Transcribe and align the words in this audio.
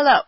Hello, 0.00 0.20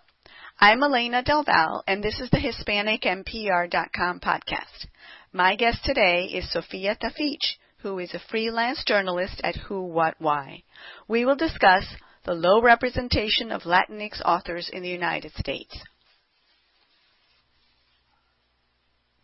I'm 0.59 0.83
Elena 0.83 1.23
Del 1.23 1.45
Valle, 1.45 1.85
and 1.87 2.03
this 2.03 2.19
is 2.19 2.29
the 2.31 2.39
HispanicMPR.com 2.39 4.19
podcast. 4.19 4.87
My 5.33 5.55
guest 5.55 5.85
today 5.85 6.25
is 6.25 6.51
Sofia 6.51 6.97
Tafich, 7.01 7.55
who 7.79 8.01
is 8.01 8.13
a 8.13 8.19
freelance 8.19 8.83
journalist 8.85 9.41
at 9.45 9.55
Who, 9.55 9.85
What, 9.85 10.17
Why. 10.19 10.65
We 11.07 11.25
will 11.25 11.37
discuss 11.37 11.85
the 12.25 12.35
low 12.35 12.61
representation 12.61 13.53
of 13.53 13.63
Latinx 13.63 14.21
authors 14.25 14.69
in 14.73 14.83
the 14.83 14.89
United 14.89 15.35
States. 15.37 15.79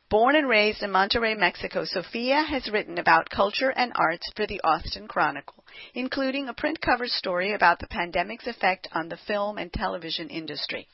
Born 0.09 0.37
and 0.37 0.49
raised 0.49 0.85
in 0.85 0.91
Monterrey, 0.91 1.37
Mexico, 1.37 1.85
Sofia 1.85 2.41
has 2.41 2.71
written 2.71 2.97
about 2.97 3.29
culture 3.29 3.71
and 3.71 3.91
arts 3.97 4.31
for 4.37 4.47
the 4.47 4.61
Austin 4.63 5.09
Chronicle, 5.09 5.65
including 5.95 6.49
a 6.49 6.55
print 6.55 6.81
cover 6.81 7.09
story 7.09 7.53
about 7.53 7.81
the 7.81 7.89
pandemic's 7.89 8.47
effect 8.47 8.87
on 8.93 9.09
the 9.09 9.17
film 9.17 9.59
and 9.59 9.73
television 9.73 10.29
industry. 10.29 10.87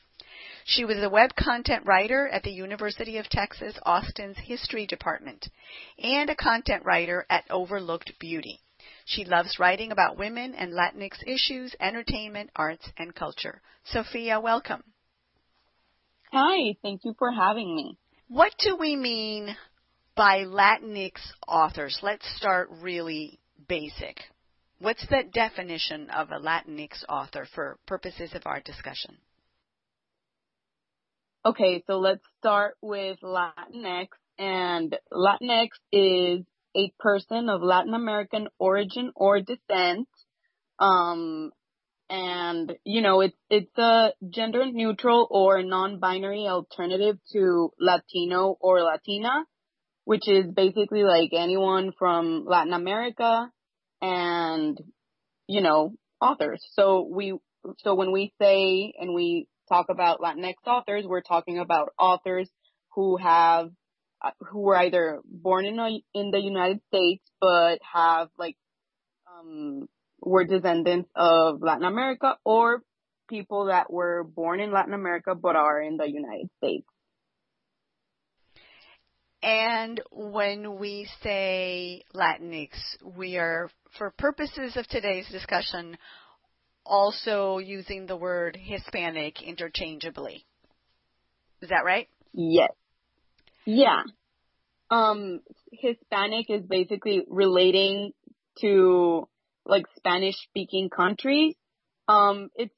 She 0.65 0.83
was 0.83 0.97
a 0.97 1.11
web 1.11 1.35
content 1.35 1.85
writer 1.85 2.27
at 2.27 2.41
the 2.41 2.51
University 2.51 3.17
of 3.17 3.29
Texas 3.29 3.77
Austin's 3.83 4.37
History 4.39 4.87
Department 4.87 5.47
and 5.99 6.31
a 6.31 6.35
content 6.35 6.83
writer 6.83 7.27
at 7.29 7.45
Overlooked 7.51 8.17
Beauty. 8.17 8.61
She 9.05 9.25
loves 9.25 9.59
writing 9.59 9.91
about 9.91 10.17
women 10.17 10.55
and 10.55 10.73
Latinx 10.73 11.21
issues, 11.27 11.75
entertainment, 11.79 12.49
arts, 12.55 12.89
and 12.97 13.13
culture. 13.13 13.61
Sofia, 13.83 14.39
welcome. 14.39 14.83
Hi, 16.31 16.75
thank 16.81 17.01
you 17.03 17.13
for 17.19 17.31
having 17.31 17.75
me. 17.75 17.99
What 18.27 18.53
do 18.59 18.77
we 18.77 18.95
mean 18.95 19.55
by 20.15 20.45
Latinx 20.45 21.11
authors? 21.47 21.99
Let's 22.01 22.25
start 22.37 22.69
really 22.81 23.39
basic. 23.67 24.17
What's 24.79 25.05
the 25.07 25.23
definition 25.31 26.09
of 26.09 26.31
a 26.31 26.39
Latinx 26.39 27.03
author 27.07 27.47
for 27.53 27.77
purposes 27.85 28.31
of 28.33 28.43
our 28.45 28.59
discussion? 28.61 29.17
Okay, 31.45 31.83
so 31.87 31.99
let's 31.99 32.23
start 32.39 32.75
with 32.81 33.19
Latinx. 33.21 34.07
And 34.39 34.97
Latinx 35.11 35.69
is 35.91 36.45
a 36.75 36.91
person 36.99 37.49
of 37.49 37.61
Latin 37.61 37.93
American 37.93 38.47
origin 38.57 39.11
or 39.15 39.41
descent. 39.41 40.07
Um, 40.79 41.51
and 42.09 42.73
you 42.83 43.01
know 43.01 43.21
it's 43.21 43.37
it's 43.49 43.77
a 43.77 44.11
gender 44.29 44.65
neutral 44.71 45.27
or 45.29 45.63
non-binary 45.63 46.47
alternative 46.47 47.17
to 47.31 47.71
Latino 47.79 48.57
or 48.59 48.81
Latina, 48.81 49.45
which 50.05 50.27
is 50.27 50.45
basically 50.53 51.03
like 51.03 51.31
anyone 51.33 51.91
from 51.97 52.45
Latin 52.45 52.73
America 52.73 53.49
and 54.01 54.77
you 55.47 55.61
know 55.61 55.93
authors. 56.21 56.63
So 56.73 57.07
we 57.09 57.37
so 57.79 57.95
when 57.95 58.11
we 58.11 58.33
say 58.39 58.93
and 58.99 59.13
we 59.13 59.47
talk 59.69 59.87
about 59.89 60.19
Latinx 60.19 60.55
authors, 60.67 61.05
we're 61.07 61.21
talking 61.21 61.59
about 61.59 61.89
authors 61.97 62.49
who 62.95 63.17
have 63.17 63.69
who 64.51 64.59
were 64.59 64.77
either 64.77 65.21
born 65.25 65.65
in 65.65 65.79
a, 65.79 65.99
in 66.13 66.31
the 66.31 66.39
United 66.39 66.79
States 66.87 67.23
but 67.41 67.79
have 67.93 68.29
like 68.37 68.55
um 69.27 69.87
were 70.25 70.45
descendants 70.45 71.09
of 71.15 71.61
Latin 71.61 71.85
America 71.85 72.37
or 72.43 72.81
people 73.29 73.65
that 73.65 73.91
were 73.91 74.23
born 74.23 74.59
in 74.59 74.71
Latin 74.71 74.93
America 74.93 75.35
but 75.35 75.55
are 75.55 75.81
in 75.81 75.97
the 75.97 76.09
United 76.09 76.49
States. 76.57 76.85
And 79.41 79.99
when 80.09 80.79
we 80.79 81.07
say 81.21 82.03
Latinx, 82.15 82.69
we 83.03 83.35
are, 83.37 83.69
for 83.97 84.11
purposes 84.17 84.77
of 84.77 84.87
today's 84.87 85.27
discussion, 85.29 85.97
also 86.85 87.57
using 87.57 88.05
the 88.05 88.15
word 88.15 88.57
Hispanic 88.59 89.41
interchangeably. 89.41 90.45
Is 91.61 91.69
that 91.69 91.83
right? 91.85 92.07
Yes. 92.33 92.71
Yeah. 93.65 94.03
Um, 94.89 95.41
Hispanic 95.71 96.49
is 96.49 96.61
basically 96.61 97.23
relating 97.27 98.13
to 98.61 99.27
like 99.65 99.85
Spanish 99.95 100.35
speaking 100.49 100.89
countries. 100.89 101.55
Um, 102.07 102.49
it's 102.55 102.73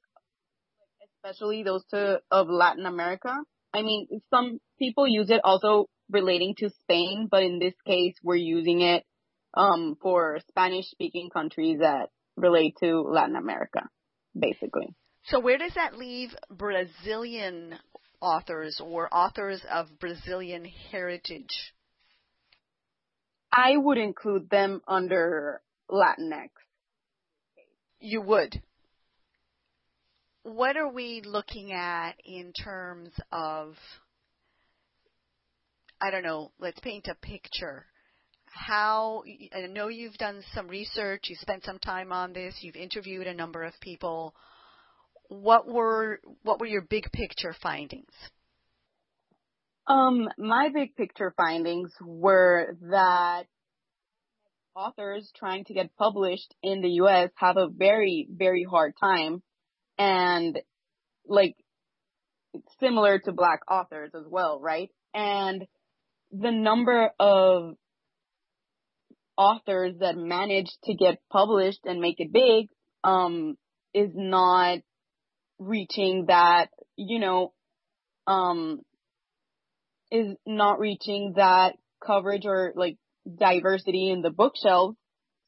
especially 1.24 1.62
those 1.62 1.84
to, 1.90 2.20
of 2.30 2.48
Latin 2.48 2.86
America. 2.86 3.34
I 3.74 3.82
mean, 3.82 4.06
some 4.30 4.58
people 4.78 5.06
use 5.06 5.30
it 5.30 5.40
also 5.44 5.86
relating 6.10 6.54
to 6.58 6.70
Spain, 6.82 7.28
but 7.30 7.42
in 7.42 7.58
this 7.58 7.74
case, 7.86 8.14
we're 8.22 8.36
using 8.36 8.80
it 8.80 9.04
um, 9.54 9.96
for 10.00 10.38
Spanish 10.48 10.86
speaking 10.90 11.30
countries 11.30 11.78
that 11.80 12.10
relate 12.36 12.74
to 12.80 13.02
Latin 13.02 13.36
America, 13.36 13.88
basically. 14.38 14.94
So, 15.24 15.40
where 15.40 15.58
does 15.58 15.74
that 15.74 15.98
leave 15.98 16.34
Brazilian 16.50 17.74
authors 18.20 18.80
or 18.82 19.12
authors 19.12 19.60
of 19.70 19.98
Brazilian 19.98 20.64
heritage? 20.90 21.72
I 23.52 23.76
would 23.76 23.98
include 23.98 24.48
them 24.50 24.82
under 24.86 25.60
Latinx 25.90 26.50
you 28.06 28.20
would. 28.22 28.62
What 30.44 30.76
are 30.76 30.88
we 30.88 31.22
looking 31.24 31.72
at 31.72 32.12
in 32.24 32.52
terms 32.52 33.10
of, 33.32 33.74
I 36.00 36.10
don't 36.10 36.22
know, 36.22 36.52
let's 36.60 36.78
paint 36.80 37.08
a 37.10 37.16
picture. 37.26 37.84
How, 38.46 39.24
I 39.52 39.66
know 39.66 39.88
you've 39.88 40.14
done 40.14 40.42
some 40.54 40.68
research, 40.68 41.24
you 41.24 41.36
spent 41.40 41.64
some 41.64 41.80
time 41.80 42.12
on 42.12 42.32
this, 42.32 42.54
you've 42.60 42.76
interviewed 42.76 43.26
a 43.26 43.34
number 43.34 43.64
of 43.64 43.74
people. 43.80 44.34
What 45.28 45.66
were, 45.66 46.20
what 46.42 46.60
were 46.60 46.66
your 46.66 46.86
big 46.88 47.10
picture 47.12 47.54
findings? 47.60 48.12
Um, 49.88 50.28
my 50.38 50.68
big 50.72 50.94
picture 50.94 51.34
findings 51.36 51.90
were 52.00 52.76
that 52.82 53.46
authors 54.76 55.30
trying 55.34 55.64
to 55.64 55.74
get 55.74 55.96
published 55.96 56.54
in 56.62 56.82
the 56.82 56.90
US 57.02 57.30
have 57.36 57.56
a 57.56 57.68
very, 57.68 58.28
very 58.30 58.64
hard 58.68 58.92
time. 59.00 59.42
And 59.98 60.58
like, 61.26 61.56
similar 62.78 63.18
to 63.20 63.32
black 63.32 63.60
authors 63.70 64.10
as 64.14 64.24
well, 64.28 64.60
right? 64.60 64.90
And 65.14 65.64
the 66.30 66.50
number 66.50 67.10
of 67.18 67.74
authors 69.36 69.94
that 70.00 70.16
manage 70.16 70.70
to 70.84 70.94
get 70.94 71.18
published 71.30 71.80
and 71.84 72.00
make 72.00 72.16
it 72.18 72.32
big, 72.32 72.68
um, 73.02 73.56
is 73.94 74.10
not 74.14 74.78
reaching 75.58 76.26
that, 76.28 76.68
you 76.96 77.18
know, 77.18 77.54
um, 78.26 78.80
is 80.10 80.36
not 80.46 80.78
reaching 80.78 81.34
that 81.36 81.76
coverage 82.04 82.44
or 82.44 82.72
like 82.76 82.98
diversity 83.26 84.10
in 84.10 84.22
the 84.22 84.30
bookshelves. 84.30 84.96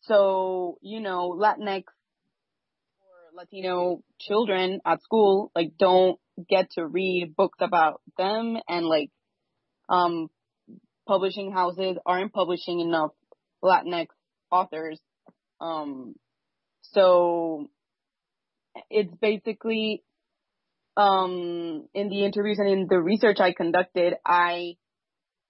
So, 0.02 0.78
you 0.80 1.00
know, 1.00 1.36
Latinx 1.38 1.84
or 3.00 3.36
Latino 3.36 4.02
children 4.20 4.80
at 4.86 5.02
school, 5.02 5.50
like, 5.54 5.72
don't 5.78 6.18
get 6.48 6.70
to 6.72 6.86
read 6.86 7.34
books 7.36 7.58
about 7.60 8.00
them 8.16 8.56
and 8.68 8.86
like, 8.86 9.10
um, 9.88 10.28
publishing 11.06 11.52
houses 11.52 11.96
aren't 12.04 12.32
publishing 12.32 12.80
enough 12.80 13.10
Latinx 13.62 14.06
authors. 14.50 15.00
Um, 15.60 16.14
so 16.82 17.66
it's 18.90 19.12
basically, 19.20 20.02
um, 20.96 21.88
in 21.94 22.08
the 22.08 22.24
interviews 22.24 22.58
and 22.58 22.68
in 22.68 22.86
the 22.88 23.00
research 23.00 23.38
I 23.40 23.52
conducted, 23.52 24.14
I 24.24 24.76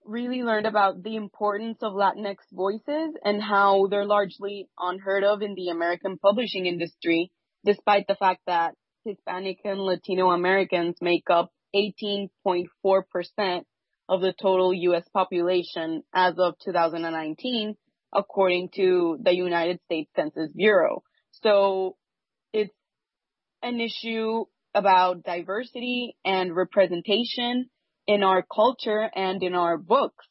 really 0.09 0.43
learned 0.43 0.67
about 0.67 1.03
the 1.03 1.17
importance 1.17 1.79
of 1.83 1.93
Latinx 1.93 2.37
voices 2.51 3.15
and 3.23 3.43
how 3.43 3.87
they're 3.89 4.07
largely 4.07 4.67
unheard 4.79 5.23
of 5.23 5.43
in 5.43 5.55
the 5.55 5.69
American 5.69 6.19
publishing 6.19 6.65
industry, 6.67 7.31
despite 7.65 8.07
the 8.09 8.15
fact 8.15 8.41
that 8.47 8.75
Hispanic 9.05 9.59
and 9.65 9.81
Latino 9.81 10.31
Americans 10.31 10.97
make 11.03 11.29
up 11.31 11.51
18.4% 11.77 13.63
of 14.09 14.23
the 14.23 14.33
total 14.41 14.73
U.S. 14.73 15.05
population 15.13 16.03
as 16.15 16.35
of 16.39 16.55
2019, 16.65 17.77
according 18.15 18.71
to 18.77 19.19
the 19.23 19.35
United 19.35 19.79
States 19.85 20.11
Census 20.17 20.51
Bureau. 20.55 21.03
So 21.43 21.97
it's 22.55 22.75
an 23.63 23.79
issue 23.81 24.47
about 24.75 25.23
diversity 25.23 26.17
and 26.25 26.57
representation 26.57 27.69
in 28.09 28.25
our 28.25 28.43
culture 28.43 29.09
and 29.15 29.41
in 29.43 29.55
our 29.55 29.77
books. 29.77 30.27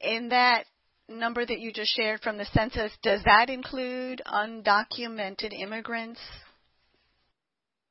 In 0.00 0.30
that 0.30 0.64
number 1.08 1.44
that 1.44 1.60
you 1.60 1.72
just 1.72 1.94
shared 1.94 2.20
from 2.22 2.38
the 2.38 2.46
census, 2.46 2.90
does 3.02 3.22
that 3.24 3.50
include 3.50 4.22
undocumented 4.26 5.52
immigrants? 5.52 6.20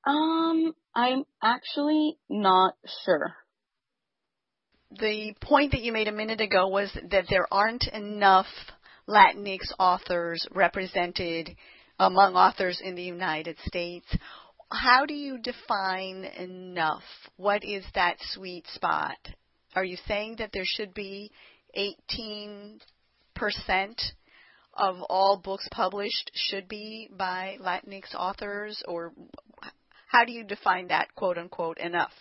Um, 0.05 0.73
I'm 0.93 1.23
actually 1.41 2.17
not 2.29 2.73
sure. 3.05 3.35
The 4.91 5.33
point 5.41 5.71
that 5.71 5.81
you 5.81 5.91
made 5.91 6.07
a 6.07 6.11
minute 6.11 6.41
ago 6.41 6.67
was 6.67 6.91
that 7.11 7.25
there 7.29 7.47
aren't 7.51 7.87
enough 7.87 8.47
Latinx 9.07 9.59
authors 9.79 10.47
represented 10.51 11.55
among 11.99 12.35
authors 12.35 12.81
in 12.83 12.95
the 12.95 13.03
United 13.03 13.57
States. 13.65 14.05
How 14.71 15.05
do 15.05 15.13
you 15.13 15.37
define 15.37 16.25
enough? 16.37 17.03
What 17.37 17.63
is 17.63 17.85
that 17.93 18.17
sweet 18.31 18.65
spot? 18.67 19.17
Are 19.75 19.83
you 19.83 19.97
saying 20.07 20.37
that 20.39 20.51
there 20.53 20.65
should 20.65 20.93
be 20.93 21.31
18% 21.77 22.79
of 24.73 25.01
all 25.09 25.37
books 25.43 25.67
published 25.71 26.31
should 26.33 26.67
be 26.67 27.09
by 27.11 27.57
Latinx 27.61 28.13
authors, 28.15 28.81
or 28.87 29.13
how 30.07 30.25
do 30.25 30.31
you 30.31 30.43
define 30.43 30.87
that 30.87 31.13
quote 31.15 31.37
unquote 31.37 31.77
enough? 31.77 32.11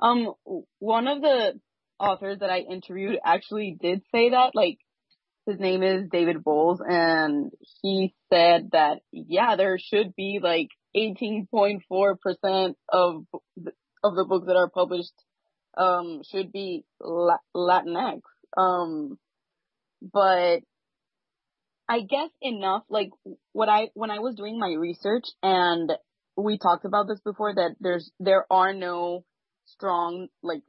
Um, 0.00 0.32
one 0.78 1.08
of 1.08 1.20
the 1.20 1.60
authors 1.98 2.38
that 2.40 2.50
I 2.50 2.60
interviewed 2.60 3.18
actually 3.24 3.76
did 3.80 4.02
say 4.12 4.30
that, 4.30 4.52
like, 4.54 4.78
his 5.46 5.58
name 5.58 5.82
is 5.82 6.08
David 6.10 6.42
Bowles, 6.44 6.80
and 6.86 7.50
he 7.82 8.14
said 8.32 8.70
that 8.72 9.00
yeah, 9.12 9.56
there 9.56 9.78
should 9.78 10.14
be 10.14 10.40
like 10.42 10.68
18.4% 10.96 12.74
of 12.88 13.24
of 14.02 14.14
the 14.14 14.24
books 14.24 14.46
that 14.46 14.56
are 14.56 14.70
published 14.70 15.12
um 15.76 16.22
should 16.30 16.52
be 16.52 16.84
Latinx. 17.02 18.20
Um, 18.56 19.18
but 20.02 20.60
I 21.88 22.00
guess 22.00 22.30
enough. 22.40 22.84
Like 22.88 23.10
what 23.52 23.68
I 23.68 23.90
when 23.94 24.10
I 24.10 24.20
was 24.20 24.36
doing 24.36 24.58
my 24.58 24.72
research, 24.72 25.24
and 25.42 25.92
we 26.36 26.58
talked 26.58 26.84
about 26.84 27.08
this 27.08 27.20
before 27.20 27.54
that 27.54 27.76
there's 27.80 28.10
there 28.20 28.46
are 28.50 28.72
no 28.72 29.24
strong 29.66 30.28
like 30.42 30.62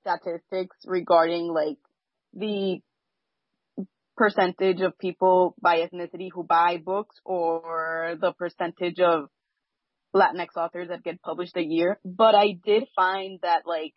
statistics 0.00 0.76
regarding 0.84 1.52
like 1.52 1.76
the 2.32 2.80
percentage 4.20 4.82
of 4.82 4.98
people 4.98 5.54
by 5.62 5.78
ethnicity 5.78 6.28
who 6.30 6.44
buy 6.44 6.76
books 6.76 7.16
or 7.24 8.16
the 8.20 8.32
percentage 8.32 9.00
of 9.00 9.30
Latinx 10.14 10.48
authors 10.58 10.88
that 10.88 11.02
get 11.02 11.22
published 11.22 11.56
a 11.56 11.62
year. 11.62 11.98
But 12.04 12.34
I 12.34 12.48
did 12.62 12.84
find 12.94 13.38
that 13.42 13.62
like 13.64 13.94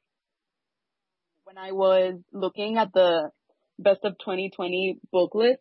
when 1.44 1.58
I 1.58 1.74
was 1.74 2.22
looking 2.32 2.78
at 2.78 2.94
the 2.94 3.32
best 3.78 4.00
of 4.06 4.14
2020 4.14 5.00
book 5.12 5.36
list 5.36 5.60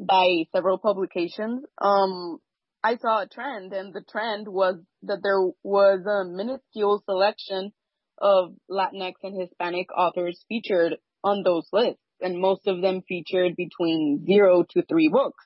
by 0.00 0.46
several 0.52 0.78
publications, 0.78 1.64
um, 1.80 2.38
I 2.82 2.96
saw 2.96 3.22
a 3.22 3.28
trend 3.28 3.72
and 3.72 3.94
the 3.94 4.02
trend 4.10 4.48
was 4.48 4.74
that 5.04 5.20
there 5.22 5.40
was 5.62 6.00
a 6.04 6.28
minuscule 6.28 7.00
selection 7.04 7.72
of 8.18 8.54
Latinx 8.68 9.12
and 9.22 9.40
Hispanic 9.40 9.86
authors 9.96 10.44
featured 10.48 10.96
on 11.22 11.44
those 11.44 11.68
lists 11.72 12.03
and 12.20 12.38
most 12.40 12.66
of 12.66 12.80
them 12.80 13.02
featured 13.06 13.56
between 13.56 14.24
zero 14.26 14.64
to 14.70 14.82
three 14.82 15.08
books. 15.08 15.44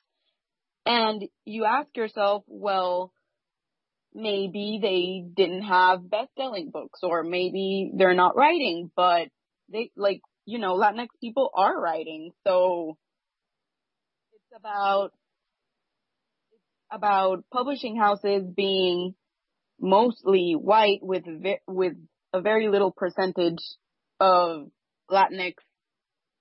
And 0.85 1.23
you 1.45 1.65
ask 1.65 1.95
yourself, 1.95 2.43
well, 2.47 3.11
maybe 4.13 4.79
they 4.81 5.23
didn't 5.35 5.63
have 5.63 6.09
best-selling 6.09 6.71
books 6.71 6.99
or 7.03 7.23
maybe 7.23 7.91
they're 7.95 8.15
not 8.15 8.35
writing, 8.35 8.89
but 8.95 9.27
they 9.71 9.91
like, 9.95 10.21
you 10.45 10.57
know, 10.57 10.75
Latinx 10.75 11.07
people 11.21 11.51
are 11.55 11.79
writing. 11.79 12.31
So 12.45 12.97
it's 14.33 14.59
about, 14.59 15.11
it's 16.51 16.61
about 16.91 17.43
publishing 17.53 17.97
houses 17.97 18.43
being 18.55 19.13
mostly 19.79 20.53
white 20.53 20.99
with, 21.01 21.23
with 21.67 21.93
a 22.33 22.41
very 22.41 22.67
little 22.67 22.91
percentage 22.91 23.63
of 24.19 24.69
Latinx 25.11 25.53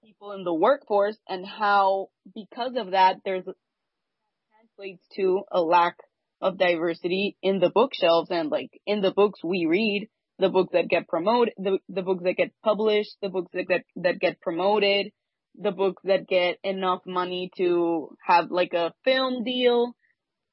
people 0.08 0.32
in 0.32 0.42
the 0.42 0.54
workforce 0.54 1.18
and 1.28 1.44
how 1.44 2.08
because 2.34 2.72
of 2.76 2.92
that 2.92 3.16
there's 3.24 3.44
translates 3.44 5.02
to 5.14 5.42
a 5.52 5.60
lack 5.60 5.96
of 6.40 6.56
diversity 6.56 7.36
in 7.42 7.58
the 7.58 7.70
bookshelves 7.70 8.30
and 8.30 8.48
like 8.48 8.70
in 8.86 9.02
the 9.02 9.10
books 9.10 9.40
we 9.44 9.66
read, 9.66 10.08
the 10.38 10.48
books 10.48 10.72
that 10.72 10.88
get 10.88 11.08
promoted, 11.08 11.52
the, 11.58 11.78
the 11.90 12.02
books 12.02 12.22
that 12.24 12.36
get 12.36 12.52
published, 12.64 13.16
the 13.20 13.28
books 13.28 13.50
that 13.52 13.66
get, 13.68 13.82
that 13.96 14.18
get 14.18 14.40
promoted, 14.40 15.12
the 15.60 15.72
books 15.72 16.00
that 16.04 16.26
get 16.26 16.56
enough 16.62 17.00
money 17.04 17.50
to 17.58 18.16
have 18.26 18.50
like 18.50 18.72
a 18.72 18.94
film 19.04 19.44
deal 19.44 19.94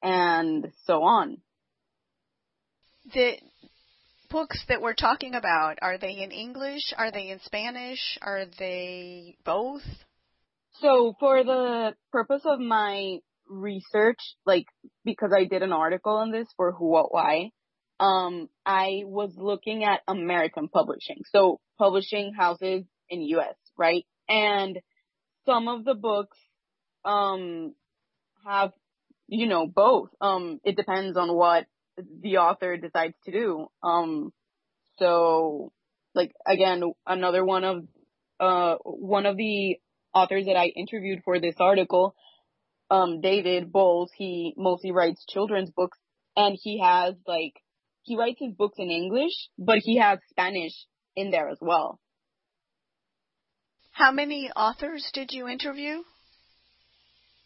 and 0.02 0.66
so 0.84 1.02
on. 1.02 1.38
The 3.14 3.36
books 4.28 4.62
that 4.68 4.82
we're 4.82 4.94
talking 4.94 5.34
about, 5.34 5.78
are 5.82 5.98
they 5.98 6.22
in 6.22 6.30
English? 6.30 6.92
Are 6.96 7.10
they 7.10 7.30
in 7.30 7.40
Spanish? 7.40 8.18
Are 8.22 8.44
they 8.58 9.36
both? 9.44 9.82
So 10.80 11.14
for 11.18 11.42
the 11.42 11.94
purpose 12.12 12.42
of 12.44 12.60
my 12.60 13.18
research, 13.48 14.18
like 14.44 14.66
because 15.04 15.32
I 15.36 15.44
did 15.44 15.62
an 15.62 15.72
article 15.72 16.16
on 16.16 16.32
this 16.32 16.48
for 16.56 16.72
Who 16.72 16.86
What 16.88 17.12
Why, 17.12 17.50
um, 17.98 18.48
I 18.64 19.02
was 19.04 19.32
looking 19.36 19.84
at 19.84 20.02
American 20.06 20.68
publishing. 20.68 21.22
So 21.32 21.60
publishing 21.78 22.32
houses 22.34 22.84
in 23.08 23.22
US, 23.22 23.54
right? 23.78 24.04
And 24.28 24.78
some 25.46 25.68
of 25.68 25.84
the 25.84 25.94
books 25.94 26.36
um 27.04 27.74
have 28.44 28.72
you 29.28 29.46
know 29.46 29.66
both. 29.66 30.10
Um 30.20 30.60
it 30.64 30.76
depends 30.76 31.16
on 31.16 31.34
what 31.34 31.66
the 31.96 32.38
author 32.38 32.76
decides 32.76 33.14
to 33.24 33.32
do. 33.32 33.66
Um, 33.82 34.32
so 34.98 35.72
like 36.14 36.32
again, 36.46 36.82
another 37.06 37.44
one 37.44 37.64
of, 37.64 37.84
uh, 38.40 38.76
one 38.84 39.26
of 39.26 39.36
the 39.36 39.76
authors 40.14 40.46
that 40.46 40.56
I 40.56 40.66
interviewed 40.66 41.20
for 41.24 41.40
this 41.40 41.56
article, 41.58 42.14
um, 42.90 43.20
David 43.20 43.72
Bowles, 43.72 44.10
he 44.16 44.54
mostly 44.56 44.92
writes 44.92 45.24
children's 45.28 45.70
books 45.70 45.98
and 46.36 46.56
he 46.60 46.80
has 46.80 47.14
like, 47.26 47.54
he 48.02 48.16
writes 48.16 48.38
his 48.40 48.54
books 48.54 48.76
in 48.78 48.90
English, 48.90 49.32
but 49.58 49.78
he 49.78 49.98
has 49.98 50.18
Spanish 50.30 50.72
in 51.16 51.30
there 51.30 51.48
as 51.48 51.58
well. 51.60 51.98
How 53.90 54.12
many 54.12 54.50
authors 54.54 55.10
did 55.12 55.32
you 55.32 55.48
interview? 55.48 56.02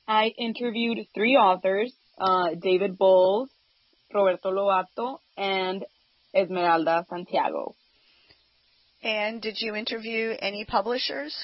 I 0.06 0.32
interviewed 0.37 0.99
three 1.14 1.37
authors, 1.37 1.94
uh, 2.20 2.50
David 2.61 2.99
Bowles, 2.99 3.49
Roberto 4.12 4.51
Lovato, 4.51 5.19
and 5.37 5.85
Esmeralda 6.35 7.07
Santiago. 7.09 7.75
And 9.03 9.41
did 9.41 9.57
you 9.59 9.75
interview 9.75 10.35
any 10.39 10.65
publishers? 10.65 11.35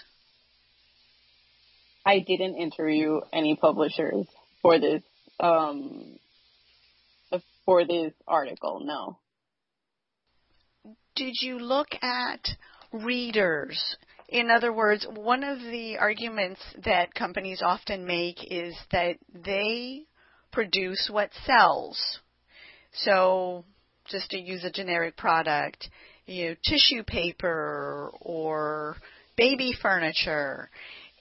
I 2.05 2.21
didn't 2.21 2.57
interview 2.57 3.21
any 3.33 3.57
publishers 3.57 4.27
for 4.63 4.79
this 4.79 5.03
um, 5.41 6.19
for 7.65 7.85
this 7.85 8.13
article. 8.29 8.81
No. 8.85 9.19
Did 11.17 11.35
you 11.41 11.58
look 11.58 11.89
at 12.01 12.49
readers? 12.93 13.96
In 14.29 14.51
other 14.51 14.73
words, 14.73 15.06
one 15.15 15.44
of 15.44 15.58
the 15.61 15.99
arguments 15.99 16.61
that 16.85 17.15
companies 17.15 17.63
often 17.65 18.06
make 18.06 18.39
is 18.51 18.75
that 18.93 19.17
they 19.32 20.05
produce 20.53 21.08
what 21.11 21.31
sells. 21.44 22.20
So 22.96 23.65
just 24.08 24.31
to 24.31 24.38
use 24.38 24.65
a 24.65 24.70
generic 24.70 25.17
product, 25.17 25.88
you 26.26 26.48
know, 26.48 26.55
tissue 26.65 27.03
paper 27.03 28.10
or 28.20 28.96
baby 29.36 29.72
furniture. 29.81 30.70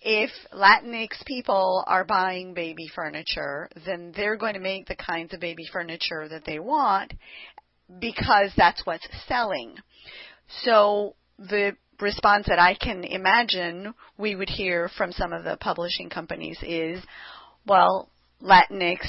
If 0.02 0.30
Latinx 0.54 1.26
people 1.26 1.84
are 1.88 2.06
buying 2.06 2.54
baby 2.54 2.88
furniture, 2.94 3.70
then 3.86 4.14
they're 4.16 4.38
going 4.38 4.54
to 4.54 4.60
make 4.60 4.88
the 4.88 4.96
kinds 4.96 5.34
of 5.34 5.40
baby 5.40 5.66
furniture 5.72 6.28
that 6.30 6.46
they 6.46 6.60
want 6.60 7.14
because 8.00 8.52
that's 8.56 8.86
what's 8.86 9.08
selling. 9.28 9.76
So 10.64 11.16
the 11.40 11.76
response 12.00 12.46
that 12.48 12.60
I 12.60 12.76
can 12.76 13.04
imagine 13.04 13.94
we 14.18 14.36
would 14.36 14.50
hear 14.50 14.90
from 14.96 15.12
some 15.12 15.34
of 15.34 15.44
the 15.44 15.58
publishing 15.58 16.10
companies 16.10 16.58
is, 16.62 17.04
well, 17.66 18.10
Latinx 18.42 19.00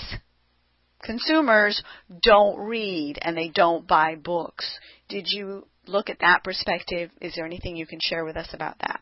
consumers 1.03 1.83
don't 2.23 2.59
read 2.59 3.19
and 3.21 3.37
they 3.37 3.49
don't 3.49 3.87
buy 3.87 4.17
books. 4.17 4.79
Did 5.09 5.27
you 5.29 5.67
look 5.87 6.11
at 6.11 6.21
that 6.21 6.45
perspective? 6.45 7.11
Is 7.21 7.35
there 7.35 7.47
anything 7.47 7.77
you 7.77 7.87
can 7.87 8.01
share 8.01 8.25
with 8.25 8.37
us 8.37 8.49
about 8.53 8.79
that? 8.81 9.01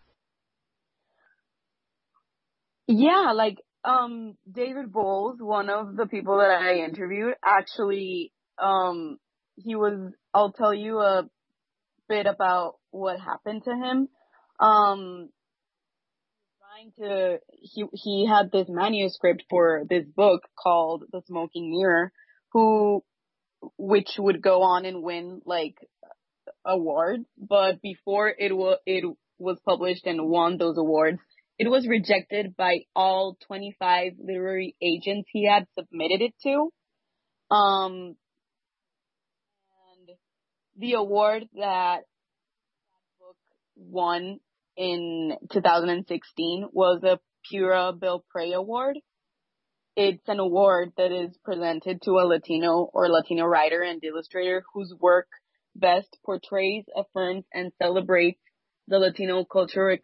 Yeah, 2.86 3.32
like 3.34 3.56
um 3.84 4.36
David 4.50 4.92
Bowles, 4.92 5.38
one 5.40 5.70
of 5.70 5.96
the 5.96 6.06
people 6.06 6.38
that 6.38 6.50
I 6.50 6.84
interviewed, 6.84 7.34
actually 7.44 8.32
um 8.58 9.18
he 9.56 9.74
was 9.74 10.12
I'll 10.32 10.52
tell 10.52 10.74
you 10.74 11.00
a 11.00 11.28
bit 12.08 12.26
about 12.26 12.74
what 12.90 13.18
happened 13.20 13.64
to 13.64 13.70
him. 13.70 14.08
Um 14.60 15.30
trying 16.84 17.08
to 17.08 17.38
he 17.50 17.84
he 17.92 18.26
had 18.26 18.50
this 18.50 18.66
manuscript 18.68 19.44
for 19.48 19.84
this 19.88 20.04
book 20.16 20.42
called 20.58 21.04
The 21.12 21.22
Smoking 21.26 21.70
Mirror, 21.70 22.12
who 22.52 23.02
which 23.78 24.10
would 24.18 24.42
go 24.42 24.62
on 24.62 24.84
and 24.84 25.02
win 25.02 25.40
like 25.44 25.76
awards, 26.64 27.24
but 27.38 27.80
before 27.82 28.28
it 28.28 28.54
was 28.54 28.78
it 28.86 29.04
was 29.38 29.58
published 29.64 30.06
and 30.06 30.28
won 30.28 30.58
those 30.58 30.78
awards, 30.78 31.18
it 31.58 31.68
was 31.68 31.86
rejected 31.86 32.56
by 32.56 32.80
all 32.94 33.36
25 33.46 34.12
literary 34.18 34.76
agents 34.82 35.28
he 35.32 35.46
had 35.48 35.66
submitted 35.78 36.22
it 36.22 36.34
to. 36.42 36.70
Um, 37.54 38.16
and 39.96 40.16
the 40.76 40.94
award 40.94 41.44
that 41.54 42.00
that 42.00 42.04
book 43.20 43.36
won 43.76 44.40
in 44.76 45.36
2016 45.52 46.68
was 46.72 47.00
the 47.00 47.18
Pura 47.48 47.92
Belpré 47.92 48.54
Award. 48.54 48.98
It's 49.96 50.28
an 50.28 50.40
award 50.40 50.92
that 50.96 51.12
is 51.12 51.36
presented 51.44 52.02
to 52.02 52.12
a 52.12 52.26
Latino 52.26 52.90
or 52.92 53.08
Latino 53.08 53.44
writer 53.44 53.82
and 53.82 54.02
illustrator 54.02 54.64
whose 54.72 54.92
work 54.98 55.28
best 55.76 56.18
portrays, 56.24 56.84
affirms, 56.96 57.44
and 57.52 57.72
celebrates 57.80 58.40
the 58.88 58.98
Latino 58.98 59.44
culture, 59.44 59.98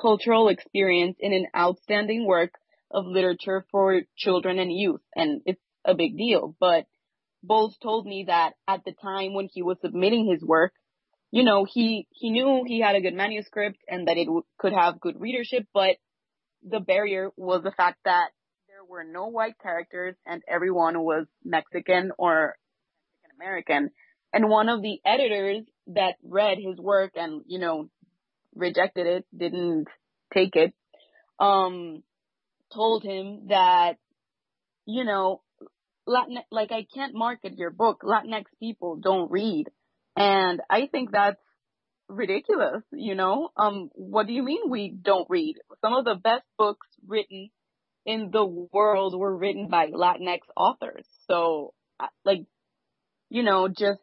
cultural 0.00 0.48
experience 0.48 1.16
in 1.20 1.32
an 1.32 1.46
outstanding 1.56 2.26
work 2.26 2.52
of 2.90 3.06
literature 3.06 3.64
for 3.70 4.02
children 4.16 4.58
and 4.58 4.72
youth. 4.72 5.00
And 5.14 5.42
it's 5.46 5.62
a 5.84 5.94
big 5.94 6.16
deal. 6.16 6.56
But 6.58 6.86
Bowles 7.42 7.76
told 7.82 8.06
me 8.06 8.24
that 8.26 8.54
at 8.66 8.84
the 8.84 8.92
time 8.92 9.34
when 9.34 9.48
he 9.52 9.62
was 9.62 9.78
submitting 9.80 10.26
his 10.26 10.42
work, 10.42 10.72
you 11.30 11.44
know, 11.44 11.66
he, 11.68 12.06
he 12.10 12.30
knew 12.30 12.64
he 12.66 12.80
had 12.80 12.96
a 12.96 13.00
good 13.00 13.14
manuscript 13.14 13.78
and 13.88 14.08
that 14.08 14.16
it 14.16 14.26
w- 14.26 14.44
could 14.58 14.72
have 14.72 15.00
good 15.00 15.20
readership, 15.20 15.64
but 15.74 15.96
the 16.68 16.80
barrier 16.80 17.30
was 17.36 17.62
the 17.62 17.70
fact 17.70 17.98
that 18.04 18.28
there 18.68 18.84
were 18.88 19.04
no 19.04 19.26
white 19.28 19.58
characters 19.62 20.14
and 20.26 20.42
everyone 20.48 20.98
was 21.00 21.26
Mexican 21.44 22.12
or 22.18 22.56
Mexican 23.22 23.36
American. 23.38 23.90
And 24.32 24.48
one 24.48 24.68
of 24.68 24.82
the 24.82 24.98
editors 25.04 25.64
that 25.88 26.16
read 26.22 26.58
his 26.58 26.78
work 26.78 27.12
and, 27.14 27.42
you 27.46 27.58
know, 27.58 27.88
rejected 28.54 29.06
it, 29.06 29.26
didn't 29.36 29.86
take 30.34 30.56
it, 30.56 30.74
um, 31.38 32.02
told 32.74 33.02
him 33.04 33.48
that, 33.48 33.94
you 34.86 35.04
know, 35.04 35.42
Latin, 36.06 36.38
like 36.50 36.72
I 36.72 36.86
can't 36.94 37.14
market 37.14 37.58
your 37.58 37.70
book. 37.70 38.02
Latinx 38.02 38.44
people 38.60 38.96
don't 38.96 39.30
read. 39.30 39.66
And 40.16 40.60
I 40.70 40.86
think 40.86 41.12
that's 41.12 41.40
ridiculous, 42.08 42.82
you 42.92 43.14
know? 43.14 43.50
Um, 43.56 43.90
what 43.94 44.26
do 44.26 44.32
you 44.32 44.42
mean 44.42 44.70
we 44.70 44.90
don't 44.90 45.28
read? 45.28 45.56
Some 45.82 45.92
of 45.92 46.04
the 46.04 46.14
best 46.14 46.44
books 46.56 46.86
written 47.06 47.50
in 48.04 48.30
the 48.32 48.44
world 48.44 49.18
were 49.18 49.36
written 49.36 49.68
by 49.68 49.88
Latinx 49.88 50.40
authors. 50.56 51.06
So, 51.28 51.74
like, 52.24 52.44
you 53.28 53.42
know, 53.42 53.68
just 53.68 54.00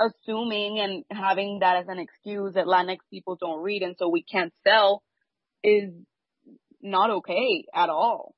assuming 0.00 0.78
and 0.80 1.04
having 1.10 1.58
that 1.60 1.76
as 1.76 1.88
an 1.88 1.98
excuse 1.98 2.54
that 2.54 2.66
Latinx 2.66 2.98
people 3.10 3.36
don't 3.36 3.62
read 3.62 3.82
and 3.82 3.96
so 3.98 4.08
we 4.08 4.22
can't 4.22 4.52
sell 4.66 5.02
is 5.62 5.90
not 6.82 7.10
okay 7.10 7.64
at 7.74 7.88
all. 7.88 8.34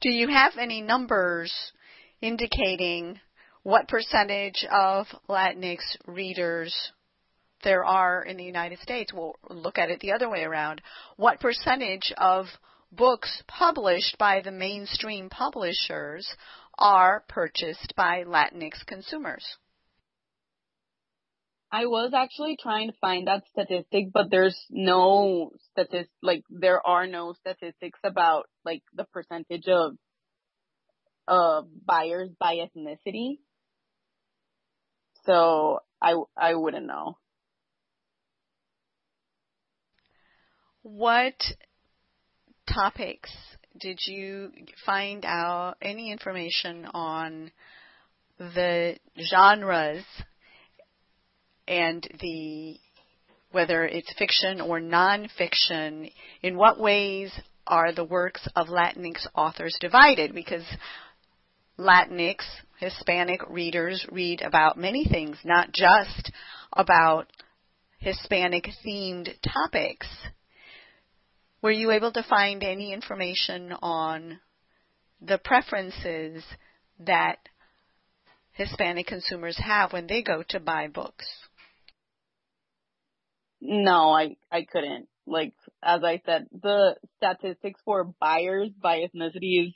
Do 0.00 0.10
you 0.10 0.28
have 0.28 0.52
any 0.58 0.82
numbers 0.82 1.52
indicating 2.20 3.18
what 3.64 3.88
percentage 3.88 4.64
of 4.70 5.06
Latinx 5.28 5.78
readers 6.06 6.92
there 7.64 7.84
are 7.84 8.22
in 8.22 8.36
the 8.36 8.44
United 8.44 8.78
States? 8.80 9.10
We'll 9.12 9.34
look 9.48 9.78
at 9.78 9.90
it 9.90 10.00
the 10.00 10.12
other 10.12 10.30
way 10.30 10.44
around. 10.44 10.82
What 11.16 11.40
percentage 11.40 12.12
of 12.18 12.46
books 12.92 13.42
published 13.48 14.16
by 14.18 14.42
the 14.42 14.52
mainstream 14.52 15.30
publishers 15.30 16.28
are 16.78 17.24
purchased 17.26 17.94
by 17.96 18.24
Latinx 18.24 18.84
consumers? 18.86 19.44
I 21.72 21.86
was 21.86 22.12
actually 22.14 22.56
trying 22.62 22.90
to 22.90 22.96
find 23.00 23.26
that 23.26 23.44
statistic, 23.50 24.12
but 24.12 24.30
there's 24.30 24.58
no 24.70 25.50
statistic, 25.72 26.10
like 26.22 26.44
there 26.50 26.86
are 26.86 27.06
no 27.06 27.32
statistics 27.32 27.98
about 28.04 28.44
like 28.64 28.82
the 28.94 29.04
percentage 29.04 29.66
of 29.68 29.94
uh 31.26 31.62
buyers 31.86 32.28
by 32.38 32.56
ethnicity. 32.56 33.38
So 35.26 35.80
I 36.00 36.14
I 36.36 36.54
wouldn't 36.54 36.86
know. 36.86 37.16
What 40.82 41.34
topics 42.72 43.30
did 43.80 43.98
you 44.06 44.52
find 44.84 45.24
out 45.24 45.76
any 45.80 46.12
information 46.12 46.86
on 46.92 47.50
the 48.38 48.96
genres 49.30 50.04
and 51.66 52.06
the 52.20 52.76
whether 53.54 53.84
it's 53.84 54.12
fiction 54.18 54.60
or 54.60 54.80
nonfiction, 54.80 56.10
in 56.42 56.56
what 56.56 56.78
ways 56.78 57.32
are 57.68 57.92
the 57.92 58.04
works 58.04 58.46
of 58.56 58.66
Latinx 58.66 59.26
authors 59.34 59.76
divided? 59.80 60.34
Because 60.34 60.64
Latinx, 61.78 62.38
Hispanic 62.78 63.40
readers 63.48 64.06
read 64.10 64.42
about 64.42 64.76
many 64.76 65.04
things, 65.04 65.38
not 65.44 65.72
just 65.72 66.30
about 66.72 67.26
Hispanic 67.98 68.68
themed 68.84 69.28
topics. 69.42 70.08
Were 71.62 71.70
you 71.70 71.90
able 71.92 72.12
to 72.12 72.22
find 72.22 72.62
any 72.62 72.92
information 72.92 73.72
on 73.80 74.40
the 75.22 75.38
preferences 75.38 76.44
that 76.98 77.38
Hispanic 78.52 79.06
consumers 79.06 79.56
have 79.58 79.92
when 79.92 80.06
they 80.06 80.22
go 80.22 80.42
to 80.50 80.60
buy 80.60 80.88
books? 80.88 81.26
No, 83.60 84.10
I 84.10 84.36
I 84.52 84.66
couldn't. 84.70 85.08
Like 85.26 85.54
as 85.82 86.04
I 86.04 86.20
said, 86.26 86.46
the 86.52 86.96
statistics 87.16 87.80
for 87.84 88.04
buyers 88.20 88.68
by 88.80 88.98
ethnicity 88.98 89.68
is 89.68 89.74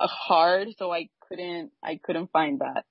hard, 0.00 0.68
so 0.78 0.90
I 0.90 1.08
couldn't 1.32 1.70
I 1.82 1.98
couldn't 2.02 2.30
find 2.30 2.60
that. 2.60 2.84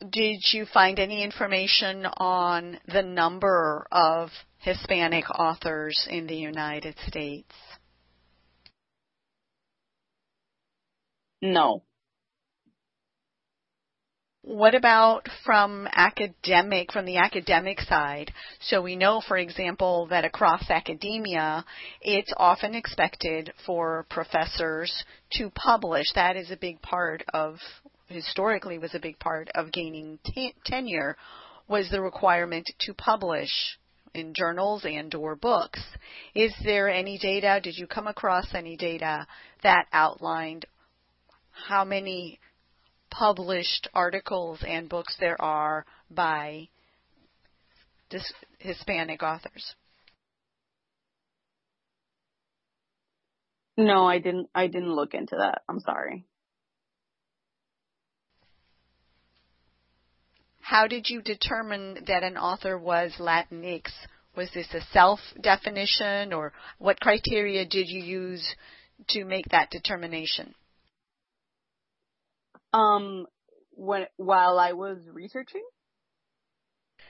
Did 0.00 0.40
you 0.52 0.66
find 0.72 0.98
any 0.98 1.22
information 1.24 2.06
on 2.06 2.78
the 2.86 3.02
number 3.02 3.86
of 3.90 4.30
Hispanic 4.58 5.28
authors 5.30 6.06
in 6.08 6.26
the 6.26 6.36
United 6.36 6.94
States? 7.06 7.52
No. 11.42 11.82
What 14.48 14.74
about 14.74 15.28
from 15.44 15.86
academic, 15.92 16.90
from 16.90 17.04
the 17.04 17.18
academic 17.18 17.82
side? 17.82 18.32
So 18.62 18.80
we 18.80 18.96
know, 18.96 19.20
for 19.20 19.36
example, 19.36 20.06
that 20.06 20.24
across 20.24 20.70
academia, 20.70 21.66
it's 22.00 22.32
often 22.34 22.74
expected 22.74 23.52
for 23.66 24.06
professors 24.08 25.04
to 25.32 25.50
publish. 25.50 26.06
That 26.14 26.36
is 26.36 26.50
a 26.50 26.56
big 26.56 26.80
part 26.80 27.24
of, 27.34 27.56
historically 28.06 28.78
was 28.78 28.94
a 28.94 29.00
big 29.00 29.18
part 29.18 29.50
of 29.54 29.70
gaining 29.70 30.18
t- 30.24 30.54
tenure, 30.64 31.18
was 31.68 31.90
the 31.90 32.00
requirement 32.00 32.64
to 32.86 32.94
publish 32.94 33.50
in 34.14 34.32
journals 34.34 34.86
and 34.86 35.14
or 35.14 35.36
books. 35.36 35.82
Is 36.34 36.54
there 36.64 36.88
any 36.88 37.18
data, 37.18 37.60
did 37.62 37.74
you 37.76 37.86
come 37.86 38.06
across 38.06 38.54
any 38.54 38.78
data 38.78 39.26
that 39.62 39.88
outlined 39.92 40.64
how 41.50 41.84
many 41.84 42.40
published 43.10 43.88
articles 43.94 44.62
and 44.66 44.88
books 44.88 45.16
there 45.18 45.40
are 45.40 45.84
by 46.10 46.68
Hispanic 48.58 49.22
authors? 49.22 49.74
No, 53.76 54.06
I 54.06 54.18
didn't. 54.18 54.48
I 54.54 54.66
didn't 54.66 54.94
look 54.94 55.14
into 55.14 55.36
that. 55.36 55.62
I'm 55.68 55.78
sorry. 55.80 56.24
How 60.60 60.86
did 60.86 61.08
you 61.08 61.22
determine 61.22 62.04
that 62.08 62.24
an 62.24 62.36
author 62.36 62.76
was 62.76 63.12
Latinx? 63.18 63.84
Was 64.36 64.50
this 64.52 64.66
a 64.74 64.80
self 64.92 65.20
definition, 65.40 66.32
or 66.32 66.52
what 66.78 67.00
criteria 67.00 67.64
did 67.64 67.88
you 67.88 68.02
use 68.02 68.54
to 69.10 69.24
make 69.24 69.46
that 69.50 69.70
determination? 69.70 70.54
Um, 72.72 73.26
when 73.72 74.06
while 74.16 74.58
I 74.58 74.72
was 74.72 74.98
researching, 75.12 75.64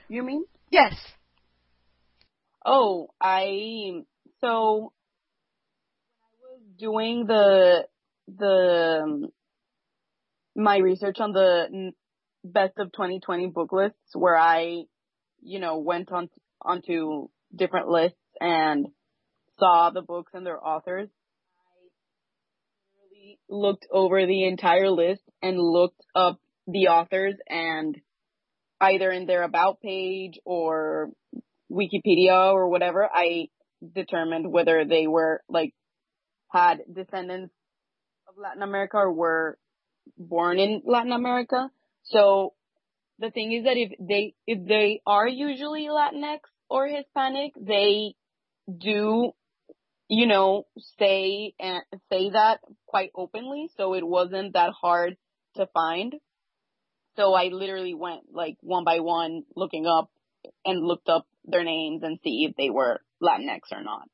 you 0.07 0.23
mean? 0.23 0.45
Yes. 0.69 0.93
Oh, 2.65 3.09
I 3.21 4.03
so 4.41 4.93
when 6.21 6.41
I 6.43 6.53
was 6.53 6.61
doing 6.77 7.25
the 7.25 7.87
the 8.27 9.29
my 10.55 10.77
research 10.77 11.17
on 11.19 11.31
the 11.31 11.91
best 12.43 12.73
of 12.77 12.91
2020 12.91 13.47
book 13.47 13.71
lists, 13.71 13.97
where 14.13 14.37
I, 14.37 14.83
you 15.41 15.59
know, 15.59 15.79
went 15.79 16.11
on 16.11 16.29
onto 16.61 17.29
different 17.55 17.87
lists 17.87 18.17
and 18.39 18.87
saw 19.57 19.89
the 19.89 20.01
books 20.01 20.31
and 20.33 20.45
their 20.45 20.63
authors 20.63 21.09
looked 23.49 23.87
over 23.91 24.25
the 24.25 24.45
entire 24.45 24.89
list 24.89 25.21
and 25.41 25.59
looked 25.59 26.01
up 26.15 26.39
the 26.67 26.87
authors 26.87 27.35
and 27.47 27.95
either 28.81 29.11
in 29.11 29.25
their 29.25 29.43
about 29.43 29.81
page 29.81 30.39
or 30.45 31.09
Wikipedia 31.71 32.53
or 32.53 32.69
whatever, 32.69 33.07
I 33.11 33.49
determined 33.95 34.51
whether 34.51 34.85
they 34.85 35.07
were 35.07 35.41
like 35.49 35.73
had 36.51 36.79
descendants 36.91 37.53
of 38.27 38.35
Latin 38.37 38.63
America 38.63 38.97
or 38.97 39.11
were 39.11 39.57
born 40.17 40.59
in 40.59 40.81
Latin 40.85 41.11
America. 41.11 41.69
So 42.03 42.53
the 43.19 43.31
thing 43.31 43.51
is 43.51 43.65
that 43.65 43.77
if 43.77 43.91
they 43.99 44.33
if 44.47 44.67
they 44.67 45.01
are 45.05 45.27
usually 45.27 45.87
Latinx 45.87 46.39
or 46.69 46.87
Hispanic, 46.87 47.53
they 47.59 48.15
do 48.67 49.31
you 50.09 50.25
know 50.25 50.65
say 50.97 51.53
and 51.59 51.83
say 52.11 52.31
that 52.31 52.59
quite 52.87 53.11
openly. 53.15 53.69
So 53.77 53.93
it 53.93 54.05
wasn't 54.05 54.53
that 54.53 54.71
hard 54.81 55.15
to 55.55 55.67
find. 55.67 56.15
So 57.15 57.33
I 57.33 57.45
literally 57.45 57.93
went 57.93 58.23
like 58.33 58.57
one 58.61 58.83
by 58.83 58.99
one 58.99 59.43
looking 59.55 59.85
up 59.85 60.09
and 60.65 60.85
looked 60.85 61.09
up 61.09 61.27
their 61.45 61.63
names 61.63 62.01
and 62.03 62.19
see 62.23 62.47
if 62.49 62.55
they 62.57 62.69
were 62.69 63.01
Latinx 63.21 63.59
or 63.71 63.83
not. 63.83 64.09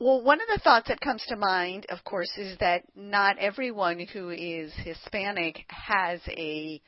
Well, 0.00 0.22
one 0.22 0.40
of 0.40 0.46
the 0.52 0.60
thoughts 0.62 0.88
that 0.88 1.00
comes 1.00 1.24
to 1.28 1.36
mind, 1.36 1.86
of 1.88 2.04
course, 2.04 2.30
is 2.36 2.56
that 2.58 2.84
not 2.94 3.38
everyone 3.38 3.98
who 3.98 4.30
is 4.30 4.72
Hispanic 4.84 5.64
has 5.68 6.20
a 6.28 6.80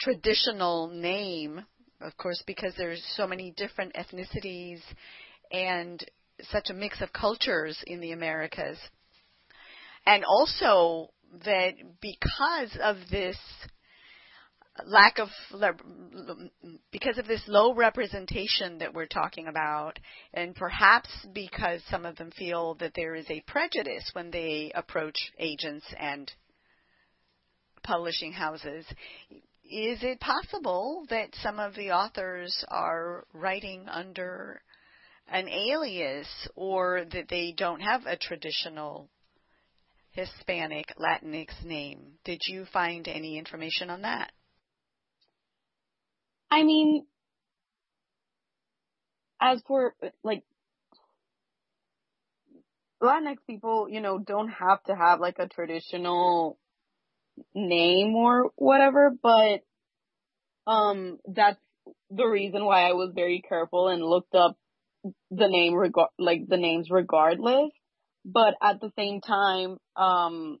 traditional 0.00 0.88
name, 0.88 1.64
of 2.00 2.16
course, 2.16 2.42
because 2.46 2.74
there's 2.76 3.02
so 3.16 3.26
many 3.26 3.52
different 3.56 3.94
ethnicities 3.94 4.80
and 5.50 6.04
such 6.50 6.70
a 6.70 6.74
mix 6.74 7.00
of 7.00 7.12
cultures 7.12 7.82
in 7.86 8.00
the 8.00 8.12
Americas. 8.12 8.78
And 10.06 10.24
also 10.24 11.10
that 11.44 11.74
because 12.00 12.76
of 12.82 12.96
this 13.10 13.36
lack 14.86 15.18
of 15.18 15.28
because 16.90 17.18
of 17.18 17.26
this 17.26 17.42
low 17.46 17.74
representation 17.74 18.78
that 18.78 18.94
we're 18.94 19.06
talking 19.06 19.46
about 19.46 19.98
and 20.32 20.54
perhaps 20.54 21.08
because 21.34 21.82
some 21.90 22.06
of 22.06 22.16
them 22.16 22.30
feel 22.30 22.74
that 22.76 22.92
there 22.94 23.14
is 23.14 23.26
a 23.28 23.42
prejudice 23.46 24.10
when 24.14 24.30
they 24.30 24.72
approach 24.74 25.16
agents 25.38 25.84
and 26.00 26.32
publishing 27.82 28.32
houses 28.32 28.86
is 29.64 30.02
it 30.02 30.20
possible 30.20 31.04
that 31.10 31.34
some 31.42 31.58
of 31.58 31.74
the 31.74 31.90
authors 31.90 32.64
are 32.68 33.26
writing 33.34 33.86
under 33.88 34.62
an 35.32 35.48
alias 35.48 36.28
or 36.54 37.04
that 37.10 37.28
they 37.28 37.54
don't 37.56 37.80
have 37.80 38.06
a 38.06 38.16
traditional 38.16 39.08
Hispanic 40.10 40.94
Latinx 40.98 41.64
name. 41.64 42.18
Did 42.24 42.42
you 42.46 42.66
find 42.70 43.08
any 43.08 43.38
information 43.38 43.88
on 43.88 44.02
that? 44.02 44.30
I 46.50 46.64
mean, 46.64 47.06
as 49.40 49.62
for 49.66 49.94
like 50.22 50.42
Latinx 53.02 53.38
people, 53.46 53.88
you 53.88 54.02
know, 54.02 54.18
don't 54.18 54.50
have 54.50 54.82
to 54.84 54.94
have 54.94 55.18
like 55.18 55.38
a 55.38 55.48
traditional 55.48 56.58
name 57.54 58.14
or 58.14 58.50
whatever, 58.56 59.12
but 59.22 59.62
um 60.66 61.18
that's 61.26 61.58
the 62.10 62.26
reason 62.26 62.64
why 62.66 62.86
I 62.86 62.92
was 62.92 63.12
very 63.14 63.42
careful 63.48 63.88
and 63.88 64.02
looked 64.04 64.34
up 64.34 64.58
the 65.30 65.48
name 65.48 65.74
regard 65.74 66.10
like 66.18 66.46
the 66.48 66.56
names 66.56 66.88
regardless. 66.90 67.70
But 68.24 68.54
at 68.62 68.80
the 68.80 68.90
same 68.96 69.20
time, 69.20 69.78
um 69.96 70.58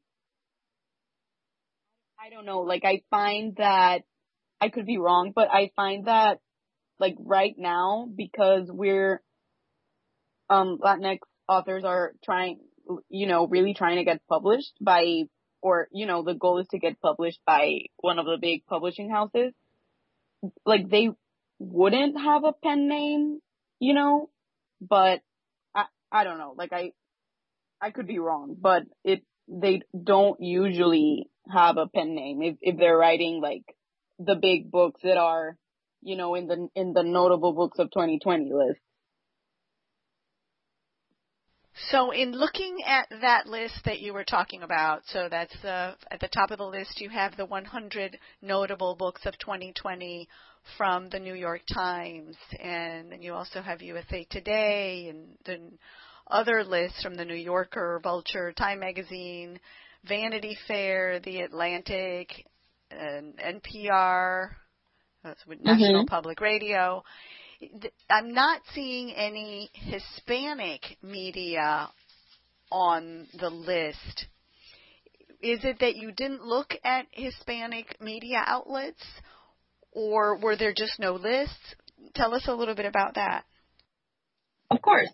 I 2.18 2.30
don't 2.30 2.46
know, 2.46 2.60
like 2.60 2.84
I 2.84 3.02
find 3.10 3.56
that 3.56 4.02
I 4.60 4.68
could 4.68 4.86
be 4.86 4.98
wrong, 4.98 5.32
but 5.34 5.48
I 5.50 5.70
find 5.74 6.06
that 6.06 6.38
like 7.00 7.16
right 7.18 7.54
now 7.58 8.08
because 8.14 8.70
we're 8.70 9.20
um 10.48 10.78
Latinx 10.82 11.18
authors 11.48 11.84
are 11.84 12.12
trying 12.24 12.60
you 13.08 13.26
know 13.26 13.46
really 13.46 13.74
trying 13.74 13.96
to 13.96 14.04
get 14.04 14.26
published 14.28 14.72
by 14.80 15.22
or 15.60 15.88
you 15.92 16.06
know 16.06 16.22
the 16.22 16.34
goal 16.34 16.58
is 16.58 16.66
to 16.70 16.78
get 16.78 17.00
published 17.00 17.40
by 17.46 17.78
one 17.98 18.18
of 18.18 18.26
the 18.26 18.38
big 18.40 18.64
publishing 18.66 19.10
houses 19.10 19.52
like 20.66 20.88
they 20.88 21.08
wouldn't 21.58 22.20
have 22.20 22.44
a 22.44 22.52
pen 22.52 22.88
name 22.88 23.40
you 23.78 23.94
know 23.94 24.28
but 24.88 25.20
i 25.74 25.84
i 26.10 26.24
don't 26.24 26.38
know 26.38 26.54
like 26.56 26.72
i 26.72 26.92
i 27.80 27.90
could 27.90 28.06
be 28.06 28.18
wrong 28.18 28.56
but 28.58 28.82
it 29.04 29.22
they 29.48 29.82
don't 30.04 30.40
usually 30.40 31.28
have 31.50 31.76
a 31.76 31.86
pen 31.86 32.14
name 32.14 32.42
if 32.42 32.56
if 32.60 32.78
they're 32.78 32.96
writing 32.96 33.40
like 33.40 33.64
the 34.18 34.34
big 34.34 34.70
books 34.70 35.00
that 35.02 35.16
are, 35.16 35.56
you 36.02 36.16
know, 36.16 36.34
in 36.34 36.46
the 36.46 36.68
in 36.74 36.92
the 36.92 37.02
notable 37.02 37.52
books 37.52 37.78
of 37.78 37.90
2020 37.90 38.52
list. 38.52 38.80
So 41.90 42.10
in 42.10 42.32
looking 42.32 42.78
at 42.86 43.08
that 43.22 43.46
list 43.46 43.80
that 43.86 44.00
you 44.00 44.12
were 44.12 44.24
talking 44.24 44.62
about, 44.62 45.02
so 45.06 45.28
that's 45.30 45.54
the 45.62 45.94
at 46.10 46.20
the 46.20 46.28
top 46.28 46.50
of 46.50 46.58
the 46.58 46.66
list 46.66 47.00
you 47.00 47.08
have 47.10 47.36
the 47.36 47.46
100 47.46 48.18
notable 48.40 48.94
books 48.94 49.22
of 49.24 49.38
2020 49.38 50.28
from 50.76 51.08
the 51.10 51.18
New 51.18 51.34
York 51.34 51.62
Times, 51.72 52.36
and 52.60 53.12
then 53.12 53.22
you 53.22 53.34
also 53.34 53.60
have 53.60 53.82
USA 53.82 54.26
Today 54.30 55.08
and 55.08 55.36
then 55.44 55.78
other 56.26 56.64
lists 56.64 57.02
from 57.02 57.14
the 57.14 57.24
New 57.24 57.34
Yorker, 57.34 58.00
Vulture, 58.02 58.52
Time 58.52 58.80
Magazine, 58.80 59.58
Vanity 60.04 60.56
Fair, 60.66 61.20
The 61.20 61.40
Atlantic, 61.40 62.46
and 62.90 63.34
NPR, 63.36 64.50
National 65.24 66.02
mm-hmm. 66.02 66.06
Public 66.06 66.40
Radio. 66.40 67.02
I'm 68.10 68.32
not 68.32 68.60
seeing 68.74 69.12
any 69.12 69.70
Hispanic 69.72 70.98
media 71.02 71.88
on 72.70 73.28
the 73.38 73.50
list. 73.50 74.26
Is 75.40 75.60
it 75.64 75.78
that 75.80 75.96
you 75.96 76.12
didn't 76.12 76.44
look 76.44 76.74
at 76.84 77.06
Hispanic 77.12 78.00
media 78.00 78.42
outlets, 78.46 79.02
or 79.92 80.38
were 80.38 80.56
there 80.56 80.74
just 80.76 80.98
no 80.98 81.14
lists? 81.14 81.74
Tell 82.14 82.34
us 82.34 82.46
a 82.46 82.54
little 82.54 82.74
bit 82.74 82.86
about 82.86 83.14
that. 83.14 83.44
Of 84.70 84.80
course. 84.82 85.10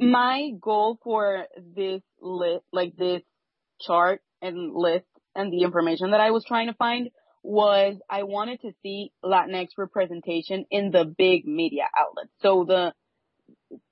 My 0.00 0.50
goal 0.60 0.98
for 1.02 1.46
this 1.74 2.02
list, 2.20 2.64
like 2.72 2.96
this 2.96 3.22
chart 3.80 4.22
and 4.40 4.72
list 4.74 5.06
and 5.34 5.52
the 5.52 5.62
information 5.62 6.12
that 6.12 6.20
I 6.20 6.30
was 6.30 6.44
trying 6.46 6.68
to 6.68 6.74
find 6.74 7.10
was 7.42 7.96
I 8.08 8.24
wanted 8.24 8.60
to 8.62 8.72
see 8.82 9.12
Latinx 9.24 9.68
representation 9.76 10.66
in 10.70 10.90
the 10.90 11.04
big 11.04 11.46
media 11.46 11.84
outlets. 11.98 12.32
So 12.40 12.64
the, 12.66 12.92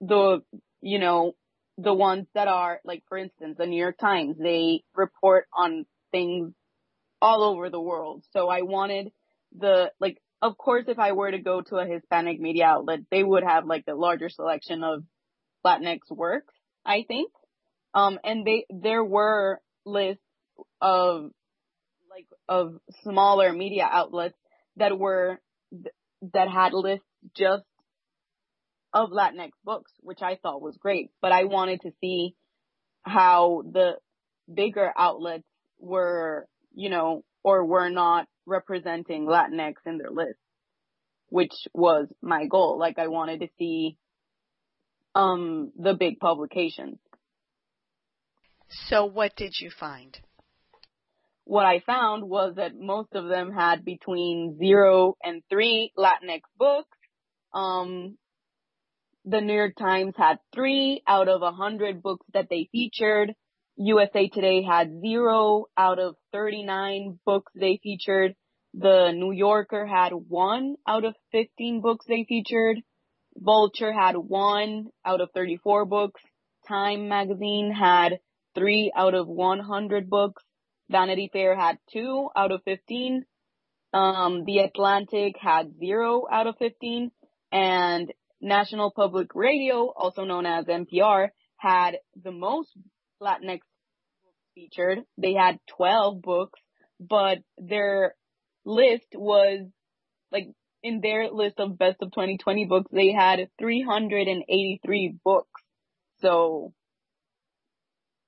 the, 0.01 0.43
you 0.81 0.99
know, 0.99 1.33
the 1.79 1.95
ones 1.95 2.27
that 2.35 2.49
are 2.49 2.81
like, 2.85 3.03
for 3.09 3.19
instance, 3.19 3.57
the 3.59 3.67
New 3.67 3.81
York 3.81 3.99
Times, 3.99 4.37
they 4.39 4.83
report 4.95 5.47
on 5.57 5.87
things 6.11 6.53
all 7.21 7.43
over 7.43 7.71
the 7.71 7.81
world. 7.81 8.25
So 8.33 8.49
I 8.49 8.63
wanted 8.63 9.11
the, 9.59 9.91
like, 10.01 10.19
of 10.43 10.57
course, 10.59 10.85
if 10.89 10.99
I 10.99 11.13
were 11.13 11.31
to 11.31 11.39
go 11.39 11.63
to 11.63 11.77
a 11.77 11.87
Hispanic 11.87 12.41
media 12.41 12.67
outlet, 12.67 13.01
they 13.11 13.23
would 13.23 13.43
have 13.43 13.67
like 13.67 13.85
a 13.89 13.95
larger 13.95 14.29
selection 14.29 14.85
of 14.85 15.05
Latinx 15.65 16.01
works, 16.11 16.55
I 16.85 17.05
think. 17.07 17.33
Um, 17.95 18.19
and 18.23 18.47
they, 18.47 18.67
there 18.69 19.03
were 19.03 19.61
lists 19.85 20.23
of 20.81 21.31
like 22.11 22.27
of 22.49 22.77
smaller 23.03 23.53
media 23.53 23.89
outlets 23.91 24.39
that 24.77 24.99
were 24.99 25.41
that 26.33 26.49
had 26.49 26.73
lists 26.73 27.07
just 27.37 27.65
of 28.93 29.11
Latinx 29.11 29.51
books, 29.65 29.93
which 30.01 30.23
I 30.23 30.37
thought 30.37 30.63
was 30.63 30.77
great. 30.79 31.11
But 31.21 31.33
I 31.33 31.45
wanted 31.45 31.83
to 31.83 31.91
see 32.01 32.35
how 33.03 33.63
the 33.71 33.97
bigger 34.53 34.93
outlets 34.97 35.47
were, 35.79 36.47
you 36.75 36.91
know, 36.91 37.23
or 37.47 37.65
were 37.65 37.89
not 37.89 38.27
representing 38.45 39.27
Latinx 39.27 39.75
in 39.87 39.99
their 39.99 40.11
list, 40.11 40.39
which 41.29 41.55
was 41.73 42.09
my 42.21 42.47
goal. 42.47 42.79
Like 42.79 42.99
I 42.99 43.07
wanted 43.07 43.41
to 43.41 43.49
see 43.59 43.97
um 45.15 45.73
the 45.79 45.95
big 45.95 46.19
publications. 46.19 46.99
So 48.89 49.07
what 49.07 49.37
did 49.37 49.55
you 49.61 49.71
find? 49.71 50.19
what 51.47 51.65
I 51.65 51.79
found 51.79 52.29
was 52.29 52.55
that 52.57 52.73
most 52.77 53.15
of 53.15 53.29
them 53.29 53.53
had 53.53 53.85
between 53.85 54.59
zero 54.59 55.15
and 55.23 55.43
three 55.49 55.93
Latinx 55.97 56.41
books. 56.59 56.99
Um, 57.55 58.19
the 59.25 59.41
New 59.41 59.55
York 59.55 59.77
Times 59.79 60.15
had 60.17 60.39
three 60.53 61.03
out 61.07 61.29
of 61.29 61.43
a 61.43 61.53
hundred 61.53 62.03
books 62.03 62.27
that 62.35 62.49
they 62.51 62.69
featured. 62.73 63.33
USA 63.77 64.29
Today 64.29 64.63
had 64.63 65.01
zero 65.01 65.67
out 65.77 65.99
of 65.99 66.17
39 66.33 67.19
books 67.25 67.53
they 67.55 67.79
featured. 67.83 68.35
The 68.73 69.13
New 69.13 69.33
Yorker 69.33 69.87
had 69.87 70.13
one 70.13 70.77
out 70.87 71.05
of 71.05 71.15
15 71.33 71.81
books 71.83 72.07
they 72.09 72.25
featured. 72.29 72.79
Vulture 73.37 73.93
had 73.93 74.17
one 74.17 74.87
out 75.05 75.21
of 75.21 75.31
34 75.35 75.85
books. 75.85 76.23
Time 76.67 77.09
magazine 77.09 77.71
had 77.71 78.19
three 78.55 78.93
out 78.97 79.15
of 79.15 79.29
100 79.29 80.09
books. 80.09 80.43
Vanity 80.91 81.29
Fair 81.33 81.55
had 81.55 81.79
two 81.93 82.29
out 82.35 82.53
of 82.53 82.63
15. 82.65 83.25
Um, 83.93 84.45
the 84.45 84.59
Atlantic 84.59 85.37
had 85.39 85.79
zero 85.79 86.25
out 86.31 86.47
of 86.47 86.57
15 86.59 87.11
and 87.53 88.13
National 88.41 88.91
Public 88.91 89.35
Radio, 89.35 89.93
also 89.97 90.25
known 90.25 90.47
as 90.47 90.67
NPR, 90.67 91.29
had 91.57 91.97
the 92.23 92.33
most 92.33 92.71
Latinx 93.21 93.61
featured. 94.55 95.01
They 95.19 95.35
had 95.35 95.59
12 95.77 96.23
books, 96.23 96.61
but 97.01 97.39
their 97.59 98.15
list 98.65 99.07
was 99.15 99.67
like 100.33 100.49
in 100.83 101.01
their 101.01 101.31
list 101.31 101.59
of 101.59 101.79
best 101.79 101.99
of 102.01 102.13
2020 102.13 102.67
books, 102.67 102.91
they 102.93 103.13
had 103.13 103.49
383 103.59 105.17
books. 105.25 105.63
So 106.21 106.73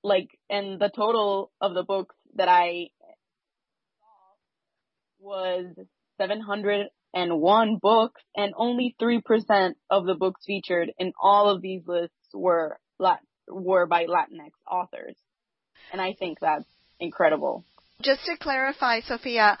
like, 0.03 0.29
and 0.49 0.79
the 0.79 0.89
total 0.89 1.51
of 1.61 1.73
the 1.73 1.83
books 1.83 2.15
that 2.35 2.47
I 2.47 2.89
saw 3.99 5.19
was 5.19 5.65
701 6.19 7.77
books 7.81 8.21
and 8.35 8.53
only 8.55 8.95
3% 9.01 9.73
of 9.89 10.05
the 10.05 10.15
books 10.15 10.41
featured 10.45 10.91
in 10.97 11.13
all 11.21 11.49
of 11.49 11.61
these 11.61 11.81
lists 11.85 12.15
were 12.33 12.77
Lat- 12.99 13.19
were 13.49 13.85
by 13.85 14.05
Latinx 14.05 14.51
authors. 14.69 15.15
And 15.91 16.01
I 16.01 16.13
think 16.13 16.39
that's 16.39 16.65
incredible. 16.99 17.63
Just 18.01 18.25
to 18.25 18.37
clarify, 18.37 19.01
Sofia, 19.01 19.57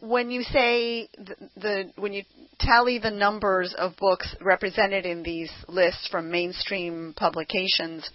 when 0.00 0.30
you 0.30 0.42
say 0.42 1.08
the, 1.16 1.36
the, 1.56 1.92
when 1.96 2.12
you 2.12 2.24
tally 2.58 2.98
the 2.98 3.10
numbers 3.10 3.74
of 3.76 3.96
books 3.96 4.34
represented 4.40 5.06
in 5.06 5.22
these 5.22 5.50
lists 5.68 6.08
from 6.10 6.30
mainstream 6.30 7.14
publications, 7.16 8.08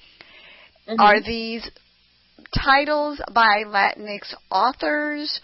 mm-hmm. 0.88 1.00
are 1.00 1.22
these 1.22 1.70
titles 2.64 3.22
by 3.34 3.64
Latinx 3.66 4.34
authors? 4.52 5.40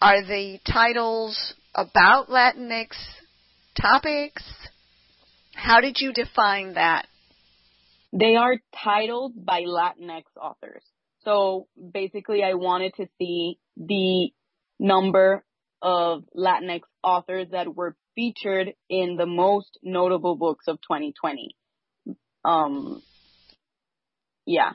Are 0.00 0.22
the 0.22 0.58
titles 0.70 1.54
about 1.74 2.28
Latinx 2.28 2.88
topics? 3.80 4.42
How 5.54 5.80
did 5.80 5.98
you 6.00 6.12
define 6.12 6.74
that? 6.74 7.06
They 8.14 8.36
are 8.36 8.56
titled 8.82 9.32
by 9.44 9.62
Latinx 9.62 10.22
authors. 10.40 10.84
So 11.24 11.66
basically 11.92 12.44
I 12.44 12.54
wanted 12.54 12.94
to 12.94 13.06
see 13.18 13.58
the 13.76 14.30
number 14.78 15.44
of 15.82 16.22
Latinx 16.36 16.82
authors 17.02 17.48
that 17.50 17.74
were 17.74 17.96
featured 18.14 18.74
in 18.88 19.16
the 19.16 19.26
most 19.26 19.78
notable 19.82 20.36
books 20.36 20.66
of 20.68 20.76
2020. 20.82 21.56
Um, 22.44 23.02
yeah. 24.46 24.74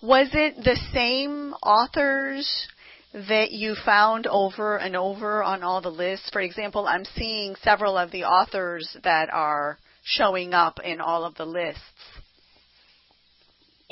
Was 0.00 0.28
it 0.32 0.56
the 0.56 0.78
same 0.92 1.54
authors 1.62 2.68
that 3.12 3.50
you 3.50 3.74
found 3.84 4.28
over 4.28 4.78
and 4.78 4.94
over 4.94 5.42
on 5.42 5.64
all 5.64 5.80
the 5.80 5.90
lists? 5.90 6.30
For 6.32 6.40
example, 6.40 6.86
I'm 6.86 7.04
seeing 7.16 7.56
several 7.62 7.98
of 7.98 8.12
the 8.12 8.24
authors 8.24 8.96
that 9.02 9.30
are 9.32 9.78
showing 10.04 10.54
up 10.54 10.78
in 10.84 11.00
all 11.00 11.24
of 11.24 11.34
the 11.34 11.46
lists. 11.46 11.82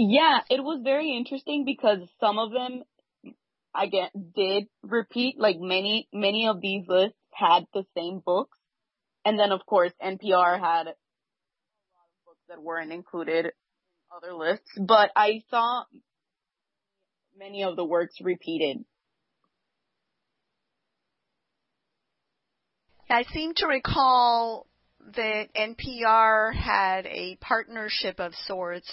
Yeah, 0.02 0.38
it 0.48 0.64
was 0.64 0.80
very 0.82 1.14
interesting 1.14 1.66
because 1.66 1.98
some 2.20 2.38
of 2.38 2.52
them 2.52 2.84
I 3.74 3.84
get 3.84 4.10
did 4.34 4.64
repeat 4.82 5.38
like 5.38 5.56
many 5.60 6.08
many 6.10 6.48
of 6.48 6.62
these 6.62 6.88
lists 6.88 7.18
had 7.34 7.66
the 7.74 7.84
same 7.94 8.22
books. 8.24 8.56
And 9.26 9.38
then 9.38 9.52
of 9.52 9.66
course 9.66 9.92
NPR 10.02 10.58
had 10.58 10.86
a 10.86 10.96
lot 10.96 12.08
of 12.08 12.24
books 12.24 12.40
that 12.48 12.62
weren't 12.62 12.92
included 12.92 13.44
in 13.44 13.50
other 14.16 14.32
lists, 14.32 14.70
but 14.78 15.10
I 15.14 15.42
saw 15.50 15.84
many 17.38 17.62
of 17.64 17.76
the 17.76 17.84
works 17.84 18.14
repeated. 18.22 18.82
I 23.10 23.24
seem 23.34 23.52
to 23.56 23.66
recall 23.66 24.66
that 25.14 25.48
NPR 25.54 26.54
had 26.54 27.04
a 27.04 27.36
partnership 27.42 28.18
of 28.18 28.32
sorts 28.46 28.90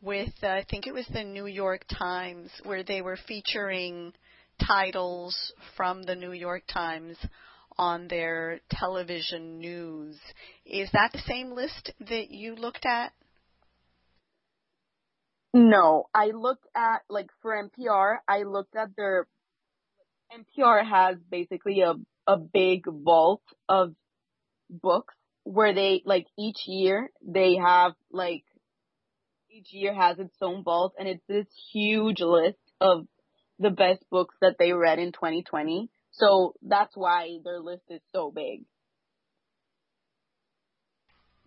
with 0.00 0.32
uh, 0.42 0.48
I 0.48 0.64
think 0.68 0.86
it 0.86 0.94
was 0.94 1.06
the 1.12 1.24
New 1.24 1.46
York 1.46 1.84
Times 1.88 2.50
where 2.64 2.82
they 2.82 3.02
were 3.02 3.18
featuring 3.28 4.12
titles 4.66 5.52
from 5.76 6.02
the 6.02 6.14
New 6.14 6.32
York 6.32 6.62
Times 6.66 7.16
on 7.78 8.08
their 8.08 8.60
television 8.70 9.58
news. 9.58 10.18
Is 10.66 10.90
that 10.92 11.12
the 11.12 11.22
same 11.26 11.52
list 11.52 11.92
that 12.00 12.30
you 12.30 12.54
looked 12.54 12.84
at? 12.86 13.12
No, 15.52 16.04
I 16.14 16.26
looked 16.26 16.66
at 16.76 17.02
like 17.08 17.30
for 17.42 17.52
NPR, 17.52 18.16
I 18.28 18.42
looked 18.42 18.76
at 18.76 18.90
their 18.96 19.26
NPR 20.32 20.88
has 20.88 21.16
basically 21.30 21.80
a 21.80 21.94
a 22.26 22.36
big 22.36 22.84
vault 22.86 23.42
of 23.68 23.94
books 24.68 25.14
where 25.42 25.74
they 25.74 26.02
like 26.04 26.26
each 26.38 26.58
year 26.66 27.10
they 27.26 27.56
have 27.56 27.94
like 28.12 28.44
each 29.60 29.72
year 29.72 29.94
has 29.94 30.18
its 30.18 30.36
own 30.40 30.62
vault 30.62 30.94
and 30.98 31.08
it's 31.08 31.26
this 31.28 31.46
huge 31.72 32.20
list 32.20 32.58
of 32.80 33.06
the 33.58 33.70
best 33.70 34.02
books 34.10 34.34
that 34.40 34.56
they 34.58 34.72
read 34.72 34.98
in 34.98 35.12
2020. 35.12 35.90
So 36.12 36.54
that's 36.62 36.92
why 36.94 37.38
their 37.44 37.60
list 37.60 37.84
is 37.90 38.00
so 38.12 38.30
big. 38.30 38.64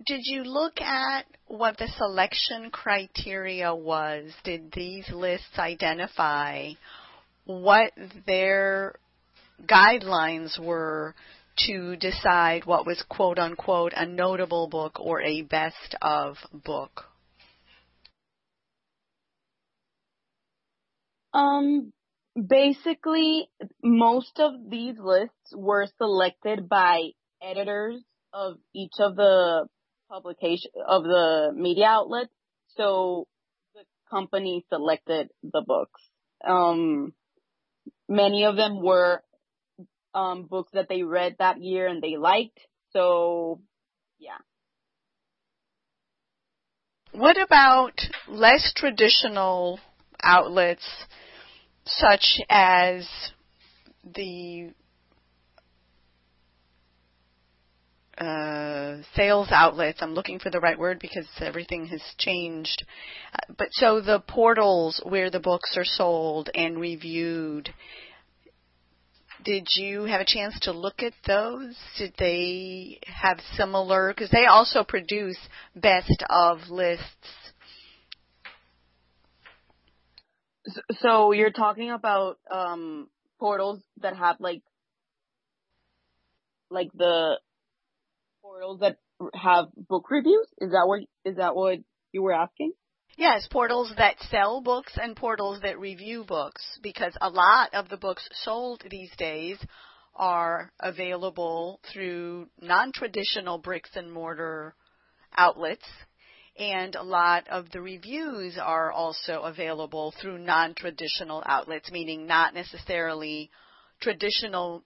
Did 0.05 0.21
you 0.23 0.43
look 0.43 0.81
at 0.81 1.25
what 1.47 1.77
the 1.77 1.87
selection 1.97 2.69
criteria 2.71 3.73
was? 3.73 4.31
Did 4.43 4.71
these 4.73 5.09
lists 5.09 5.57
identify 5.57 6.71
what 7.45 7.93
their 8.25 8.95
guidelines 9.65 10.59
were 10.59 11.15
to 11.67 11.95
decide 11.95 12.65
what 12.65 12.85
was 12.85 13.03
quote 13.07 13.39
unquote 13.39 13.93
a 13.95 14.05
notable 14.05 14.67
book 14.67 14.99
or 14.99 15.21
a 15.21 15.41
best 15.43 15.95
of 16.01 16.37
book? 16.65 17.05
Um, 21.33 21.91
basically, 22.35 23.49
most 23.83 24.39
of 24.39 24.53
these 24.69 24.95
lists 24.99 25.53
were 25.55 25.87
selected 25.97 26.69
by 26.69 27.09
editors 27.41 28.01
of 28.33 28.55
each 28.73 28.93
of 28.99 29.15
the 29.15 29.67
publication 30.09 30.71
of 30.87 31.03
the 31.03 31.51
media 31.55 31.87
outlets. 31.87 32.33
So 32.77 33.27
the 33.73 33.83
company 34.09 34.65
selected 34.69 35.29
the 35.43 35.63
books. 35.65 36.01
Um, 36.45 37.13
many 38.07 38.45
of 38.45 38.55
them 38.55 38.81
were 38.81 39.21
um, 40.13 40.43
books 40.43 40.71
that 40.73 40.87
they 40.89 41.03
read 41.03 41.35
that 41.39 41.61
year 41.61 41.87
and 41.87 42.01
they 42.01 42.17
liked. 42.17 42.59
So, 42.91 43.61
yeah. 44.19 44.37
What 47.11 47.39
about 47.41 47.99
less 48.27 48.73
traditional 48.75 49.79
outlets 50.23 50.85
such 51.85 52.39
as 52.49 53.07
the 54.15 54.71
uh, 58.17 58.97
sales 59.15 59.49
outlets. 59.51 59.99
I'm 60.01 60.13
looking 60.13 60.39
for 60.39 60.49
the 60.49 60.59
right 60.59 60.77
word 60.77 60.99
because 60.99 61.27
everything 61.39 61.87
has 61.87 62.01
changed. 62.17 62.85
Uh, 63.33 63.53
but 63.57 63.69
so 63.71 64.01
the 64.01 64.19
portals 64.19 65.01
where 65.03 65.29
the 65.29 65.39
books 65.39 65.75
are 65.77 65.85
sold 65.85 66.49
and 66.53 66.79
reviewed. 66.79 67.69
Did 69.43 69.65
you 69.75 70.03
have 70.03 70.21
a 70.21 70.25
chance 70.25 70.57
to 70.61 70.71
look 70.71 71.01
at 71.01 71.13
those? 71.27 71.75
Did 71.97 72.13
they 72.17 72.99
have 73.05 73.39
similar? 73.57 74.13
Because 74.13 74.29
they 74.29 74.45
also 74.45 74.83
produce 74.83 75.37
best 75.75 76.23
of 76.29 76.69
lists 76.69 77.03
So 81.01 81.31
you're 81.31 81.51
talking 81.51 81.91
about 81.91 82.39
um 82.51 83.09
portals 83.39 83.81
that 84.01 84.15
have 84.15 84.37
like 84.39 84.61
like 86.69 86.89
the 86.93 87.37
portals 88.41 88.79
that 88.79 88.97
have 89.33 89.67
book 89.75 90.09
reviews? 90.09 90.47
Is 90.59 90.71
that 90.71 90.85
what 90.85 91.01
is 91.25 91.37
that 91.37 91.55
what 91.55 91.79
you 92.11 92.21
were 92.21 92.33
asking? 92.33 92.73
Yes, 93.15 93.47
portals 93.51 93.93
that 93.97 94.15
sell 94.31 94.61
books 94.61 94.97
and 94.99 95.15
portals 95.15 95.61
that 95.61 95.79
review 95.79 96.23
books 96.23 96.63
because 96.81 97.15
a 97.21 97.29
lot 97.29 97.73
of 97.73 97.89
the 97.89 97.97
books 97.97 98.27
sold 98.43 98.83
these 98.89 99.11
days 99.17 99.57
are 100.15 100.71
available 100.79 101.79
through 101.91 102.47
non-traditional 102.59 103.59
bricks 103.59 103.91
and 103.95 104.11
mortar 104.11 104.75
outlets 105.37 105.85
and 106.57 106.95
a 106.95 107.03
lot 107.03 107.47
of 107.47 107.71
the 107.71 107.81
reviews 107.81 108.57
are 108.61 108.91
also 108.91 109.41
available 109.41 110.13
through 110.21 110.37
non-traditional 110.37 111.43
outlets, 111.45 111.91
meaning 111.91 112.27
not 112.27 112.53
necessarily 112.53 113.49
traditional 114.01 114.83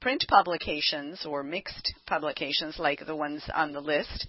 print 0.00 0.24
publications 0.28 1.24
or 1.26 1.42
mixed 1.42 1.94
publications 2.06 2.78
like 2.78 3.04
the 3.06 3.14
ones 3.14 3.42
on 3.54 3.72
the 3.72 3.80
list 3.80 4.26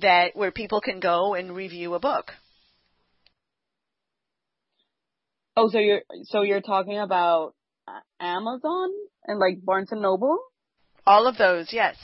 that 0.00 0.36
where 0.36 0.52
people 0.52 0.80
can 0.80 1.00
go 1.00 1.34
and 1.34 1.54
review 1.54 1.94
a 1.94 2.00
book. 2.00 2.32
Oh, 5.56 5.70
so 5.70 5.78
you're 5.78 6.02
so 6.24 6.42
you're 6.42 6.60
talking 6.60 6.98
about 6.98 7.54
Amazon 8.20 8.90
and 9.24 9.38
like 9.38 9.64
Barnes 9.64 9.90
and 9.90 10.02
Noble? 10.02 10.38
All 11.06 11.26
of 11.26 11.38
those, 11.38 11.72
yes. 11.72 11.96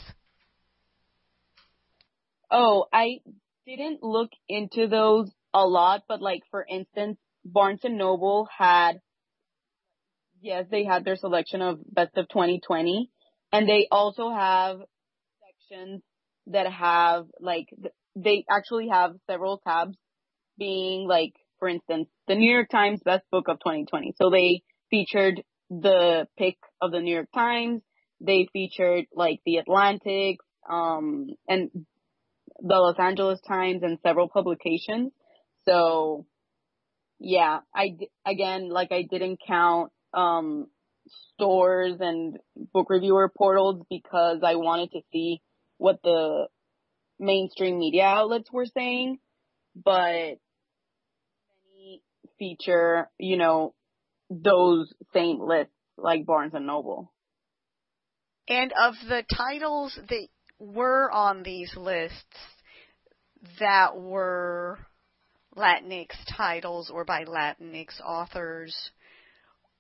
Oh, 2.50 2.86
I 2.92 3.20
didn't 3.66 4.02
look 4.02 4.30
into 4.48 4.88
those 4.88 5.30
a 5.54 5.66
lot, 5.66 6.02
but 6.08 6.20
like 6.20 6.42
for 6.50 6.64
instance, 6.68 7.18
Barnes 7.44 7.80
and 7.84 7.98
Noble 7.98 8.48
had, 8.56 9.00
yes, 10.40 10.66
they 10.70 10.84
had 10.84 11.04
their 11.04 11.16
selection 11.16 11.62
of 11.62 11.80
best 11.86 12.16
of 12.16 12.28
2020, 12.28 13.10
and 13.52 13.68
they 13.68 13.86
also 13.90 14.30
have 14.30 14.78
sections 15.40 16.02
that 16.46 16.70
have 16.70 17.26
like 17.40 17.66
they 18.16 18.44
actually 18.50 18.88
have 18.88 19.12
several 19.26 19.58
tabs 19.58 19.96
being 20.58 21.08
like, 21.08 21.32
for 21.58 21.68
instance, 21.68 22.08
the 22.28 22.34
New 22.34 22.52
York 22.52 22.68
Times 22.70 23.00
best 23.04 23.24
book 23.30 23.46
of 23.48 23.58
2020. 23.60 24.14
So 24.16 24.30
they 24.30 24.62
featured 24.90 25.42
the 25.70 26.26
pick 26.36 26.56
of 26.80 26.92
the 26.92 27.00
New 27.00 27.14
York 27.14 27.28
Times. 27.34 27.82
They 28.20 28.48
featured 28.52 29.06
like 29.14 29.40
the 29.46 29.56
Atlantic, 29.56 30.38
um, 30.68 31.28
and 31.48 31.70
the 32.62 32.76
Los 32.76 32.96
Angeles 32.98 33.40
Times 33.46 33.82
and 33.82 33.98
several 34.02 34.28
publications. 34.28 35.12
So 35.66 36.26
yeah, 37.18 37.60
I, 37.74 37.96
again, 38.26 38.68
like 38.68 38.90
I 38.90 39.02
didn't 39.08 39.40
count, 39.46 39.92
um, 40.14 40.66
stores 41.34 41.96
and 42.00 42.36
book 42.72 42.88
reviewer 42.90 43.30
portals 43.36 43.84
because 43.90 44.40
I 44.44 44.56
wanted 44.56 44.92
to 44.92 45.00
see 45.12 45.40
what 45.78 46.00
the 46.02 46.46
mainstream 47.18 47.78
media 47.78 48.04
outlets 48.04 48.50
were 48.52 48.66
saying, 48.66 49.18
but 49.76 50.38
many 51.74 52.02
feature, 52.38 53.08
you 53.18 53.36
know, 53.36 53.74
those 54.30 54.92
same 55.12 55.40
lists 55.40 55.74
like 55.96 56.26
Barnes 56.26 56.54
and 56.54 56.66
Noble. 56.66 57.12
And 58.48 58.72
of 58.72 58.94
the 59.08 59.22
titles 59.36 59.98
that 60.08 60.28
were 60.58 61.10
on 61.10 61.42
these 61.42 61.72
lists 61.76 62.16
that 63.58 63.96
were 63.96 64.78
Latinx 65.56 66.08
titles 66.36 66.90
or 66.90 67.04
by 67.04 67.24
Latinx 67.24 68.00
authors, 68.04 68.74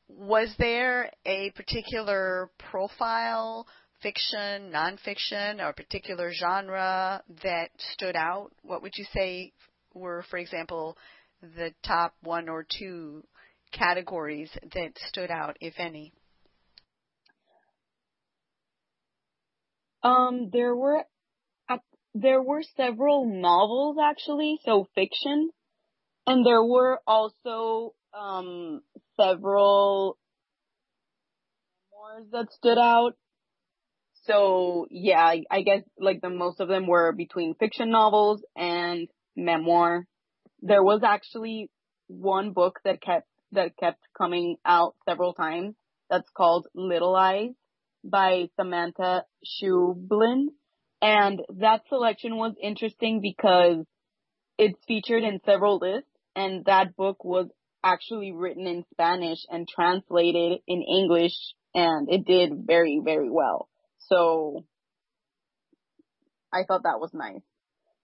was 0.08 0.54
there 0.58 1.10
a 1.24 1.50
particular 1.52 2.50
profile, 2.58 3.66
fiction, 4.02 4.72
nonfiction, 4.72 5.60
or 5.60 5.70
a 5.70 5.74
particular 5.74 6.32
genre 6.32 7.22
that 7.42 7.70
stood 7.94 8.16
out? 8.16 8.52
What 8.62 8.82
would 8.82 8.92
you 8.96 9.06
say 9.14 9.52
were, 9.94 10.24
for 10.28 10.38
example, 10.38 10.96
the 11.40 11.72
top 11.84 12.14
one 12.22 12.48
or 12.48 12.66
two 12.78 13.24
categories 13.72 14.50
that 14.74 14.92
stood 15.08 15.30
out, 15.30 15.56
if 15.60 15.74
any? 15.78 16.12
Um, 20.02 20.50
there 20.52 20.74
were 20.74 21.04
there 22.14 22.42
were 22.42 22.62
several 22.76 23.26
novels 23.26 23.96
actually, 24.02 24.58
so 24.64 24.86
fiction, 24.94 25.50
and 26.26 26.44
there 26.44 26.62
were 26.62 27.00
also 27.06 27.94
um 28.14 28.82
several 29.18 30.18
memoirs 31.90 32.28
that 32.32 32.52
stood 32.52 32.78
out. 32.78 33.14
So 34.24 34.86
yeah, 34.90 35.20
I, 35.24 35.42
I 35.50 35.62
guess 35.62 35.82
like 35.98 36.20
the 36.20 36.30
most 36.30 36.60
of 36.60 36.68
them 36.68 36.86
were 36.86 37.12
between 37.12 37.54
fiction 37.54 37.90
novels 37.90 38.44
and 38.56 39.08
memoir. 39.36 40.06
There 40.60 40.82
was 40.82 41.02
actually 41.04 41.70
one 42.08 42.52
book 42.52 42.78
that 42.84 43.00
kept 43.00 43.26
that 43.52 43.76
kept 43.76 44.00
coming 44.16 44.56
out 44.64 44.94
several 45.08 45.34
times. 45.34 45.74
That's 46.10 46.28
called 46.36 46.66
Little 46.74 47.16
Eyes 47.16 47.50
by 48.04 48.48
Samanta 48.58 49.22
Schweblin. 49.44 50.48
And 51.02 51.40
that 51.58 51.82
selection 51.88 52.36
was 52.36 52.54
interesting 52.62 53.20
because 53.20 53.84
it's 54.56 54.78
featured 54.86 55.24
in 55.24 55.40
several 55.44 55.78
lists 55.78 56.08
and 56.36 56.64
that 56.66 56.94
book 56.96 57.24
was 57.24 57.48
actually 57.82 58.30
written 58.30 58.68
in 58.68 58.84
Spanish 58.92 59.40
and 59.50 59.66
translated 59.68 60.60
in 60.68 60.82
English 60.82 61.34
and 61.74 62.08
it 62.08 62.24
did 62.24 62.52
very, 62.66 63.00
very 63.04 63.28
well. 63.28 63.68
So 63.98 64.64
I 66.52 66.62
thought 66.68 66.84
that 66.84 67.00
was 67.00 67.10
nice. 67.12 67.42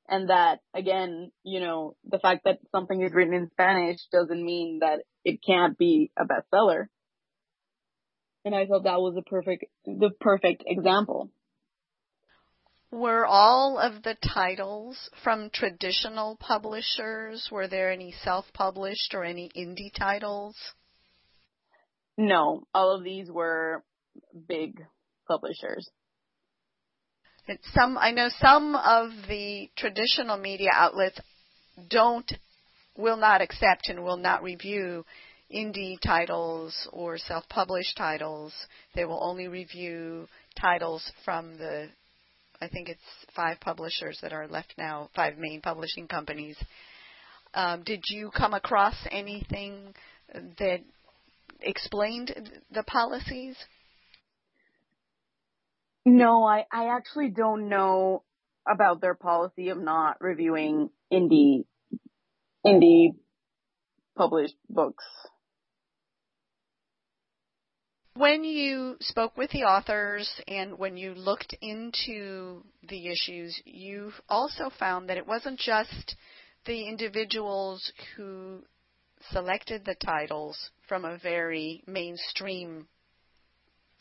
And 0.08 0.30
that 0.30 0.58
again, 0.74 1.30
you 1.44 1.61
know, 1.61 1.94
the 2.04 2.18
fact 2.18 2.44
that 2.46 2.58
something 2.72 3.00
is 3.00 3.12
written 3.12 3.34
in 3.34 3.50
Spanish 3.52 4.00
doesn't 4.11 4.44
mean 4.44 4.80
that 4.80 5.02
it 5.24 5.38
can't 5.46 5.78
be 5.78 6.11
a 6.18 6.24
bestseller. 6.24 6.87
And 8.44 8.54
I 8.56 8.66
thought 8.66 8.84
that 8.84 9.00
was 9.00 9.14
a 9.16 9.22
perfect, 9.22 9.66
the 9.84 10.11
perfect 10.18 10.64
example. 10.66 11.30
Were 12.90 13.27
all 13.27 13.79
of 13.79 14.03
the 14.03 14.14
titles 14.14 15.11
from 15.22 15.51
traditional 15.51 16.37
publishers? 16.37 17.48
Were 17.51 17.68
there 17.68 17.92
any 17.92 18.12
self-published 18.12 19.14
or 19.14 19.24
any 19.24 19.51
indie 19.55 19.92
titles? 19.94 20.57
No, 22.16 22.66
all 22.74 22.96
of 22.96 23.05
these 23.05 23.31
were 23.31 23.85
big 24.48 24.83
publishers. 25.27 25.88
Some 27.74 27.96
I 27.98 28.11
know 28.11 28.29
some 28.40 28.74
of 28.74 29.11
the 29.29 29.70
traditional 29.77 30.37
media 30.37 30.70
outlets 30.72 31.20
don't 31.88 32.31
will 32.96 33.16
not 33.16 33.40
accept 33.40 33.88
and 33.88 34.03
will 34.03 34.16
not 34.16 34.42
review 34.42 35.05
indie 35.55 36.01
titles 36.01 36.88
or 36.92 37.16
self-published 37.16 37.96
titles. 37.96 38.53
They 38.94 39.05
will 39.05 39.22
only 39.22 39.48
review 39.48 40.27
titles 40.61 41.11
from 41.24 41.57
the 41.57 41.88
I 42.61 42.68
think 42.68 42.88
it's 42.88 43.01
five 43.37 43.61
publishers 43.61 44.18
that 44.23 44.33
are 44.33 44.49
left 44.49 44.75
now, 44.77 45.11
five 45.14 45.38
main 45.38 45.61
publishing 45.61 46.09
companies. 46.09 46.57
Um, 47.55 47.83
did 47.85 48.03
you 48.09 48.31
come 48.31 48.53
across 48.53 48.94
anything 49.11 49.94
that 50.33 50.81
explained 51.61 52.35
the 52.71 52.83
policies? 52.83 53.57
No, 56.05 56.44
I, 56.44 56.64
I 56.73 56.97
actually 56.97 57.31
don't 57.31 57.68
know 57.68 58.23
about 58.66 59.01
their 59.01 59.14
policy 59.14 59.68
of 59.68 59.79
not 59.79 60.16
reviewing 60.21 60.90
indie 61.12 61.64
indie 62.66 63.14
published 64.16 64.57
books. 64.68 65.05
When 68.18 68.42
you 68.42 68.96
spoke 68.98 69.37
with 69.37 69.52
the 69.52 69.62
authors 69.62 70.28
and 70.48 70.76
when 70.76 70.96
you 70.96 71.14
looked 71.14 71.54
into 71.62 72.64
the 72.88 73.07
issues, 73.07 73.62
you 73.64 74.11
also 74.28 74.70
found 74.76 75.09
that 75.09 75.18
it 75.18 75.26
wasn't 75.28 75.61
just 75.61 76.16
the 76.66 76.88
individuals 76.88 77.92
who 78.16 78.64
selected 79.31 79.85
the 79.85 79.94
titles 79.94 80.59
from 80.88 81.04
a 81.04 81.16
very 81.18 81.85
mainstream 81.87 82.88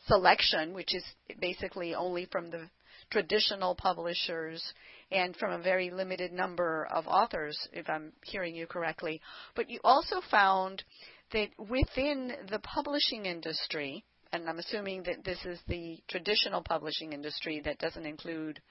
selection, 0.08 0.74
which 0.74 0.96
is 0.96 1.04
basically 1.40 1.94
only 1.94 2.26
from 2.26 2.50
the 2.50 2.72
traditional 3.12 3.76
publishers 3.76 4.64
and 5.12 5.36
from 5.36 5.52
a 5.52 5.64
very 5.64 5.92
limited 5.92 6.34
number 6.34 6.88
of 6.92 7.06
authors, 7.06 7.68
if 7.72 7.88
I'm 7.88 8.14
hearing 8.24 8.56
you 8.56 8.66
correctly. 8.66 9.22
But 9.56 9.70
you 9.70 9.80
also 9.84 10.22
found 10.32 10.84
that 11.32 11.50
within 11.58 12.34
the 12.50 12.60
publishing 12.60 13.26
industry, 13.26 14.06
and 14.32 14.50
I'm 14.50 14.60
assuming 14.60 15.04
that 15.04 15.24
this 15.24 15.40
is 15.46 15.60
the 15.68 16.00
traditional 16.08 16.62
publishing 16.62 17.14
industry 17.14 17.62
that 17.66 17.80
doesn't 17.80 18.06
include 18.06 18.62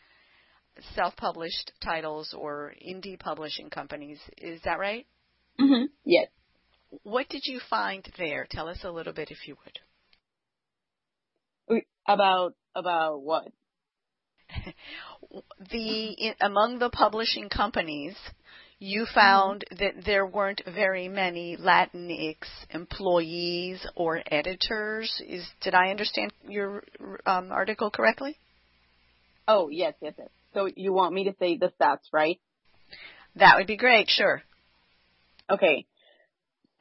self-published 0.94 1.72
titles 1.82 2.34
or 2.36 2.74
indie 2.86 3.18
publishing 3.18 3.70
companies. 3.70 4.18
Is 4.38 4.60
that 4.64 4.78
right? 4.78 5.06
Mm-hmm. 5.60 5.86
Yes. 6.04 6.28
What 7.02 7.28
did 7.28 7.42
you 7.44 7.60
find 7.68 8.06
there? 8.18 8.46
Tell 8.50 8.68
us 8.68 8.78
a 8.84 8.90
little 8.90 9.12
bit, 9.12 9.30
if 9.30 9.46
you 9.46 9.56
would. 9.64 9.78
About 12.06 12.54
about 12.74 13.22
what? 13.22 13.48
the 15.70 16.34
among 16.40 16.78
the 16.78 16.90
publishing 16.90 17.48
companies, 17.48 18.14
you 18.78 19.06
found 19.14 19.64
that 19.78 20.04
there 20.04 20.26
weren't 20.26 20.62
very 20.66 21.08
many 21.08 21.56
Latinx 21.56 22.36
employees 22.70 23.86
or 23.94 24.22
editors. 24.30 25.20
Is 25.26 25.46
did 25.62 25.74
I 25.74 25.90
understand 25.90 26.32
your 26.46 26.84
um, 27.24 27.50
article 27.50 27.90
correctly? 27.90 28.36
Oh 29.48 29.68
yes, 29.70 29.94
yes, 30.02 30.14
yes. 30.18 30.28
So 30.52 30.68
you 30.74 30.92
want 30.92 31.14
me 31.14 31.24
to 31.24 31.34
say 31.38 31.56
the 31.56 31.72
stats, 31.80 32.12
right? 32.12 32.38
That 33.36 33.56
would 33.56 33.66
be 33.66 33.76
great. 33.76 34.08
Sure. 34.08 34.42
Okay. 35.50 35.86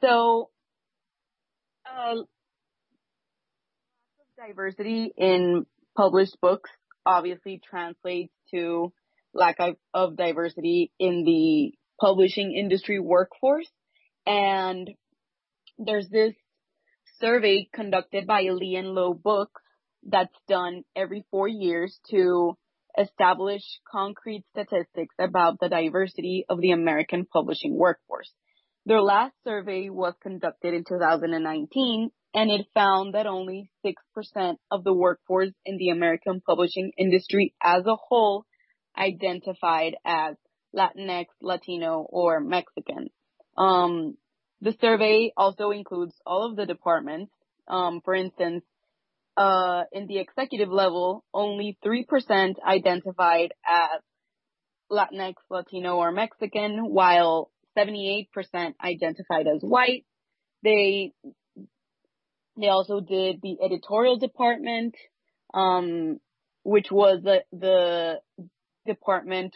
So, 0.00 0.50
uh, 1.86 2.16
diversity 4.36 5.12
in 5.16 5.66
published 5.96 6.36
books 6.40 6.70
obviously 7.04 7.60
translates 7.68 8.32
to 8.50 8.92
lack 9.32 9.56
of, 9.60 9.76
of 9.94 10.16
diversity 10.16 10.90
in 10.98 11.24
the 11.24 11.72
publishing 12.00 12.54
industry 12.54 13.00
workforce. 13.00 13.70
And 14.26 14.90
there's 15.78 16.08
this 16.08 16.34
survey 17.20 17.68
conducted 17.72 18.26
by 18.26 18.42
Lee 18.42 18.76
and 18.76 18.88
Low 18.88 19.14
Books 19.14 19.62
that's 20.02 20.36
done 20.48 20.82
every 20.94 21.24
four 21.30 21.48
years 21.48 21.98
to 22.10 22.56
establish 22.98 23.62
concrete 23.90 24.44
statistics 24.52 25.14
about 25.18 25.58
the 25.60 25.68
diversity 25.68 26.44
of 26.48 26.60
the 26.60 26.70
American 26.70 27.26
publishing 27.30 27.76
workforce. 27.76 28.30
Their 28.86 29.02
last 29.02 29.34
survey 29.44 29.90
was 29.90 30.14
conducted 30.22 30.72
in 30.72 30.84
2019 30.88 32.10
and 32.34 32.50
it 32.50 32.66
found 32.74 33.14
that 33.14 33.26
only 33.26 33.70
6% 33.84 34.56
of 34.70 34.84
the 34.84 34.92
workforce 34.92 35.50
in 35.64 35.78
the 35.78 35.88
American 35.88 36.40
publishing 36.46 36.92
industry 36.98 37.54
as 37.62 37.84
a 37.86 37.96
whole 37.96 38.44
identified 38.96 39.96
as 40.04 40.36
Latinx, 40.76 41.26
Latino, 41.40 42.06
or 42.08 42.40
Mexican. 42.40 43.08
Um, 43.56 44.16
the 44.60 44.76
survey 44.80 45.32
also 45.36 45.70
includes 45.70 46.14
all 46.26 46.50
of 46.50 46.56
the 46.56 46.66
departments. 46.66 47.32
Um, 47.68 48.00
for 48.04 48.14
instance, 48.14 48.64
uh, 49.36 49.84
in 49.92 50.06
the 50.06 50.18
executive 50.18 50.70
level, 50.70 51.24
only 51.34 51.78
3% 51.84 52.54
identified 52.66 53.52
as 53.66 54.00
Latinx, 54.90 55.34
Latino, 55.50 55.96
or 55.96 56.12
Mexican, 56.12 56.78
while 56.88 57.50
78% 57.76 58.28
identified 58.82 59.46
as 59.46 59.60
white. 59.62 60.04
They 60.62 61.12
they 62.58 62.68
also 62.68 63.00
did 63.00 63.40
the 63.42 63.58
editorial 63.62 64.16
department, 64.18 64.94
um, 65.52 66.18
which 66.62 66.90
was 66.90 67.20
the 67.22 67.42
the 67.52 68.20
department 68.86 69.54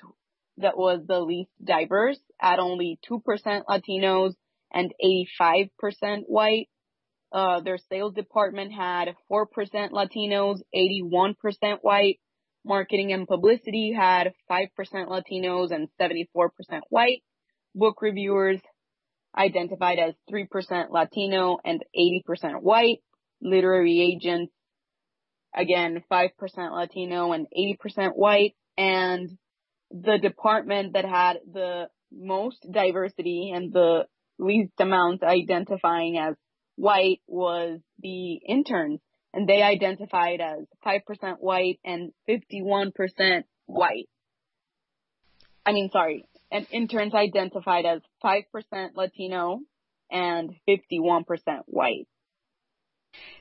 that 0.61 0.77
was 0.77 1.01
the 1.07 1.20
least 1.20 1.51
diverse 1.62 2.18
at 2.40 2.59
only 2.59 2.99
2% 3.11 3.20
Latinos 3.68 4.35
and 4.73 4.92
85% 5.49 6.23
white. 6.27 6.68
Uh, 7.33 7.61
their 7.61 7.79
sales 7.90 8.14
department 8.14 8.73
had 8.73 9.14
4% 9.31 9.46
Latinos, 9.92 10.59
81% 10.75 11.35
white. 11.83 12.18
Marketing 12.64 13.12
and 13.12 13.27
publicity 13.27 13.92
had 13.96 14.33
5% 14.51 14.66
Latinos 14.79 15.70
and 15.70 15.88
74% 16.01 16.51
white. 16.90 17.23
Book 17.75 18.03
reviewers 18.03 18.61
identified 19.37 19.99
as 19.99 20.14
3% 20.31 20.90
Latino 20.90 21.59
and 21.64 21.83
80% 21.96 22.61
white. 22.61 22.99
Literary 23.40 24.01
agents, 24.01 24.53
again, 25.55 26.03
5% 26.12 26.31
Latino 26.73 27.33
and 27.33 27.46
80% 27.57 28.11
white. 28.14 28.55
And 28.77 29.31
the 29.90 30.18
department 30.20 30.94
that 30.94 31.05
had 31.05 31.38
the 31.53 31.88
most 32.12 32.59
diversity 32.70 33.53
and 33.55 33.72
the 33.72 34.07
least 34.38 34.72
amount 34.79 35.22
identifying 35.22 36.18
as 36.18 36.35
white 36.76 37.20
was 37.26 37.81
the 38.00 38.35
interns 38.48 39.00
and 39.33 39.48
they 39.48 39.62
identified 39.62 40.40
as 40.40 40.66
5% 40.85 41.00
white 41.38 41.79
and 41.85 42.12
51% 42.29 43.44
white. 43.66 44.09
I 45.64 45.72
mean, 45.72 45.90
sorry, 45.92 46.26
and 46.50 46.66
interns 46.72 47.14
identified 47.14 47.85
as 47.85 48.00
5% 48.24 48.42
Latino 48.96 49.61
and 50.11 50.50
51% 50.68 51.24
white. 51.66 52.09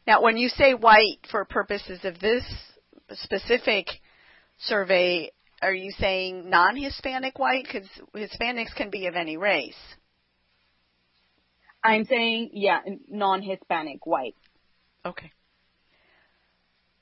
Now, 0.05 0.21
when 0.21 0.38
you 0.38 0.49
say 0.49 0.73
white 0.73 1.19
for 1.31 1.45
purposes 1.45 1.99
of 2.03 2.19
this 2.19 2.43
specific 3.13 3.88
survey, 4.57 5.31
are 5.62 5.74
you 5.74 5.91
saying 6.00 6.50
non-Hispanic 6.50 7.38
white? 7.38 7.65
Because 7.65 7.88
Hispanics 8.15 8.74
can 8.76 8.89
be 8.89 9.08
of 9.08 9.15
any 9.15 9.38
race. 9.38 9.76
I'm 11.84 12.06
saying, 12.06 12.52
yeah, 12.54 12.80
non-Hispanic 13.08 14.06
white. 14.06 14.36
Okay. 15.06 15.32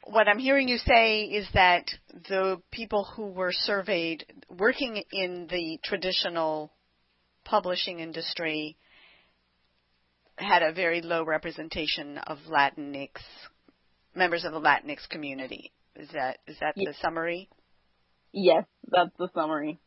What 0.05 0.27
I'm 0.27 0.39
hearing 0.39 0.67
you 0.67 0.77
say 0.77 1.23
is 1.23 1.47
that 1.53 1.85
the 2.29 2.61
people 2.71 3.03
who 3.03 3.27
were 3.27 3.51
surveyed 3.51 4.25
working 4.49 5.03
in 5.11 5.47
the 5.49 5.79
traditional 5.83 6.71
publishing 7.43 7.99
industry 7.99 8.77
had 10.37 10.61
a 10.61 10.71
very 10.71 11.01
low 11.01 11.23
representation 11.25 12.19
of 12.19 12.37
Latinx 12.49 13.09
members 14.15 14.45
of 14.45 14.53
the 14.53 14.59
Latinx 14.59 15.09
community. 15.09 15.71
Is 15.95 16.09
that 16.13 16.37
is 16.47 16.57
that 16.59 16.73
yes. 16.75 16.93
the 16.93 17.01
summary? 17.01 17.49
Yes, 18.39 18.65
that's 18.87 19.17
the 19.17 19.29
summary. 19.33 19.79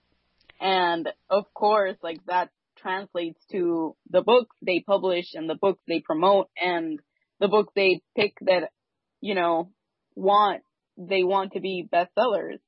And 0.60 1.08
of 1.30 1.44
course, 1.54 1.96
like 2.02 2.18
that 2.26 2.50
translates 2.78 3.38
to 3.52 3.94
the 4.10 4.22
books 4.22 4.56
they 4.60 4.82
publish 4.84 5.34
and 5.34 5.48
the 5.48 5.54
books 5.54 5.80
they 5.86 6.00
promote 6.00 6.48
and 6.60 6.98
the 7.38 7.46
books 7.46 7.72
they 7.76 8.02
pick 8.16 8.34
that, 8.40 8.72
you 9.20 9.36
know, 9.36 9.70
want, 10.16 10.64
they 10.96 11.22
want 11.22 11.52
to 11.52 11.60
be 11.60 11.88
bestsellers. 11.92 12.58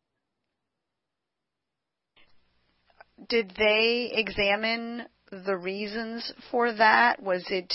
Did 3.28 3.52
they 3.58 4.12
examine 4.14 5.06
the 5.32 5.56
reasons 5.56 6.32
for 6.52 6.72
that? 6.72 7.20
Was 7.20 7.44
it 7.48 7.74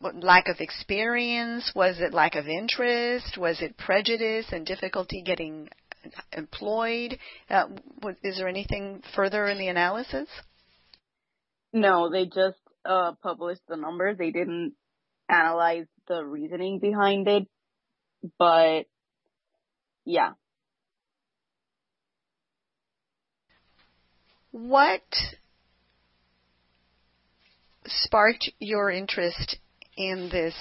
lack 0.00 0.46
of 0.46 0.60
experience? 0.60 1.72
Was 1.74 1.96
it 1.98 2.14
lack 2.14 2.36
of 2.36 2.46
interest? 2.46 3.36
Was 3.36 3.60
it 3.60 3.76
prejudice 3.76 4.46
and 4.52 4.64
difficulty 4.64 5.22
getting 5.22 5.70
employed? 6.32 7.18
Uh, 7.50 7.66
is 8.22 8.38
there 8.38 8.48
anything 8.48 9.02
further 9.14 9.46
in 9.46 9.58
the 9.58 9.68
analysis? 9.68 10.28
No, 11.72 12.10
they 12.10 12.26
just 12.26 12.58
uh, 12.84 13.12
published 13.22 13.62
the 13.68 13.76
numbers. 13.76 14.18
They 14.18 14.30
didn't 14.30 14.74
analyze 15.28 15.86
the 16.08 16.24
reasoning 16.24 16.78
behind 16.78 17.28
it. 17.28 17.48
But 18.38 18.84
yeah. 20.04 20.32
What 24.52 25.02
sparked 27.86 28.50
your 28.58 28.90
interest 28.90 29.58
in 29.96 30.28
this 30.30 30.54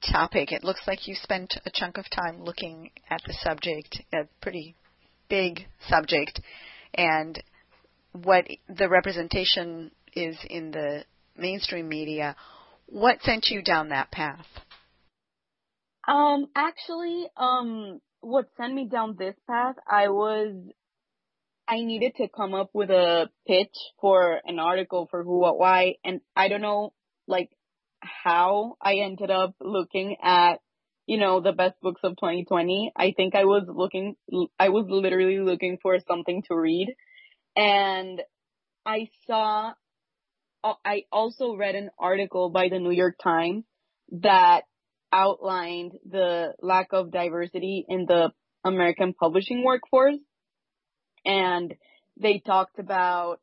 topic? 0.00 0.52
It 0.52 0.64
looks 0.64 0.82
like 0.86 1.06
you 1.06 1.14
spent 1.14 1.54
a 1.64 1.70
chunk 1.72 1.98
of 1.98 2.06
time 2.10 2.42
looking 2.42 2.90
at 3.10 3.22
the 3.26 3.34
subject, 3.42 4.00
a 4.12 4.28
pretty 4.40 4.74
big 5.28 5.66
subject, 5.88 6.40
and 6.94 7.42
what 8.12 8.46
the 8.68 8.88
representation 8.88 9.90
is 10.14 10.36
in 10.48 10.70
the 10.70 11.04
mainstream 11.36 11.88
media. 11.88 12.36
What 12.86 13.22
sent 13.22 13.46
you 13.50 13.62
down 13.62 13.90
that 13.90 14.10
path? 14.10 14.46
Um, 16.08 16.46
actually, 16.56 17.26
um, 17.36 18.00
what 18.20 18.48
sent 18.56 18.74
me 18.74 18.88
down 18.88 19.16
this 19.18 19.36
path, 19.48 19.76
I 19.88 20.08
was, 20.08 20.54
I 21.68 21.76
needed 21.76 22.14
to 22.16 22.28
come 22.28 22.54
up 22.54 22.70
with 22.72 22.90
a 22.90 23.30
pitch 23.46 23.74
for 24.00 24.40
an 24.44 24.58
article 24.58 25.06
for 25.10 25.22
Who 25.22 25.38
What 25.38 25.58
Why, 25.58 25.94
and 26.04 26.20
I 26.34 26.48
don't 26.48 26.62
know, 26.62 26.92
like, 27.28 27.50
how 28.00 28.76
I 28.80 28.96
ended 28.96 29.30
up 29.30 29.54
looking 29.60 30.16
at, 30.22 30.60
you 31.06 31.18
know, 31.18 31.40
the 31.40 31.52
best 31.52 31.80
books 31.80 32.00
of 32.04 32.12
2020. 32.12 32.92
I 32.96 33.12
think 33.16 33.34
I 33.34 33.44
was 33.44 33.64
looking, 33.68 34.16
I 34.58 34.68
was 34.68 34.86
literally 34.88 35.38
looking 35.38 35.78
for 35.82 35.98
something 36.06 36.42
to 36.48 36.56
read, 36.56 36.94
and 37.56 38.20
I 38.86 39.08
saw, 39.26 39.72
uh, 40.64 40.74
I 40.84 41.04
also 41.12 41.56
read 41.56 41.74
an 41.74 41.90
article 41.98 42.50
by 42.50 42.68
the 42.68 42.78
New 42.78 42.92
York 42.92 43.16
Times 43.22 43.64
that 44.12 44.62
outlined 45.12 45.92
the 46.08 46.54
lack 46.60 46.88
of 46.92 47.10
diversity 47.10 47.84
in 47.88 48.06
the 48.06 48.30
American 48.64 49.14
publishing 49.14 49.64
workforce. 49.64 50.18
And 51.24 51.74
they 52.20 52.42
talked 52.44 52.78
about 52.78 53.40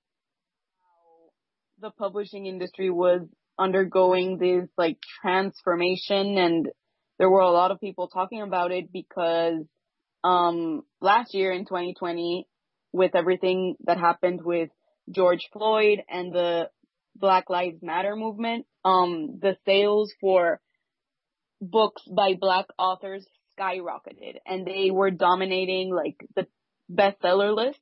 how 0.80 1.88
the 1.88 1.92
publishing 1.92 2.46
industry 2.46 2.90
was 2.90 3.22
undergoing 3.60 4.38
this 4.38 4.70
like 4.78 4.98
transformation 5.22 6.38
and 6.38 6.68
there 7.20 7.30
were 7.30 7.42
a 7.42 7.52
lot 7.52 7.72
of 7.72 7.80
people 7.80 8.08
talking 8.08 8.42
about 8.42 8.72
it 8.72 8.92
because 8.92 9.64
um 10.24 10.82
last 11.02 11.34
year 11.34 11.52
in 11.52 11.66
2020 11.66 12.48
with 12.92 13.16
everything 13.16 13.76
that 13.86 13.98
happened 13.98 14.42
with 14.44 14.70
George 15.10 15.48
Floyd 15.54 16.00
and 16.10 16.34
the 16.34 16.70
Black 17.16 17.50
Lives 17.50 17.82
Matter 17.82 18.16
movement 18.16 18.66
um 18.86 19.40
the 19.42 19.58
sales 19.66 20.14
for 20.22 20.60
books 21.62 22.04
by 22.16 22.36
black 22.40 22.66
authors 22.78 23.26
skyrocketed 23.60 24.36
and 24.46 24.66
they 24.66 24.92
were 24.92 25.12
dominating 25.12 25.94
like 25.94 26.16
the 26.36 26.48
bestseller 26.92 27.56
list. 27.56 27.80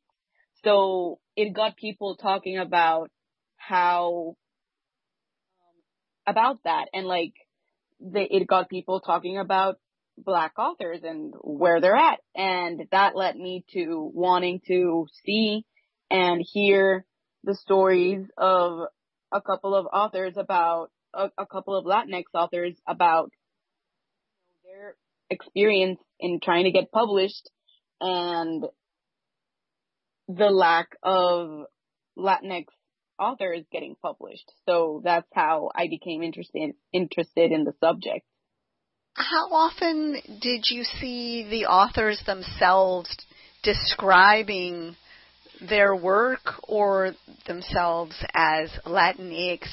So 0.64 1.20
it 1.36 1.54
got 1.54 1.78
people 1.78 2.16
talking 2.16 2.58
about 2.58 3.10
how 3.58 4.36
about 6.28 6.64
that 6.64 6.88
and 6.94 7.06
like 7.06 7.34
it 8.00 8.48
got 8.48 8.70
people 8.70 9.00
talking 9.00 9.38
about 9.38 9.78
black 10.18 10.58
authors 10.58 11.02
and 11.04 11.34
where 11.42 11.82
they're 11.82 11.96
at. 11.96 12.20
And 12.36 12.88
that 12.92 13.16
led 13.16 13.36
me 13.36 13.66
to 13.74 14.12
wanting 14.14 14.62
to 14.68 15.08
see 15.26 15.66
and 16.10 16.42
hear 16.42 17.06
the 17.44 17.56
stories 17.56 18.26
of 18.38 18.88
a 19.32 19.42
couple 19.42 19.76
of 19.76 19.88
authors 19.92 20.34
about 20.38 20.92
a, 21.14 21.30
a 21.38 21.46
couple 21.46 21.78
of 21.78 21.86
Latinx 21.86 22.24
authors 22.34 22.74
about 22.88 23.32
their 24.64 24.96
experience 25.30 26.00
in 26.20 26.40
trying 26.42 26.66
to 26.66 26.72
get 26.72 26.92
published 26.92 27.50
and 28.00 28.66
the 30.28 30.50
lack 30.50 30.96
of 31.04 31.66
Latinx 32.18 32.66
authors 33.20 33.64
getting 33.72 33.96
published. 34.02 34.52
So 34.68 35.02
that's 35.04 35.28
how 35.34 35.72
I 35.76 35.88
became 35.88 36.24
interested 36.24 36.74
interested 36.92 37.52
in 37.52 37.64
the 37.64 37.74
subject. 37.80 38.26
How 39.16 39.50
often 39.52 40.22
did 40.42 40.66
you 40.70 40.84
see 40.84 41.48
the 41.50 41.66
authors 41.68 42.22
themselves 42.26 43.16
describing 43.64 44.96
their 45.62 45.96
work 45.96 46.42
or 46.68 47.14
themselves 47.48 48.16
as 48.34 48.70
Latinx 48.86 49.68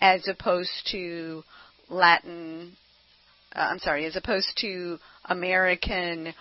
as 0.00 0.26
opposed 0.28 0.88
to 0.92 1.42
Latin, 1.88 2.76
uh, 3.54 3.60
I'm 3.70 3.78
sorry, 3.78 4.06
as 4.06 4.16
opposed 4.16 4.52
to 4.62 4.98
American 5.26 6.32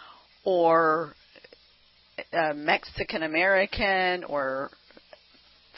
or 0.44 1.14
uh, 2.34 2.54
Mexican 2.54 3.24
American 3.24 4.24
or 4.24 4.72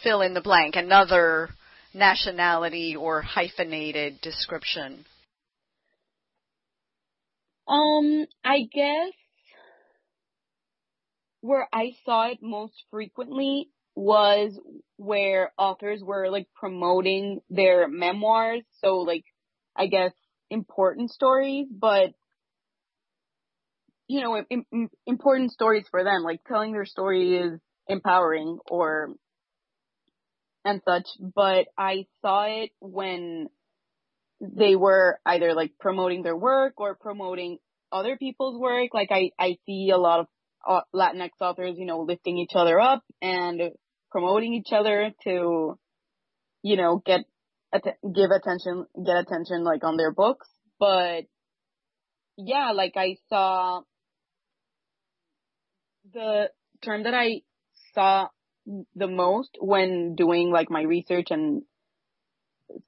fill 0.03 0.21
in 0.21 0.33
the 0.33 0.41
blank, 0.41 0.75
another 0.75 1.49
nationality 1.93 2.95
or 2.95 3.21
hyphenated 3.21 4.21
description? 4.21 5.05
Um, 7.67 8.25
I 8.43 8.59
guess 8.71 9.13
where 11.41 11.67
I 11.73 11.91
saw 12.05 12.29
it 12.31 12.39
most 12.41 12.73
frequently 12.91 13.69
was 13.95 14.57
where 14.97 15.51
authors 15.57 16.01
were 16.03 16.29
like 16.29 16.47
promoting 16.55 17.39
their 17.49 17.87
memoirs. 17.87 18.63
So 18.81 18.97
like, 18.99 19.25
I 19.75 19.87
guess 19.87 20.11
important 20.49 21.11
stories, 21.11 21.67
but 21.69 22.13
you 24.07 24.21
know, 24.21 24.43
Im- 24.49 24.89
important 25.05 25.51
stories 25.51 25.85
for 25.91 26.03
them, 26.03 26.23
like 26.23 26.39
telling 26.47 26.71
their 26.71 26.85
story 26.85 27.37
is 27.37 27.59
empowering 27.89 28.59
or 28.69 29.09
and 30.67 30.81
such, 30.83 31.07
but 31.19 31.67
I 31.77 32.05
saw 32.21 32.43
it 32.43 32.71
when 32.79 33.47
they 34.41 34.75
were 34.75 35.19
either 35.25 35.53
like 35.53 35.71
promoting 35.79 36.23
their 36.23 36.35
work 36.35 36.73
or 36.77 36.95
promoting 36.95 37.57
other 37.91 38.17
people's 38.17 38.59
work. 38.59 38.89
Like 38.93 39.09
I, 39.11 39.31
I 39.39 39.57
see 39.65 39.91
a 39.93 39.97
lot 39.97 40.19
of 40.19 40.27
uh, 40.67 40.81
Latinx 40.93 41.29
authors, 41.39 41.75
you 41.77 41.85
know, 41.85 42.01
lifting 42.01 42.37
each 42.37 42.51
other 42.53 42.79
up 42.79 43.03
and 43.21 43.61
promoting 44.11 44.53
each 44.53 44.73
other 44.73 45.11
to, 45.23 45.79
you 46.63 46.77
know, 46.77 47.01
get, 47.05 47.21
give 47.73 48.31
attention, 48.31 48.85
get 49.05 49.17
attention 49.17 49.63
like 49.63 49.85
on 49.85 49.95
their 49.95 50.11
books. 50.11 50.49
But 50.79 51.21
yeah, 52.37 52.71
like 52.75 52.93
I 52.97 53.15
saw 53.29 53.81
the 56.13 56.49
term 56.83 57.03
that 57.03 57.13
I 57.13 57.41
saw 57.93 58.27
the 58.95 59.07
most 59.07 59.57
when 59.59 60.15
doing 60.15 60.51
like 60.51 60.69
my 60.69 60.81
research 60.81 61.27
and 61.29 61.61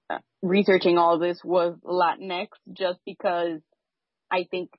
uh, 0.10 0.18
researching 0.42 0.98
all 0.98 1.20
this 1.20 1.40
was 1.44 1.76
Latinx 1.84 2.48
just 2.74 3.00
because 3.06 3.62
I 4.32 4.46
think 4.50 4.70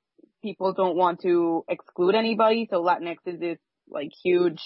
people 0.42 0.74
don't 0.74 0.96
want 0.96 1.20
to 1.22 1.64
exclude 1.68 2.14
anybody. 2.14 2.68
So 2.70 2.82
Latinx 2.82 3.16
is 3.26 3.40
this 3.40 3.58
like 3.88 4.10
huge 4.22 4.60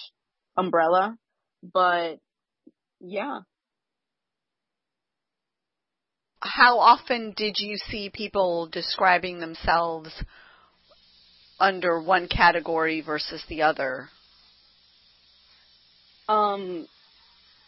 umbrella, 0.57 1.17
but 1.63 2.19
yeah. 3.01 3.41
How 6.41 6.79
often 6.79 7.33
did 7.35 7.57
you 7.59 7.79
see 7.79 8.11
people 8.13 8.69
describing 8.71 9.41
themselves 9.41 10.11
under 11.59 12.03
one 12.03 12.29
category 12.29 13.01
versus 13.01 13.43
the 13.49 13.63
other? 13.63 14.11
Um, 16.29 16.87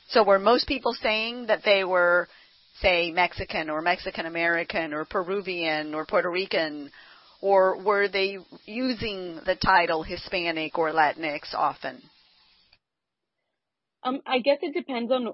so 0.08 0.24
were 0.24 0.38
most 0.38 0.66
people 0.66 0.94
saying 0.94 1.46
that 1.46 1.62
they 1.64 1.84
were, 1.84 2.28
say, 2.80 3.10
Mexican 3.10 3.70
or 3.70 3.82
Mexican 3.82 4.26
American 4.26 4.94
or 4.94 5.04
Peruvian 5.04 5.94
or 5.94 6.06
Puerto 6.06 6.30
Rican, 6.30 6.90
or 7.40 7.82
were 7.82 8.08
they 8.08 8.38
using 8.64 9.40
the 9.44 9.56
title 9.56 10.02
Hispanic 10.02 10.78
or 10.78 10.92
Latinx 10.92 11.54
often? 11.54 12.02
Um, 14.02 14.20
I 14.24 14.38
guess 14.38 14.58
it 14.62 14.72
depends 14.72 15.10
on 15.10 15.32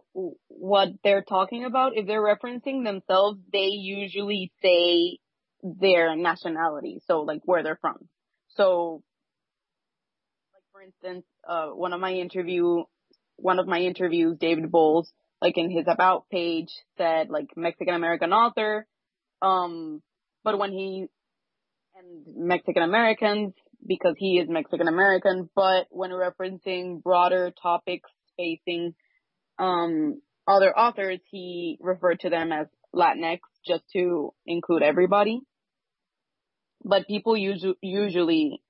what 0.48 0.88
they're 1.04 1.24
talking 1.28 1.64
about. 1.66 1.92
If 1.94 2.06
they're 2.06 2.22
referencing 2.22 2.84
themselves, 2.84 3.38
they 3.52 3.66
usually 3.66 4.50
say 4.62 5.18
their 5.62 6.16
nationality, 6.16 7.00
so 7.06 7.20
like 7.20 7.42
where 7.44 7.62
they're 7.62 7.78
from. 7.80 8.08
So, 8.56 9.02
like 10.54 10.62
for 10.72 10.80
instance, 10.80 11.26
uh, 11.46 11.66
one 11.68 11.92
of 11.92 12.00
my 12.00 12.12
interview 12.12 12.84
one 13.36 13.58
of 13.58 13.66
my 13.66 13.78
interviews, 13.78 14.36
David 14.38 14.70
Bowles, 14.70 15.10
like 15.40 15.58
in 15.58 15.70
his 15.70 15.86
about 15.88 16.28
page 16.30 16.68
said 16.96 17.28
like 17.28 17.48
Mexican 17.56 17.94
American 17.94 18.32
author. 18.32 18.86
Um, 19.40 20.02
but 20.44 20.58
when 20.58 20.72
he, 20.72 21.06
and 21.96 22.24
Mexican 22.36 22.82
Americans, 22.82 23.54
because 23.86 24.14
he 24.16 24.38
is 24.38 24.48
Mexican 24.48 24.88
American, 24.88 25.50
but 25.54 25.86
when 25.90 26.10
referencing 26.10 27.02
broader 27.02 27.52
topics 27.60 28.08
facing, 28.36 28.94
um, 29.58 30.20
other 30.46 30.76
authors, 30.76 31.20
he 31.30 31.78
referred 31.80 32.20
to 32.20 32.30
them 32.30 32.52
as 32.52 32.66
Latinx 32.94 33.40
just 33.66 33.82
to 33.92 34.32
include 34.46 34.82
everybody. 34.82 35.40
But 36.84 37.06
people 37.06 37.36
usually, 37.36 37.76
usually 37.80 38.62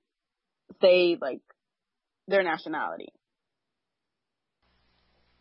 say 0.81 1.17
like 1.21 1.41
their 2.29 2.43
nationality. 2.43 3.13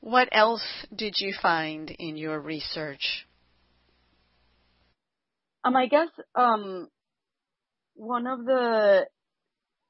What 0.01 0.29
else 0.31 0.65
did 0.93 1.15
you 1.19 1.33
find 1.39 1.89
in 1.91 2.17
your 2.17 2.39
research? 2.39 3.27
Um, 5.63 5.75
I 5.75 5.85
guess 5.85 6.09
um, 6.33 6.89
one 7.93 8.25
of 8.25 8.43
the 8.43 9.05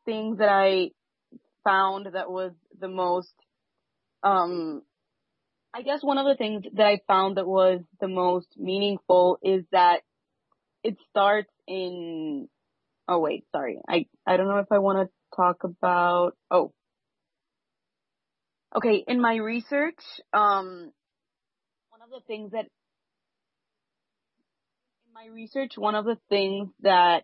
things 0.06 0.40
that 0.40 0.50
I 0.50 0.92
found 1.64 2.08
that 2.12 2.30
was 2.30 2.52
the 2.78 2.90
most, 2.90 3.34
um, 4.22 4.82
I 5.74 5.82
guess 5.82 6.04
one 6.04 6.18
of 6.18 6.26
the 6.26 6.36
things 6.36 6.66
that 6.74 6.86
I 6.86 7.00
found 7.08 7.38
that 7.38 7.48
was 7.48 7.80
the 8.02 8.10
most 8.10 8.48
meaningful 8.58 9.40
is 9.42 9.64
that 9.72 10.02
it 10.84 10.98
starts 11.10 11.52
in. 11.68 12.50
Oh 13.08 13.20
wait, 13.20 13.46
sorry. 13.54 13.80
I 13.88 14.08
I 14.28 14.36
don't 14.36 14.50
know 14.50 14.58
if 14.58 14.72
I 14.72 14.80
want 14.80 15.08
to 15.08 15.36
talk 15.36 15.64
about. 15.64 16.36
Oh, 16.50 16.74
Okay, 18.74 19.04
in 19.06 19.20
my 19.20 19.36
research, 19.36 20.00
um, 20.32 20.94
one 21.90 22.02
of 22.02 22.10
the 22.10 22.22
things 22.26 22.52
that 22.52 22.68
in 25.06 25.14
my 25.14 25.28
research, 25.34 25.74
one 25.76 25.94
of 25.94 26.06
the 26.06 26.18
things 26.30 26.70
that 26.82 27.24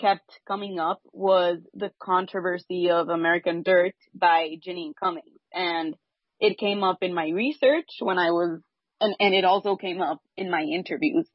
kept 0.00 0.28
coming 0.48 0.80
up 0.80 1.00
was 1.12 1.58
the 1.74 1.92
controversy 2.02 2.90
of 2.90 3.08
American 3.08 3.62
Dirt 3.62 3.94
by 4.14 4.56
Jeanine 4.66 4.94
Cummins, 4.98 5.38
and 5.54 5.94
it 6.40 6.58
came 6.58 6.82
up 6.82 6.98
in 7.02 7.14
my 7.14 7.28
research 7.28 7.88
when 8.00 8.18
I 8.18 8.32
was, 8.32 8.60
and 9.00 9.14
and 9.20 9.32
it 9.32 9.44
also 9.44 9.76
came 9.76 10.02
up 10.02 10.18
in 10.36 10.50
my 10.50 10.62
interviews, 10.62 11.28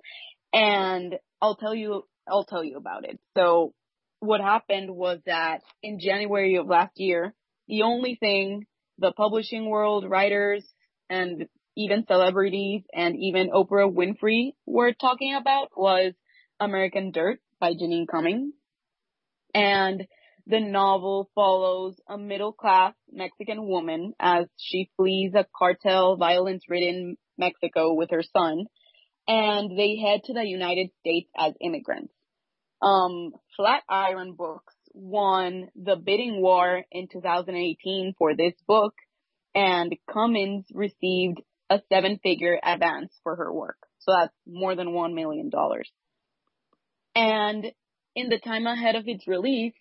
and 0.52 1.16
I'll 1.42 1.56
tell 1.56 1.74
you, 1.74 2.04
I'll 2.30 2.44
tell 2.44 2.64
you 2.64 2.76
about 2.76 3.06
it. 3.06 3.22
So, 3.38 3.74
what 4.20 4.42
happened 4.42 4.92
was 4.92 5.20
that 5.28 5.62
in 5.82 5.98
January 6.02 6.58
of 6.58 6.68
last 6.68 6.92
year, 6.98 7.34
the 7.70 7.84
only 7.84 8.16
thing 8.20 8.66
the 8.98 9.12
publishing 9.12 9.70
world, 9.70 10.10
writers, 10.10 10.66
and 11.10 11.48
even 11.76 12.06
celebrities 12.06 12.84
and 12.94 13.16
even 13.18 13.50
Oprah 13.50 13.92
Winfrey 13.92 14.54
were 14.66 14.94
talking 14.94 15.36
about 15.36 15.70
was 15.76 16.14
American 16.60 17.12
Dirt 17.12 17.40
by 17.60 17.74
Jeanine 17.74 18.08
Cummins. 18.08 18.54
And 19.54 20.06
the 20.48 20.60
novel 20.60 21.30
follows 21.36 22.00
a 22.10 22.18
middle 22.18 22.54
class 22.54 22.94
Mexican 23.12 23.68
woman 23.68 24.14
as 24.20 24.48
she 24.58 24.90
flees 24.98 25.34
a 25.36 25.46
cartel 25.56 26.18
violence 26.18 26.64
ridden 26.70 27.18
Mexico 27.38 27.94
with 27.94 28.10
her 28.12 28.24
son 28.24 28.66
and 29.28 29.78
they 29.78 29.98
head 29.98 30.22
to 30.26 30.34
the 30.34 30.46
United 30.46 30.90
States 31.00 31.30
as 31.38 31.54
immigrants. 31.62 32.14
Um, 32.82 33.32
Flatiron 33.56 34.34
Books 34.34 34.74
won 34.94 35.70
the 35.76 35.96
bidding 35.96 36.42
war 36.42 36.84
in 36.92 37.08
2018 37.12 38.16
for 38.18 38.36
this 38.36 38.54
book, 38.68 38.94
and 39.54 39.96
Cummins 40.12 40.66
received 40.74 41.42
a 41.70 41.82
seven 41.90 42.20
figure 42.22 42.60
advance 42.64 43.14
for 43.24 43.36
her 43.36 43.54
work. 43.54 43.78
So 44.00 44.12
that's 44.12 44.36
more 44.46 44.76
than 44.76 44.90
$1 44.90 45.14
million. 45.14 45.50
And 47.16 47.66
in 48.16 48.30
the 48.30 48.40
time 48.40 48.68
ahead 48.68 48.96
of 48.96 49.04
its 49.08 49.28
release, 49.28 49.74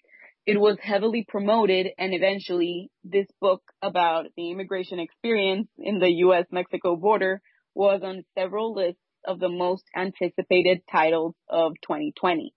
it 0.47 0.59
was 0.59 0.79
heavily 0.83 1.25
promoted 1.29 1.89
and 1.99 2.15
eventually 2.15 2.91
this 3.05 3.27
book 3.41 3.63
about 3.83 4.27
the 4.37 4.51
immigration 4.51 4.99
experience 4.99 5.69
in 5.79 5.99
the 5.99 6.11
US 6.25 6.47
Mexico 6.51 6.97
border 6.97 7.41
was 7.75 8.01
on 8.03 8.25
several 8.37 8.75
lists 8.75 9.01
of 9.27 9.39
the 9.39 9.49
most 9.49 9.85
anticipated 9.95 10.81
titles 10.91 11.35
of 11.49 11.73
2020. 11.83 12.55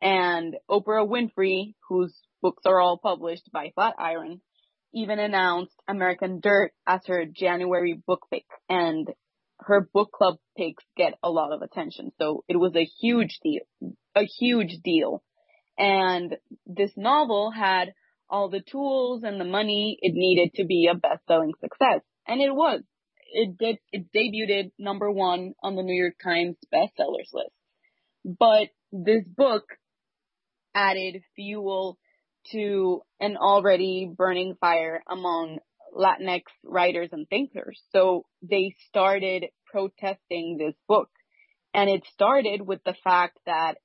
And 0.00 0.54
Oprah 0.70 1.08
Winfrey, 1.08 1.74
whose 1.88 2.14
books 2.42 2.62
are 2.66 2.80
all 2.80 2.98
published 2.98 3.50
by 3.52 3.72
Flatiron, 3.74 4.40
even 4.94 5.18
announced 5.18 5.74
American 5.88 6.40
Dirt 6.40 6.72
as 6.86 7.00
her 7.06 7.24
January 7.24 8.00
book 8.06 8.26
pick. 8.30 8.44
And 8.68 9.08
her 9.60 9.88
book 9.92 10.12
club 10.12 10.36
picks 10.56 10.84
get 10.96 11.14
a 11.22 11.30
lot 11.30 11.52
of 11.52 11.62
attention. 11.62 12.12
So 12.18 12.44
it 12.48 12.56
was 12.56 12.74
a 12.76 12.88
huge 13.00 13.38
deal, 13.42 13.62
a 14.14 14.24
huge 14.24 14.78
deal. 14.84 15.22
And 15.78 16.36
this 16.66 16.92
novel 16.96 17.50
had 17.50 17.92
all 18.28 18.48
the 18.48 18.60
tools 18.60 19.22
and 19.24 19.40
the 19.40 19.44
money 19.44 19.98
it 20.00 20.12
needed 20.14 20.54
to 20.54 20.64
be 20.64 20.88
a 20.90 20.96
best-selling 20.96 21.52
success. 21.60 22.00
And 22.26 22.40
it 22.40 22.54
was. 22.54 22.82
It 23.32 23.58
did, 23.58 23.78
it 23.92 24.06
debuted 24.14 24.70
number 24.78 25.10
one 25.10 25.54
on 25.62 25.74
the 25.74 25.82
New 25.82 26.00
York 26.00 26.14
Times 26.22 26.56
bestsellers 26.72 27.32
list. 27.32 27.50
But 28.24 28.68
this 28.92 29.24
book 29.26 29.64
added 30.76 31.22
fuel 31.34 31.98
to 32.52 33.00
an 33.18 33.36
already 33.36 34.08
burning 34.16 34.54
fire 34.60 35.02
among 35.10 35.58
Latinx 35.96 36.42
writers 36.62 37.08
and 37.12 37.26
thinkers. 37.28 37.82
So 37.90 38.26
they 38.42 38.74
started 38.88 39.46
protesting 39.64 40.58
this 40.58 40.74
book. 40.86 41.08
And 41.74 41.90
it 41.90 42.04
started 42.12 42.62
with 42.62 42.80
the 42.84 42.94
fact 43.02 43.38
that 43.46 43.78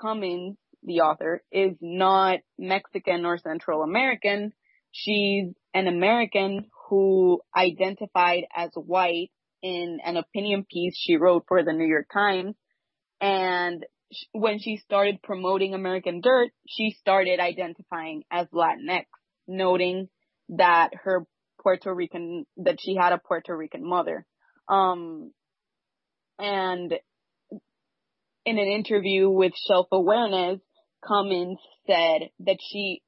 Cummins, 0.00 0.56
the 0.82 1.00
author, 1.00 1.42
is 1.50 1.76
not 1.80 2.40
Mexican 2.58 3.24
or 3.24 3.38
Central 3.38 3.82
American. 3.82 4.52
She's 4.90 5.46
an 5.72 5.86
American 5.86 6.66
who 6.88 7.40
identified 7.56 8.44
as 8.54 8.70
white 8.74 9.30
in 9.62 9.98
an 10.04 10.16
opinion 10.16 10.66
piece 10.70 10.94
she 10.96 11.16
wrote 11.16 11.44
for 11.48 11.62
the 11.62 11.72
New 11.72 11.86
York 11.86 12.06
Times. 12.12 12.54
And 13.20 13.84
when 14.32 14.58
she 14.58 14.76
started 14.76 15.22
promoting 15.22 15.74
American 15.74 16.20
Dirt, 16.20 16.50
she 16.66 16.94
started 16.98 17.40
identifying 17.40 18.24
as 18.30 18.46
Latinx, 18.48 19.06
noting 19.46 20.08
that 20.50 20.90
her 21.04 21.26
Puerto 21.62 21.94
Rican, 21.94 22.44
that 22.58 22.78
she 22.80 22.96
had 22.96 23.12
a 23.12 23.18
Puerto 23.18 23.56
Rican 23.56 23.88
mother. 23.88 24.26
Um, 24.68 25.32
and 26.38 26.92
in 28.44 28.58
an 28.58 28.66
interview 28.66 29.28
with 29.28 29.52
Shelf 29.68 29.86
Awareness, 29.92 30.60
Cummins 31.06 31.58
said 31.86 32.30
that 32.40 32.58
she, 32.60 33.02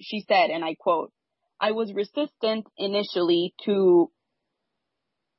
she 0.00 0.24
said, 0.26 0.50
and 0.50 0.64
I 0.64 0.74
quote, 0.74 1.12
I 1.60 1.72
was 1.72 1.92
resistant 1.92 2.66
initially 2.76 3.54
to 3.64 4.10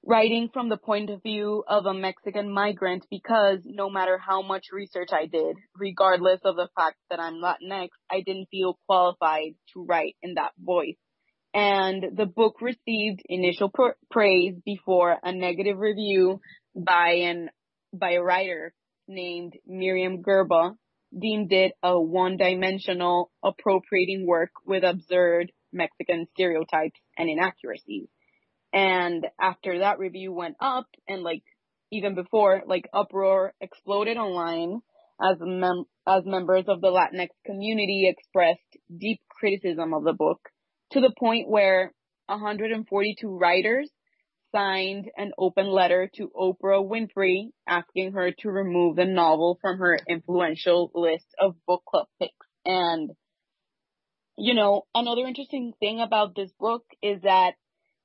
writing 0.06 0.50
from 0.54 0.70
the 0.70 0.78
point 0.78 1.10
of 1.10 1.24
view 1.24 1.64
of 1.68 1.86
a 1.86 1.94
Mexican 1.94 2.52
migrant 2.52 3.06
because 3.10 3.60
no 3.66 3.90
matter 3.90 4.18
how 4.20 4.42
much 4.44 4.66
research 4.72 5.10
I 5.12 5.26
did, 5.26 5.58
regardless 5.76 6.40
of 6.46 6.56
the 6.56 6.70
fact 6.76 6.98
that 7.10 7.20
I'm 7.20 7.42
Latinx, 7.42 7.90
I 8.10 8.22
didn't 8.22 8.50
feel 8.52 8.78
qualified 8.88 9.56
to 9.74 9.86
write 9.86 10.16
in 10.22 10.36
that 10.36 10.52
voice. 10.60 10.98
And 11.54 12.04
the 12.16 12.26
book 12.26 12.62
received 12.62 13.22
initial 13.26 13.70
pr- 13.70 13.98
praise 14.12 14.56
before 14.64 15.18
a 15.24 15.32
negative 15.32 15.80
review 15.80 16.40
by 16.76 17.12
an 17.24 17.50
by 17.94 18.12
a 18.14 18.22
writer 18.22 18.74
named 19.08 19.54
Myriam 19.70 20.22
Gurba 20.22 20.76
deemed 21.18 21.54
it 21.54 21.72
a 21.82 22.00
one-dimensional 22.00 23.32
appropriating 23.42 24.28
work 24.28 24.50
with 24.66 24.84
absurd 24.84 25.52
Mexican 25.72 26.28
stereotypes 26.34 27.00
and 27.18 27.30
inaccuracies. 27.30 28.10
And 28.76 29.26
after 29.40 29.80
that 29.80 30.00
review 30.00 30.34
went 30.34 30.58
up 30.60 30.88
and 31.08 31.24
like 31.24 31.44
even 31.92 32.14
before, 32.14 32.62
like 32.68 32.90
uproar 32.94 33.54
exploded 33.62 34.18
online 34.18 34.82
as 35.22 35.38
mem- 35.40 35.86
as 36.06 36.26
members 36.26 36.66
of 36.68 36.82
the 36.82 36.90
Latinx 36.90 37.30
community 37.46 38.08
expressed 38.10 38.60
deep 38.96 39.22
criticism 39.30 39.94
of 39.94 40.04
the 40.04 40.12
book 40.12 40.40
to 40.92 41.00
the 41.00 41.14
point 41.18 41.50
where 41.50 41.94
142 42.28 43.38
writers 43.38 43.90
signed 44.54 45.10
an 45.16 45.32
open 45.38 45.68
letter 45.68 46.10
to 46.16 46.30
Oprah 46.36 46.86
Winfrey 46.86 47.52
asking 47.68 48.12
her 48.12 48.32
to 48.40 48.50
remove 48.50 48.98
the 48.98 49.06
novel 49.06 49.58
from 49.62 49.80
her 49.80 49.98
influential 50.10 50.92
list 50.94 51.28
of 51.40 51.56
book 51.66 51.84
club 51.88 52.08
picks. 52.20 52.34
And, 52.66 53.12
you 54.38 54.54
know, 54.54 54.84
another 54.94 55.26
interesting 55.28 55.72
thing 55.80 56.02
about 56.02 56.36
this 56.36 56.52
book 56.60 56.84
is 57.02 57.22
that 57.22 57.54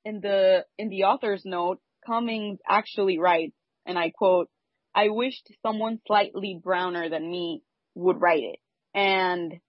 in 0.04 0.20
the 0.20 0.64
in 0.78 0.88
the 0.88 1.04
author's 1.04 1.42
note, 1.44 1.80
Cummins 2.06 2.58
actually 2.68 3.18
writes, 3.18 3.56
and 3.86 3.98
I 3.98 4.10
quote, 4.10 4.48
"I 4.94 5.08
wished 5.08 5.50
someone 5.62 6.00
slightly 6.06 6.58
browner 6.62 7.08
than 7.08 7.30
me 7.30 7.62
would 7.94 8.20
write 8.20 8.42
it." 8.42 8.58
And 8.94 9.60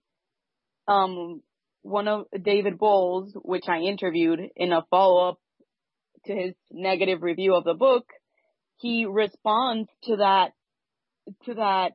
um, 0.88 1.42
one 1.82 2.08
of 2.08 2.26
David 2.42 2.78
Bowles, 2.78 3.34
which 3.36 3.66
I 3.68 3.80
interviewed 3.80 4.40
in 4.56 4.72
a 4.72 4.86
follow 4.90 5.30
up 5.30 5.40
to 6.26 6.36
his 6.36 6.54
negative 6.70 7.24
review 7.24 7.56
of 7.56 7.64
the 7.64 7.74
book, 7.74 8.06
he 8.78 9.06
responds 9.06 9.90
to 10.04 10.18
that 10.18 10.54
to 11.46 11.56
that 11.56 11.94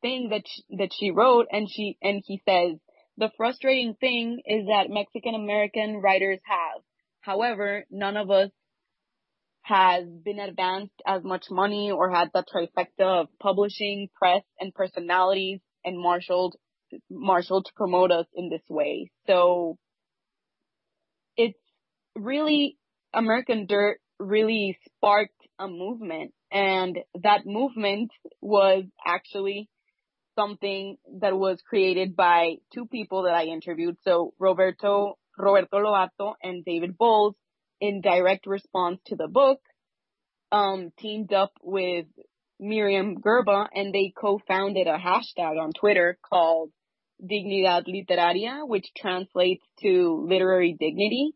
thing 0.00 0.30
that 0.30 0.42
she, 0.46 0.62
that 0.76 0.90
she 0.98 1.10
wrote, 1.10 1.46
and 1.50 1.68
she 1.70 1.96
and 2.02 2.22
he 2.24 2.40
says 2.48 2.78
the 3.16 3.30
frustrating 3.36 3.94
thing 3.94 4.40
is 4.46 4.66
that 4.66 4.90
Mexican 4.90 5.34
American 5.34 5.96
writers 5.96 6.38
have 6.44 6.82
However, 7.20 7.84
none 7.90 8.16
of 8.16 8.30
us 8.30 8.50
has 9.62 10.04
been 10.24 10.38
advanced 10.38 11.02
as 11.06 11.22
much 11.22 11.46
money 11.50 11.90
or 11.90 12.10
had 12.10 12.30
the 12.32 12.42
trifecta 12.42 13.22
of 13.22 13.28
publishing, 13.38 14.08
press, 14.14 14.42
and 14.58 14.74
personalities 14.74 15.60
and 15.84 15.98
marshaled, 15.98 16.56
marshaled 17.10 17.66
to 17.66 17.72
promote 17.76 18.10
us 18.10 18.26
in 18.34 18.48
this 18.48 18.62
way. 18.70 19.10
So 19.26 19.76
it's 21.36 21.58
really, 22.16 22.78
American 23.12 23.66
Dirt 23.66 23.98
really 24.18 24.78
sparked 24.86 25.34
a 25.58 25.68
movement 25.68 26.32
and 26.50 26.98
that 27.22 27.44
movement 27.44 28.10
was 28.40 28.84
actually 29.06 29.68
something 30.34 30.96
that 31.20 31.36
was 31.36 31.60
created 31.68 32.16
by 32.16 32.54
two 32.72 32.86
people 32.86 33.24
that 33.24 33.34
I 33.34 33.44
interviewed. 33.44 33.96
So 34.04 34.32
Roberto 34.38 35.18
Roberto 35.38 35.78
Lovato 35.78 36.34
and 36.42 36.64
David 36.64 36.96
Bowles 36.98 37.34
in 37.80 38.00
direct 38.00 38.46
response 38.46 39.00
to 39.06 39.16
the 39.16 39.28
book, 39.28 39.60
um, 40.50 40.90
teamed 40.98 41.32
up 41.32 41.52
with 41.62 42.06
Myriam 42.60 43.14
Gurba 43.14 43.68
and 43.72 43.94
they 43.94 44.12
co-founded 44.16 44.86
a 44.86 44.98
hashtag 44.98 45.60
on 45.60 45.72
Twitter 45.72 46.18
called 46.28 46.70
Dignidad 47.22 47.84
Literaria, 47.86 48.66
which 48.66 48.86
translates 48.96 49.64
to 49.82 50.26
literary 50.28 50.76
dignity. 50.78 51.32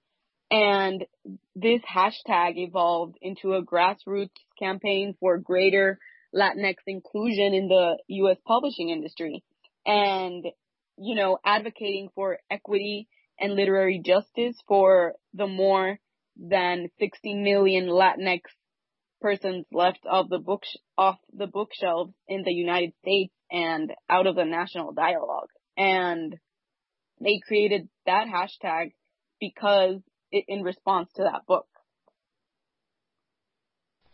And 0.51 1.05
this 1.55 1.81
hashtag 1.83 2.57
evolved 2.57 3.17
into 3.23 3.55
a 3.55 3.65
grassroots 3.65 4.31
campaign 4.59 5.15
for 5.19 5.39
greater 5.39 5.99
Latinx 6.35 6.77
inclusion 6.87 7.55
in 7.55 7.69
the 7.69 7.99
U.S. 8.09 8.39
publishing 8.47 8.91
industry 8.91 9.43
and, 9.87 10.45
you 10.99 11.15
know, 11.15 11.39
advocating 11.45 12.09
for 12.15 12.39
equity 12.51 13.09
and 13.39 13.55
literary 13.55 14.01
justice 14.05 14.57
for 14.67 15.15
the 15.35 15.47
more 15.47 15.99
than 16.37 16.89
60 16.99 17.35
million 17.35 17.87
Latinx 17.87 18.41
persons 19.21 19.65
left 19.73 20.01
off 20.09 20.29
the 20.29 20.39
book 20.39 20.63
off 20.99 21.17
the 21.33 21.47
bookshelves 21.47 22.13
in 22.29 22.43
the 22.43 22.53
United 22.53 22.93
States 23.01 23.33
and 23.51 23.93
out 24.11 24.27
of 24.27 24.35
the 24.35 24.45
national 24.45 24.93
dialogue. 24.93 25.49
And 25.77 26.37
they 27.21 27.41
created 27.47 27.89
that 28.07 28.27
hashtag 28.27 28.93
because 29.41 30.01
it, 30.31 30.45
in 30.49 30.63
response 30.63 31.11
to 31.17 31.23
that 31.23 31.47
book. 31.47 31.67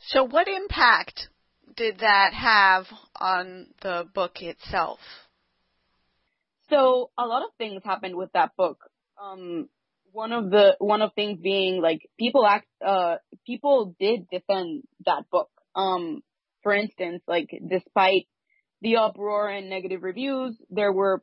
So 0.00 0.24
what 0.24 0.48
impact 0.48 1.28
did 1.76 1.98
that 2.00 2.32
have 2.34 2.86
on 3.16 3.66
the 3.82 4.04
book 4.14 4.40
itself? 4.40 4.98
So 6.70 7.10
a 7.16 7.26
lot 7.26 7.42
of 7.42 7.50
things 7.56 7.82
happened 7.84 8.16
with 8.16 8.30
that 8.32 8.50
book 8.56 8.78
um 9.22 9.68
one 10.12 10.32
of 10.32 10.50
the 10.50 10.76
one 10.78 11.02
of 11.02 11.12
things 11.14 11.38
being 11.40 11.80
like 11.82 12.00
people 12.18 12.46
act 12.46 12.66
uh 12.84 13.16
people 13.46 13.94
did 13.98 14.26
defend 14.30 14.82
that 15.06 15.24
book. 15.30 15.50
Um 15.74 16.22
for 16.62 16.74
instance, 16.74 17.22
like 17.26 17.50
despite 17.68 18.26
the 18.80 18.96
uproar 18.96 19.48
and 19.48 19.70
negative 19.70 20.02
reviews, 20.02 20.56
there 20.70 20.92
were 20.92 21.22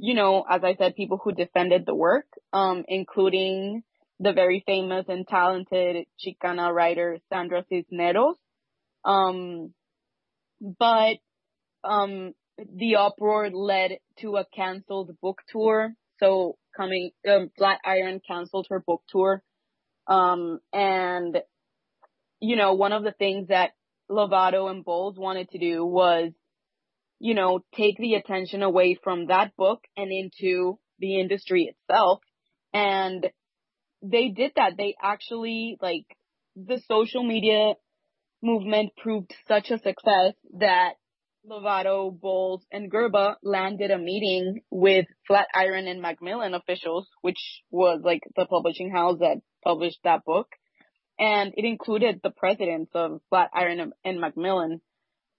you 0.00 0.14
know, 0.14 0.44
as 0.48 0.62
I 0.64 0.76
said, 0.76 0.96
people 0.96 1.20
who 1.22 1.32
defended 1.32 1.84
the 1.84 1.94
work, 1.94 2.24
um, 2.54 2.84
including 2.88 3.82
the 4.18 4.32
very 4.32 4.62
famous 4.66 5.04
and 5.08 5.28
talented 5.28 6.06
Chicana 6.18 6.72
writer 6.72 7.18
Sandra 7.30 7.64
Cisneros. 7.68 8.36
Um, 9.04 9.74
but 10.60 11.16
um, 11.84 12.32
the 12.58 12.96
uproar 12.96 13.50
led 13.50 13.98
to 14.20 14.36
a 14.36 14.46
canceled 14.54 15.18
book 15.20 15.38
tour. 15.50 15.92
So 16.20 16.56
coming, 16.76 17.10
um, 17.28 17.50
Iron 17.84 18.20
canceled 18.26 18.66
her 18.70 18.80
book 18.80 19.02
tour. 19.08 19.42
Um, 20.06 20.60
and, 20.72 21.38
you 22.40 22.56
know, 22.56 22.74
one 22.74 22.92
of 22.92 23.04
the 23.04 23.12
things 23.12 23.48
that 23.48 23.70
Lovato 24.10 24.70
and 24.70 24.84
Bowles 24.84 25.16
wanted 25.18 25.50
to 25.50 25.58
do 25.58 25.84
was 25.84 26.32
you 27.20 27.34
know, 27.34 27.60
take 27.76 27.98
the 27.98 28.14
attention 28.14 28.62
away 28.62 28.98
from 29.04 29.26
that 29.26 29.54
book 29.56 29.84
and 29.96 30.10
into 30.10 30.78
the 30.98 31.20
industry 31.20 31.70
itself. 31.70 32.20
And 32.72 33.28
they 34.02 34.28
did 34.28 34.52
that. 34.56 34.72
They 34.78 34.96
actually, 35.00 35.76
like, 35.80 36.06
the 36.56 36.80
social 36.88 37.22
media 37.22 37.74
movement 38.42 38.92
proved 38.96 39.34
such 39.46 39.70
a 39.70 39.78
success 39.78 40.32
that 40.58 40.94
Lovato, 41.48 42.10
Bowles, 42.10 42.64
and 42.70 42.90
Gurba 42.90 43.36
landed 43.42 43.90
a 43.90 43.98
meeting 43.98 44.60
with 44.70 45.06
Flatiron 45.26 45.88
and 45.88 46.02
Macmillan 46.02 46.54
officials, 46.54 47.08
which 47.22 47.62
was 47.70 48.00
like 48.04 48.22
the 48.36 48.46
publishing 48.46 48.90
house 48.90 49.18
that 49.20 49.40
published 49.64 50.00
that 50.04 50.24
book. 50.24 50.48
And 51.18 51.52
it 51.56 51.64
included 51.64 52.20
the 52.22 52.30
presidents 52.30 52.90
of 52.94 53.20
Flatiron 53.28 53.92
and 54.04 54.20
Macmillan. 54.20 54.80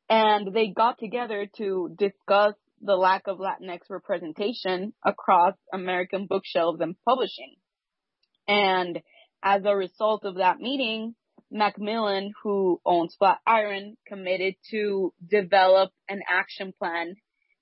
And 0.10 0.54
they 0.54 0.68
got 0.68 0.98
together 1.00 1.48
to 1.58 1.96
discuss 1.98 2.54
the 2.82 2.96
lack 2.96 3.28
of 3.28 3.38
Latinx 3.38 3.80
representation 3.90 4.94
across 5.06 5.56
American 5.72 6.28
bookshelves 6.28 6.82
and 6.82 6.96
publishing. 7.08 7.56
And 8.48 9.00
as 9.44 9.62
a 9.66 9.76
result 9.76 10.26
of 10.26 10.36
that 10.36 10.60
meeting, 10.60 11.16
Macmillan, 11.52 12.32
who 12.44 12.80
owns 12.86 13.16
Flatiron, 13.20 13.98
committed 14.08 14.56
to 14.72 15.14
develop 15.30 15.92
an 16.08 16.22
action 16.30 16.74
plan 16.80 17.16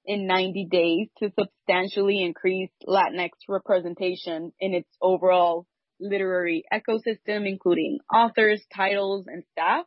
in 0.05 0.27
90 0.27 0.67
days 0.71 1.07
to 1.17 1.31
substantially 1.37 2.23
increase 2.23 2.69
Latinx 2.87 3.31
representation 3.47 4.53
in 4.59 4.73
its 4.73 4.89
overall 5.01 5.65
literary 5.99 6.63
ecosystem, 6.71 7.47
including 7.47 7.99
authors, 8.13 8.61
titles, 8.73 9.25
and 9.27 9.43
staff. 9.51 9.85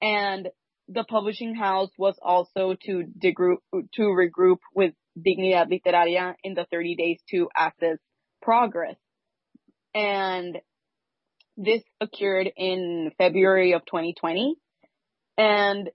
And 0.00 0.48
the 0.88 1.04
publishing 1.04 1.54
house 1.54 1.90
was 1.98 2.16
also 2.22 2.76
to 2.84 3.04
degroup, 3.22 3.58
to 3.94 4.02
regroup 4.02 4.58
with 4.74 4.92
Dignidad 5.18 5.70
Literaria 5.70 6.34
in 6.42 6.54
the 6.54 6.66
30 6.70 6.96
days 6.96 7.20
to 7.30 7.48
assess 7.56 7.98
progress. 8.42 8.96
And 9.94 10.58
this 11.56 11.82
occurred 12.00 12.50
in 12.56 13.12
February 13.18 13.72
of 13.72 13.84
2020. 13.86 14.56
And 15.36 15.90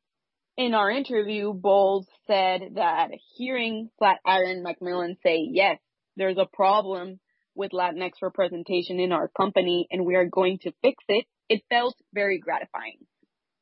in 0.57 0.73
our 0.73 0.89
interview, 0.89 1.53
Bowles 1.53 2.07
said 2.27 2.61
that 2.75 3.11
hearing 3.35 3.89
Flatiron 3.97 4.63
Macmillan 4.63 5.17
say, 5.23 5.47
yes, 5.49 5.79
there's 6.17 6.37
a 6.37 6.47
problem 6.51 7.19
with 7.55 7.71
Latinx 7.71 8.11
representation 8.21 8.99
in 8.99 9.11
our 9.11 9.29
company 9.29 9.87
and 9.91 10.05
we 10.05 10.15
are 10.15 10.25
going 10.25 10.59
to 10.59 10.73
fix 10.81 11.03
it, 11.07 11.25
it 11.49 11.61
felt 11.69 11.95
very 12.13 12.39
gratifying. 12.39 12.99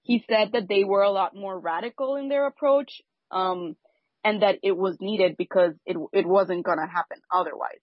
He 0.04 0.24
said 0.30 0.52
that 0.54 0.68
they 0.70 0.84
were 0.84 1.02
a 1.02 1.12
lot 1.12 1.36
more 1.36 1.60
radical 1.60 2.16
in 2.16 2.30
their 2.30 2.48
approach, 2.48 3.02
um, 3.32 3.76
and 4.24 4.42
that 4.42 4.60
it 4.64 4.76
was 4.76 4.98
needed 5.02 5.36
because 5.38 5.74
it, 5.86 5.98
it 6.14 6.26
wasn't 6.26 6.66
gonna 6.66 6.88
happen 6.88 7.20
otherwise. 7.34 7.82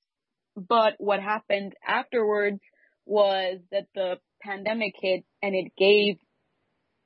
But 0.57 0.95
what 0.99 1.21
happened 1.21 1.75
afterwards 1.87 2.61
was 3.07 3.61
that 3.71 3.87
the 3.95 4.19
pandemic 4.43 4.95
hit 5.01 5.25
and 5.43 5.55
it 5.55 5.73
gave 5.77 6.17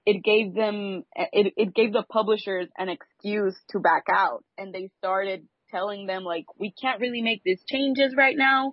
it 0.07 0.25
gave 0.25 0.55
them 0.55 1.05
it, 1.15 1.53
it 1.57 1.75
gave 1.75 1.93
the 1.93 2.05
publishers 2.11 2.69
an 2.79 2.89
excuse 2.89 3.57
to 3.71 3.79
back 3.79 4.05
out. 4.11 4.45
And 4.57 4.73
they 4.73 4.91
started 4.99 5.47
telling 5.71 6.07
them 6.07 6.25
like 6.25 6.47
we 6.59 6.73
can't 6.73 7.01
really 7.01 7.23
make 7.23 7.43
these 7.45 7.63
changes 7.67 8.15
right 8.17 8.37
now. 8.37 8.73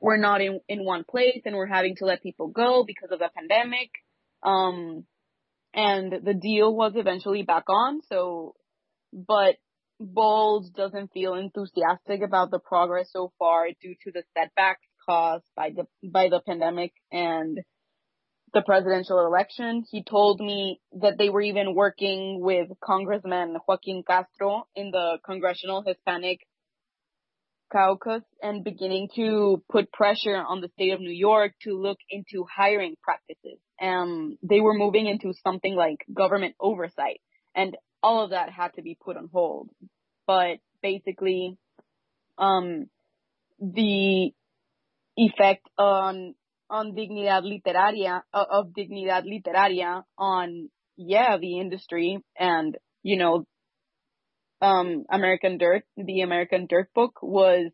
We're 0.00 0.18
not 0.18 0.40
in 0.40 0.60
in 0.68 0.84
one 0.84 1.04
place 1.08 1.40
and 1.46 1.56
we're 1.56 1.66
having 1.66 1.96
to 1.96 2.04
let 2.04 2.22
people 2.22 2.48
go 2.48 2.84
because 2.86 3.10
of 3.10 3.18
the 3.18 3.30
pandemic. 3.34 3.90
Um 4.42 5.04
and 5.72 6.12
the 6.22 6.34
deal 6.34 6.74
was 6.74 6.92
eventually 6.96 7.42
back 7.42 7.64
on. 7.68 8.02
So 8.10 8.54
but 9.12 9.56
Bowles 10.00 10.70
doesn't 10.70 11.12
feel 11.12 11.34
enthusiastic 11.34 12.20
about 12.22 12.50
the 12.50 12.58
progress 12.58 13.08
so 13.12 13.32
far 13.38 13.68
due 13.80 13.94
to 14.02 14.10
the 14.10 14.24
setbacks 14.36 14.86
caused 15.06 15.44
by 15.56 15.70
the 15.70 15.86
by 16.08 16.28
the 16.28 16.40
pandemic 16.40 16.92
and 17.12 17.58
the 18.52 18.62
presidential 18.62 19.24
election. 19.26 19.84
He 19.90 20.02
told 20.04 20.40
me 20.40 20.80
that 21.00 21.18
they 21.18 21.28
were 21.28 21.42
even 21.42 21.74
working 21.74 22.40
with 22.40 22.68
Congressman 22.82 23.56
Joaquin 23.66 24.02
Castro 24.06 24.66
in 24.74 24.90
the 24.90 25.18
Congressional 25.24 25.82
Hispanic 25.86 26.38
Caucus 27.72 28.22
and 28.40 28.62
beginning 28.62 29.08
to 29.16 29.62
put 29.70 29.92
pressure 29.92 30.36
on 30.36 30.60
the 30.60 30.68
state 30.74 30.92
of 30.92 31.00
New 31.00 31.10
York 31.10 31.52
to 31.62 31.80
look 31.80 31.98
into 32.08 32.46
hiring 32.54 32.94
practices. 33.02 33.58
Um, 33.82 34.38
they 34.42 34.60
were 34.60 34.74
moving 34.74 35.06
into 35.06 35.34
something 35.42 35.74
like 35.74 36.04
government 36.12 36.54
oversight 36.60 37.20
and 37.54 37.76
all 38.02 38.22
of 38.22 38.30
that 38.30 38.50
had 38.50 38.74
to 38.74 38.82
be 38.82 38.96
put 39.02 39.16
on 39.16 39.28
hold. 39.32 39.70
But 40.26 40.58
basically, 40.82 41.56
um, 42.38 42.86
the 43.60 44.32
effect 45.16 45.68
on 45.78 46.34
on 46.70 46.94
dignidad 46.94 47.42
literaria 47.44 48.22
of 48.32 48.72
dignidad 48.76 49.24
literaria 49.24 50.02
on 50.18 50.68
yeah 50.96 51.36
the 51.38 51.58
industry 51.58 52.18
and 52.38 52.76
you 53.02 53.16
know 53.16 53.44
um 54.60 55.04
American 55.10 55.58
Dirt 55.58 55.84
the 55.96 56.22
American 56.22 56.66
Dirt 56.66 56.88
book 56.94 57.18
was 57.22 57.70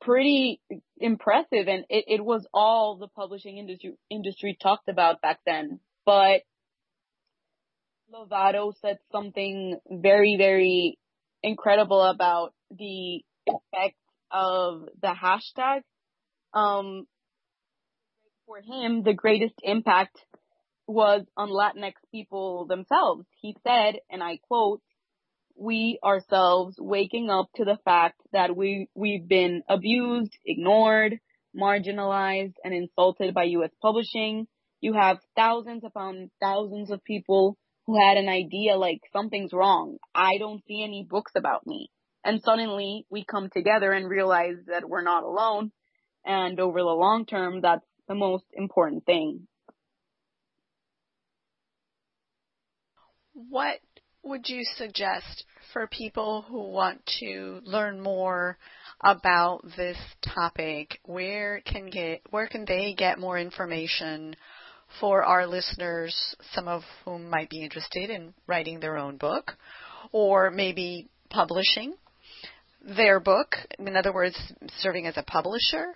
pretty 0.00 0.60
impressive 0.98 1.68
and 1.68 1.84
it, 1.88 2.04
it 2.06 2.24
was 2.24 2.46
all 2.54 2.96
the 2.96 3.08
publishing 3.08 3.58
industry 3.58 3.94
industry 4.08 4.56
talked 4.60 4.88
about 4.88 5.20
back 5.20 5.40
then. 5.44 5.80
But 6.06 6.42
Lovato 8.12 8.72
said 8.80 8.98
something 9.12 9.78
very 9.90 10.36
very 10.38 10.98
incredible 11.42 12.02
about 12.02 12.52
the 12.70 13.22
effect 13.46 13.96
of 14.30 14.88
the 15.00 15.14
hashtag 15.14 15.82
um, 16.52 17.06
for 18.46 18.60
him, 18.60 19.02
the 19.02 19.14
greatest 19.14 19.54
impact 19.62 20.18
was 20.86 21.24
on 21.36 21.50
Latinx 21.50 21.92
people 22.10 22.66
themselves. 22.66 23.24
He 23.40 23.56
said, 23.64 24.00
and 24.10 24.22
I 24.22 24.38
quote, 24.48 24.82
we 25.56 25.98
ourselves 26.02 26.76
waking 26.78 27.30
up 27.30 27.48
to 27.56 27.64
the 27.64 27.78
fact 27.84 28.20
that 28.32 28.56
we, 28.56 28.88
we've 28.94 29.28
been 29.28 29.62
abused, 29.68 30.32
ignored, 30.44 31.18
marginalized, 31.56 32.54
and 32.64 32.74
insulted 32.74 33.34
by 33.34 33.44
U.S. 33.44 33.70
publishing. 33.82 34.46
You 34.80 34.94
have 34.94 35.18
thousands 35.36 35.84
upon 35.84 36.30
thousands 36.40 36.90
of 36.90 37.04
people 37.04 37.56
who 37.86 38.00
had 38.00 38.16
an 38.16 38.28
idea 38.28 38.76
like 38.76 39.00
something's 39.12 39.52
wrong. 39.52 39.98
I 40.14 40.38
don't 40.38 40.64
see 40.66 40.82
any 40.82 41.06
books 41.08 41.32
about 41.36 41.66
me. 41.66 41.90
And 42.24 42.42
suddenly 42.42 43.06
we 43.10 43.24
come 43.24 43.48
together 43.52 43.92
and 43.92 44.08
realize 44.08 44.56
that 44.66 44.88
we're 44.88 45.02
not 45.02 45.24
alone 45.24 45.72
and 46.24 46.58
over 46.60 46.78
the 46.80 46.84
long 46.84 47.26
term, 47.26 47.60
that's 47.60 47.84
the 48.08 48.14
most 48.14 48.44
important 48.52 49.04
thing. 49.06 49.46
What 53.32 53.78
would 54.22 54.48
you 54.48 54.64
suggest 54.76 55.44
for 55.72 55.86
people 55.86 56.42
who 56.42 56.70
want 56.70 57.00
to 57.20 57.60
learn 57.64 58.00
more 58.00 58.58
about 59.02 59.62
this 59.76 59.96
topic? 60.22 60.98
Where 61.04 61.62
can 61.64 61.88
get 61.88 62.22
where 62.30 62.48
can 62.48 62.64
they 62.66 62.94
get 62.94 63.18
more 63.18 63.38
information 63.38 64.36
for 64.98 65.22
our 65.22 65.46
listeners, 65.46 66.34
some 66.52 66.68
of 66.68 66.82
whom 67.04 67.30
might 67.30 67.48
be 67.48 67.62
interested 67.62 68.10
in 68.10 68.34
writing 68.46 68.80
their 68.80 68.98
own 68.98 69.16
book 69.16 69.52
or 70.12 70.50
maybe 70.50 71.08
publishing 71.30 71.94
their 72.82 73.20
book, 73.20 73.56
in 73.78 73.96
other 73.96 74.12
words, 74.12 74.36
serving 74.78 75.06
as 75.06 75.16
a 75.16 75.22
publisher 75.22 75.94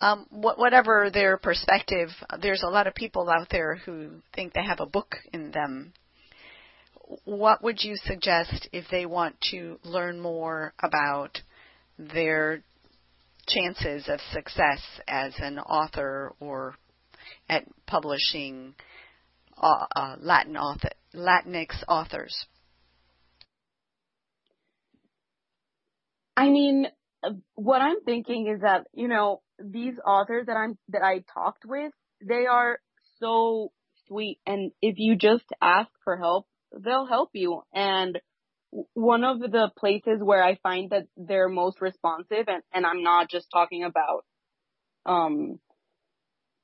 um, 0.00 0.26
wh- 0.30 0.58
whatever 0.58 1.10
their 1.12 1.36
perspective, 1.36 2.08
there's 2.40 2.62
a 2.62 2.70
lot 2.70 2.86
of 2.86 2.94
people 2.94 3.28
out 3.28 3.48
there 3.50 3.76
who 3.76 4.22
think 4.34 4.52
they 4.52 4.64
have 4.64 4.80
a 4.80 4.86
book 4.86 5.16
in 5.32 5.50
them. 5.50 5.92
What 7.24 7.62
would 7.62 7.82
you 7.82 7.96
suggest 7.96 8.68
if 8.72 8.84
they 8.90 9.06
want 9.06 9.36
to 9.50 9.78
learn 9.82 10.20
more 10.20 10.74
about 10.82 11.40
their 11.98 12.62
chances 13.46 14.08
of 14.08 14.20
success 14.32 14.80
as 15.08 15.32
an 15.38 15.58
author 15.58 16.34
or 16.38 16.76
at 17.48 17.64
publishing 17.86 18.74
uh, 19.56 19.86
uh, 19.96 20.16
Latin 20.20 20.56
author, 20.56 20.90
Latinx 21.14 21.82
authors? 21.88 22.46
I 26.36 26.50
mean, 26.50 26.86
what 27.54 27.82
I'm 27.82 28.00
thinking 28.04 28.52
is 28.54 28.60
that, 28.60 28.86
you 28.92 29.08
know, 29.08 29.40
these 29.58 29.94
authors 30.04 30.46
that 30.46 30.56
I'm, 30.56 30.78
that 30.88 31.02
I 31.02 31.24
talked 31.32 31.64
with, 31.64 31.92
they 32.26 32.46
are 32.46 32.78
so 33.20 33.72
sweet. 34.06 34.38
And 34.46 34.72
if 34.80 34.94
you 34.98 35.16
just 35.16 35.44
ask 35.60 35.90
for 36.04 36.16
help, 36.16 36.46
they'll 36.72 37.06
help 37.06 37.30
you. 37.32 37.62
And 37.72 38.18
one 38.94 39.24
of 39.24 39.40
the 39.40 39.70
places 39.78 40.20
where 40.20 40.42
I 40.42 40.56
find 40.62 40.90
that 40.90 41.06
they're 41.16 41.48
most 41.48 41.80
responsive, 41.80 42.48
and, 42.48 42.62
and 42.72 42.86
I'm 42.86 43.02
not 43.02 43.30
just 43.30 43.46
talking 43.52 43.84
about, 43.84 44.24
um, 45.06 45.58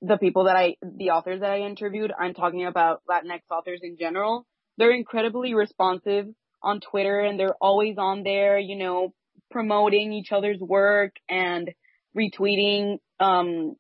the 0.03 0.19
people 0.19 0.45
that 0.45 0.57
I, 0.57 0.77
the 0.83 1.11
authors 1.11 1.41
that 1.41 1.51
I 1.51 1.61
interviewed, 1.61 2.13
I'm 2.19 2.35
talking 2.35 2.67
about 2.67 3.03
Latinx 3.09 3.41
authors 3.51 3.81
in 3.83 3.97
general. 3.99 4.47
They're 4.77 4.93
incredibly 4.95 5.55
responsive 5.55 6.27
on 6.63 6.81
Twitter 6.81 7.21
and 7.21 7.39
they're 7.39 7.57
always 7.61 7.97
on 7.97 8.23
there, 8.23 8.59
you 8.59 8.77
know, 8.77 9.15
promoting 9.51 10.13
each 10.13 10.33
other's 10.33 10.59
work 10.61 11.13
and 11.29 11.71
retweeting 12.17 12.99
um, 13.21 13.77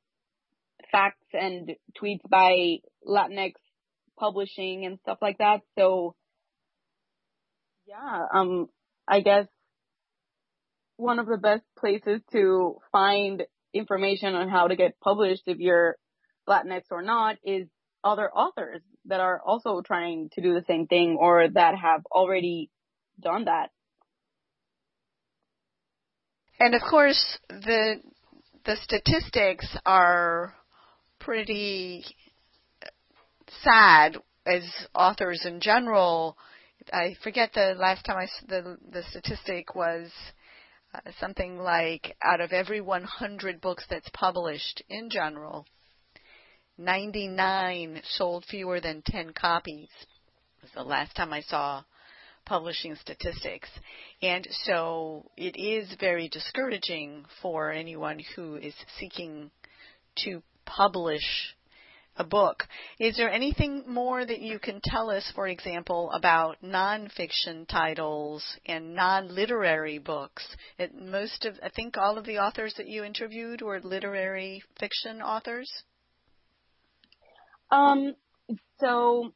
facts 0.90 1.26
and 1.32 1.72
tweets 2.00 2.28
by 2.28 2.78
Latinx 3.06 3.52
publishing 4.18 4.84
and 4.86 4.98
stuff 5.00 5.18
like 5.20 5.38
that. 5.38 5.60
So 5.76 6.14
yeah, 7.86 8.26
um, 8.32 8.68
I 9.06 9.20
guess 9.20 9.46
one 10.96 11.18
of 11.18 11.26
the 11.26 11.36
best 11.36 11.64
places 11.78 12.20
to 12.32 12.76
find 12.92 13.42
information 13.72 14.34
on 14.34 14.48
how 14.48 14.68
to 14.68 14.76
get 14.76 14.98
published 15.00 15.42
if 15.46 15.58
you're 15.58 15.96
Latinx 16.48 16.82
or 16.90 17.02
not 17.02 17.36
is 17.44 17.66
other 18.02 18.30
authors 18.30 18.82
that 19.06 19.20
are 19.20 19.40
also 19.44 19.80
trying 19.80 20.28
to 20.34 20.40
do 20.40 20.54
the 20.54 20.64
same 20.68 20.86
thing 20.86 21.16
or 21.18 21.48
that 21.48 21.74
have 21.76 22.02
already 22.12 22.70
done 23.20 23.46
that. 23.46 23.70
And 26.60 26.74
of 26.74 26.82
course, 26.88 27.38
the 27.48 28.00
the 28.64 28.76
statistics 28.82 29.66
are 29.84 30.54
pretty 31.20 32.04
sad 33.62 34.16
as 34.46 34.62
authors 34.94 35.44
in 35.44 35.60
general. 35.60 36.36
I 36.92 37.14
forget 37.22 37.52
the 37.52 37.74
last 37.76 38.04
time 38.04 38.16
I 38.16 38.26
the 38.46 38.78
the 38.90 39.02
statistic 39.10 39.74
was 39.74 40.10
uh, 40.94 41.00
something 41.18 41.58
like 41.58 42.16
out 42.22 42.40
of 42.40 42.52
every 42.52 42.80
100 42.80 43.60
books 43.60 43.84
that's 43.88 44.08
published 44.12 44.82
in 44.88 45.10
general, 45.10 45.66
99 46.78 48.02
sold 48.04 48.44
fewer 48.48 48.80
than 48.80 49.02
10 49.06 49.32
copies. 49.32 49.88
Was 50.62 50.70
the 50.74 50.82
last 50.82 51.14
time 51.14 51.32
I 51.32 51.42
saw 51.42 51.84
publishing 52.46 52.94
statistics. 52.96 53.68
And 54.22 54.46
so 54.64 55.30
it 55.36 55.56
is 55.56 55.94
very 55.98 56.28
discouraging 56.28 57.24
for 57.42 57.70
anyone 57.70 58.20
who 58.34 58.56
is 58.56 58.74
seeking 58.98 59.50
to 60.24 60.42
publish 60.64 61.54
a 62.16 62.24
book. 62.24 62.64
Is 63.00 63.16
there 63.16 63.30
anything 63.30 63.84
more 63.88 64.24
that 64.24 64.40
you 64.40 64.58
can 64.58 64.80
tell 64.84 65.10
us, 65.10 65.30
for 65.34 65.48
example, 65.48 66.10
about 66.12 66.62
nonfiction 66.62 67.66
titles 67.68 68.44
and 68.66 68.94
non-literary 68.94 69.98
books? 69.98 70.46
It, 70.78 70.94
most 70.94 71.44
of, 71.44 71.54
I 71.62 71.70
think, 71.70 71.96
all 71.96 72.16
of 72.16 72.24
the 72.24 72.38
authors 72.38 72.74
that 72.76 72.88
you 72.88 73.02
interviewed 73.02 73.62
were 73.62 73.80
literary 73.80 74.62
fiction 74.78 75.20
authors. 75.22 75.70
Um. 77.70 78.14
So, 78.80 79.32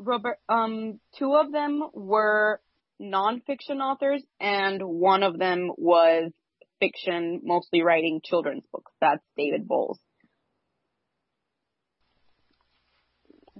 Robert, 0.00 0.38
um, 0.48 0.98
two 1.18 1.34
of 1.34 1.52
them 1.52 1.82
were 1.92 2.60
nonfiction 3.00 3.80
authors, 3.80 4.22
and 4.40 4.82
one 4.82 5.22
of 5.22 5.38
them 5.38 5.70
was 5.76 6.32
fiction, 6.80 7.40
mostly 7.44 7.82
writing 7.82 8.20
children's 8.24 8.64
books. 8.72 8.90
That's 9.00 9.22
David 9.36 9.68
Bowles. 9.68 9.98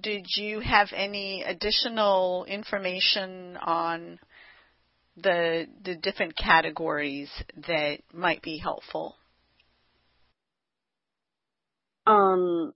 did 0.00 0.26
you 0.36 0.60
have 0.60 0.88
any 0.94 1.42
additional 1.42 2.44
information 2.44 3.56
on 3.56 4.18
the 5.16 5.66
the 5.82 5.96
different 5.96 6.36
categories 6.36 7.30
that 7.66 7.98
might 8.12 8.42
be 8.42 8.58
helpful? 8.58 9.16
Um, 12.06 12.72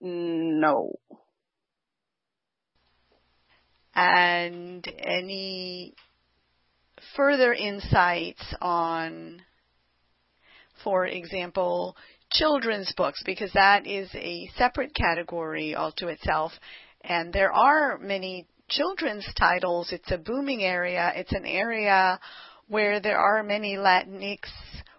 no. 0.00 0.98
And 3.96 4.86
any 4.98 5.94
further 7.16 7.54
insights 7.54 8.42
on, 8.60 9.40
for 10.84 11.06
example, 11.06 11.96
children's 12.30 12.92
books 12.94 13.22
because 13.24 13.50
that 13.54 13.86
is 13.86 14.10
a 14.14 14.50
separate 14.58 14.94
category 14.94 15.74
all 15.74 15.92
to 15.92 16.08
itself. 16.08 16.52
And 17.02 17.32
there 17.32 17.52
are 17.52 17.96
many 17.98 18.46
children's 18.68 19.26
titles. 19.38 19.90
It's 19.92 20.10
a 20.10 20.18
booming 20.18 20.62
area. 20.62 21.12
It's 21.16 21.32
an 21.32 21.46
area 21.46 22.20
where 22.68 23.00
there 23.00 23.18
are 23.18 23.42
many 23.42 23.76
Latinx 23.76 24.40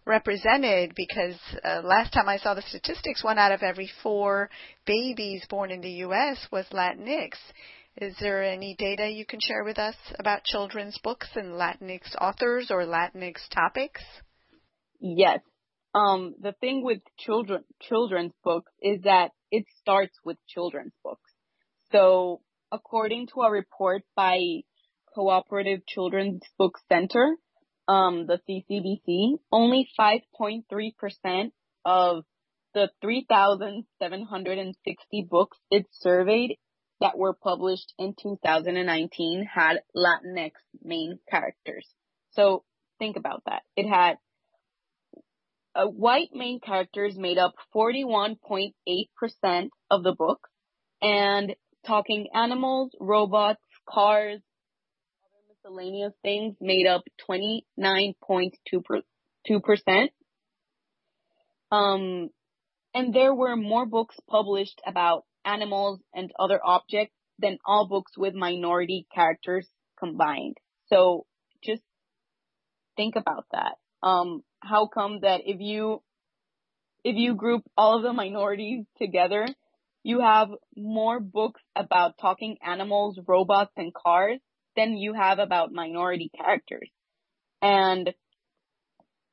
represented 0.06 0.94
because 0.96 1.36
uh, 1.64 1.82
last 1.84 2.14
time 2.14 2.30
I 2.30 2.38
saw 2.38 2.56
the 2.56 2.64
statistics, 2.64 3.24
one 3.24 3.38
out 3.38 3.52
of 3.52 3.62
every 3.62 3.92
four 4.02 4.50
babies 4.86 5.44
born 5.50 5.70
in 5.70 5.82
the 5.82 5.92
U.S. 6.08 6.48
was 6.52 6.66
Latinx. 6.72 7.32
Is 8.00 8.16
there 8.20 8.44
any 8.44 8.76
data 8.78 9.10
you 9.10 9.26
can 9.26 9.40
share 9.42 9.64
with 9.64 9.80
us 9.80 9.96
about 10.20 10.44
children's 10.44 11.00
books 11.00 11.30
and 11.34 11.54
Latinx 11.54 12.16
authors 12.22 12.70
or 12.70 12.86
Latinx 12.86 13.50
topics? 13.50 14.04
Yes, 15.00 15.40
um, 15.96 16.36
the 16.40 16.52
thing 16.62 16.84
with 16.84 17.00
children, 17.18 17.64
children's 17.82 18.34
books 18.44 18.72
is 18.84 19.02
that 19.02 19.32
it 19.50 19.66
starts 19.82 20.16
with 20.24 20.38
children's 20.48 20.94
books. 21.04 21.32
So 21.92 22.42
according 22.72 23.30
to 23.34 23.42
a 23.42 23.50
report 23.50 24.04
by 24.16 24.62
Cooperative 25.16 25.84
Children's 25.88 26.44
Book 26.60 26.78
Center, 26.90 27.36
um, 27.88 28.28
the 28.28 28.40
CCBC, 28.48 29.40
only 29.52 29.90
5.3% 30.00 31.52
of 31.84 32.26
the 32.76 32.92
3,760 33.02 35.28
books 35.32 35.58
it 35.72 35.88
surveyed 35.94 36.60
that 37.00 37.18
were 37.18 37.34
published 37.34 37.94
in 38.00 38.16
2019 38.22 39.48
had 39.54 39.78
Latinx 39.96 40.52
main 40.84 41.20
characters. 41.30 41.88
So 42.32 42.64
think 43.00 43.16
about 43.18 43.44
that. 43.46 43.62
It 43.76 43.88
had 43.88 44.18
uh, 45.76 45.86
white 45.86 46.30
main 46.34 46.60
characters 46.60 47.16
made 47.16 47.38
up 47.38 47.54
41.8% 47.76 49.70
of 49.92 50.02
the 50.04 50.16
book, 50.18 50.48
and 51.02 51.56
talking 51.86 52.30
animals, 52.34 52.92
robots, 53.00 53.62
cars, 53.88 54.42
other 55.24 55.44
miscellaneous 55.50 56.14
things 56.24 56.56
made 56.60 56.88
up 56.88 57.04
29.2%. 57.30 60.10
Um, 61.70 62.30
and 62.94 63.14
there 63.14 63.36
were 63.36 63.56
more 63.56 63.86
books 63.86 64.16
published 64.28 64.82
about 64.86 65.26
animals 65.48 66.00
and 66.14 66.32
other 66.38 66.60
objects 66.64 67.16
than 67.40 67.58
all 67.66 67.88
books 67.88 68.12
with 68.18 68.34
minority 68.34 69.08
characters 69.14 69.68
combined. 70.00 70.58
So 70.90 71.26
just 71.64 71.82
think 72.96 73.16
about 73.16 73.46
that. 73.52 73.76
Um, 74.04 74.44
how 74.60 74.88
come 74.88 75.20
that 75.22 75.42
if 75.46 75.60
you 75.60 76.02
if 77.04 77.16
you 77.16 77.36
group 77.36 77.64
all 77.78 77.98
of 77.98 78.04
the 78.04 78.12
minorities 78.12 78.86
together, 78.98 79.48
you 80.04 80.20
have 80.20 80.50
more 80.76 81.20
books 81.20 81.62
about 81.76 82.18
talking 82.20 82.58
animals, 82.66 83.20
robots, 83.26 83.72
and 83.78 83.94
cars 83.94 84.40
than 84.76 84.98
you 84.98 85.14
have 85.14 85.40
about 85.40 85.72
minority 85.72 86.30
characters. 86.36 86.90
And 87.62 88.14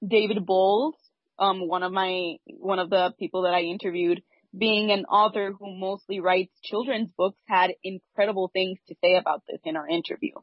David 0.06 0.44
Bowles, 0.46 0.94
um, 1.38 1.66
one 1.66 1.82
of 1.82 1.92
my 1.92 2.36
one 2.46 2.78
of 2.78 2.90
the 2.90 3.12
people 3.18 3.42
that 3.42 3.54
I 3.54 3.62
interviewed, 3.62 4.22
being 4.56 4.90
an 4.90 5.04
author 5.06 5.52
who 5.52 5.78
mostly 5.78 6.20
writes 6.20 6.52
children's 6.62 7.10
books, 7.16 7.38
had 7.48 7.72
incredible 7.82 8.50
things 8.52 8.78
to 8.88 8.94
say 9.02 9.16
about 9.16 9.42
this 9.48 9.60
in 9.64 9.76
our 9.76 9.88
interview. 9.88 10.34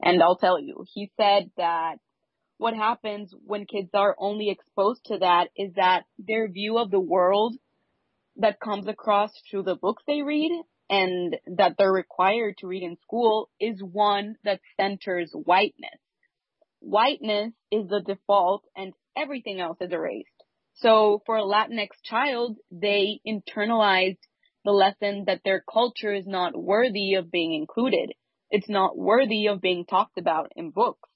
And 0.00 0.22
I'll 0.22 0.36
tell 0.36 0.58
you, 0.60 0.84
he 0.92 1.10
said 1.16 1.50
that 1.56 1.96
what 2.58 2.74
happens 2.74 3.32
when 3.44 3.66
kids 3.66 3.90
are 3.94 4.16
only 4.18 4.50
exposed 4.50 5.04
to 5.06 5.18
that 5.18 5.48
is 5.56 5.72
that 5.76 6.04
their 6.18 6.48
view 6.48 6.78
of 6.78 6.90
the 6.90 7.00
world 7.00 7.56
that 8.36 8.60
comes 8.60 8.88
across 8.88 9.30
through 9.50 9.64
the 9.64 9.76
books 9.76 10.02
they 10.06 10.22
read 10.22 10.50
and 10.90 11.36
that 11.56 11.74
they're 11.78 11.92
required 11.92 12.56
to 12.58 12.66
read 12.66 12.82
in 12.82 12.96
school 13.02 13.48
is 13.60 13.80
one 13.82 14.36
that 14.44 14.60
centers 14.80 15.30
whiteness. 15.32 16.00
Whiteness 16.80 17.52
is 17.70 17.88
the 17.88 18.02
default 18.04 18.64
and 18.76 18.92
everything 19.16 19.60
else 19.60 19.78
is 19.80 19.92
erased. 19.92 20.28
So 20.74 21.22
for 21.26 21.36
a 21.36 21.42
Latinx 21.42 21.88
child, 22.04 22.56
they 22.70 23.20
internalized 23.26 24.18
the 24.64 24.72
lesson 24.72 25.24
that 25.26 25.42
their 25.44 25.62
culture 25.72 26.12
is 26.12 26.26
not 26.26 26.56
worthy 26.56 27.14
of 27.14 27.30
being 27.30 27.54
included. 27.54 28.12
It's 28.50 28.68
not 28.68 28.96
worthy 28.96 29.46
of 29.46 29.60
being 29.60 29.84
talked 29.86 30.18
about 30.18 30.52
in 30.56 30.70
books 30.70 31.08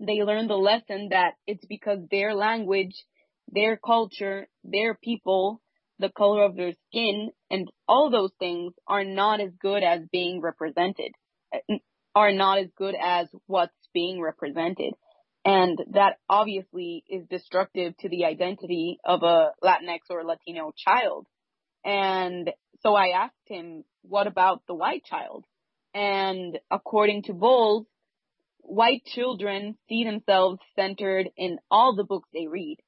they 0.00 0.22
learn 0.22 0.46
the 0.46 0.54
lesson 0.54 1.08
that 1.10 1.34
it's 1.46 1.64
because 1.66 1.98
their 2.10 2.34
language, 2.34 3.04
their 3.50 3.76
culture, 3.76 4.46
their 4.64 4.94
people, 4.94 5.60
the 5.98 6.10
color 6.10 6.44
of 6.44 6.54
their 6.54 6.72
skin, 6.88 7.30
and 7.50 7.68
all 7.88 8.10
those 8.10 8.32
things 8.38 8.72
are 8.86 9.04
not 9.04 9.40
as 9.40 9.50
good 9.60 9.82
as 9.82 10.00
being 10.12 10.40
represented, 10.40 11.12
uh, 11.52 11.74
are 12.14 12.32
not 12.32 12.58
as 12.58 12.68
good 12.76 12.94
as 13.00 13.28
what's 13.46 13.72
being 13.92 14.20
represented. 14.20 14.94
And 15.44 15.78
that 15.92 16.18
obviously 16.28 17.04
is 17.08 17.26
destructive 17.28 17.96
to 17.98 18.08
the 18.08 18.24
identity 18.24 18.98
of 19.04 19.22
a 19.22 19.52
Latinx 19.62 20.00
or 20.10 20.24
Latino 20.24 20.72
child. 20.76 21.26
And 21.84 22.50
so 22.82 22.94
I 22.94 23.08
asked 23.16 23.34
him, 23.46 23.84
what 24.02 24.26
about 24.26 24.62
the 24.66 24.74
white 24.74 25.04
child? 25.04 25.44
And 25.94 26.58
according 26.70 27.22
to 27.24 27.32
Bowles, 27.32 27.86
white 28.58 29.04
children 29.06 29.76
see 29.88 30.04
themselves 30.04 30.60
centered 30.76 31.30
in 31.36 31.58
all 31.70 31.96
the 31.96 32.04
books 32.04 32.28
they 32.34 32.46
read. 32.46 32.78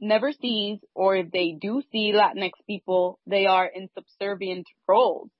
Never 0.00 0.32
sees, 0.32 0.78
or 0.94 1.16
if 1.16 1.30
they 1.30 1.56
do 1.58 1.82
see 1.90 2.12
Latinx 2.14 2.52
people, 2.66 3.18
they 3.26 3.46
are 3.46 3.66
in 3.66 3.88
subservient 3.94 4.66
roles. 4.86 5.30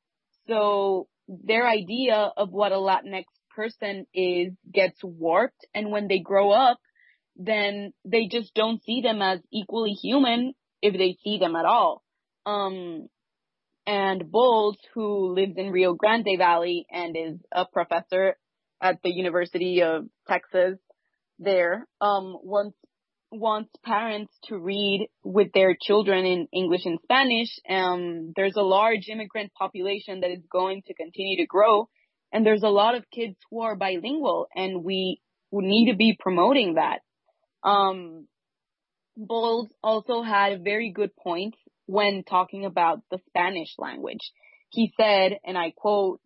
So 0.49 1.09
their 1.29 1.67
idea 1.67 2.33
of 2.37 2.51
what 2.51 2.73
a 2.73 2.77
Latinx 2.77 3.25
person 3.55 4.07
is 4.15 4.53
gets 4.73 4.99
warped 5.03 5.67
and 5.75 5.91
when 5.91 6.09
they 6.09 6.19
grow 6.19 6.51
up, 6.51 6.79
then 7.37 7.93
they 8.05 8.27
just 8.31 8.55
don't 8.55 8.83
see 8.85 9.01
them 9.03 9.23
as 9.23 9.41
equally 9.53 9.93
human 9.93 10.55
if 10.83 10.97
they 10.97 11.17
see 11.23 11.39
them 11.39 11.57
at 11.57 11.65
all. 11.65 12.03
Um, 12.47 13.09
and 13.87 14.31
Bowles, 14.31 14.79
who 14.95 15.35
lives 15.35 15.55
in 15.57 15.71
Rio 15.71 15.95
Grande 15.95 16.39
Valley 16.39 16.87
and 16.91 17.17
is 17.17 17.39
a 17.53 17.67
professor 17.67 18.37
at 18.81 18.99
the 19.03 19.11
University 19.11 19.83
of 19.83 20.07
Texas 20.29 20.79
there, 21.39 21.87
um, 22.01 22.37
wants 22.43 22.77
wants 23.31 23.71
parents 23.85 24.33
to 24.45 24.57
read 24.57 25.09
with 25.25 25.49
their 25.53 25.77
children 25.81 26.25
in 26.25 26.47
English 26.53 26.83
and 26.85 27.01
Spanish. 27.03 27.49
Um, 27.69 28.33
there's 28.37 28.55
a 28.57 28.63
large 28.63 29.09
immigrant 29.11 29.53
population 29.59 30.21
that 30.21 30.31
is 30.31 30.45
going 30.51 30.83
to 30.87 30.95
continue 30.95 31.39
to 31.39 31.47
grow, 31.47 31.89
and 32.35 32.45
there's 32.45 32.64
a 32.64 32.68
lot 32.68 32.97
of 32.97 33.09
kids 33.11 33.37
who 33.49 33.62
are 33.62 33.76
bilingual, 33.76 34.49
and 34.55 34.82
we, 34.82 35.20
need 35.53 35.89
to 35.89 35.97
be 35.97 36.16
promoting 36.18 36.74
that. 36.74 36.99
Um, 37.62 38.26
Bowles 39.16 39.68
also 39.85 40.20
had 40.22 40.53
a 40.53 40.59
very 40.59 40.91
good 40.91 41.14
points 41.14 41.57
when 41.87 42.24
talking 42.24 42.64
about 42.64 43.03
the 43.09 43.20
Spanish 43.28 43.68
language. 43.78 44.32
He 44.70 44.93
said, 44.97 45.39
and 45.45 45.57
I 45.57 45.72
quote, 45.76 46.20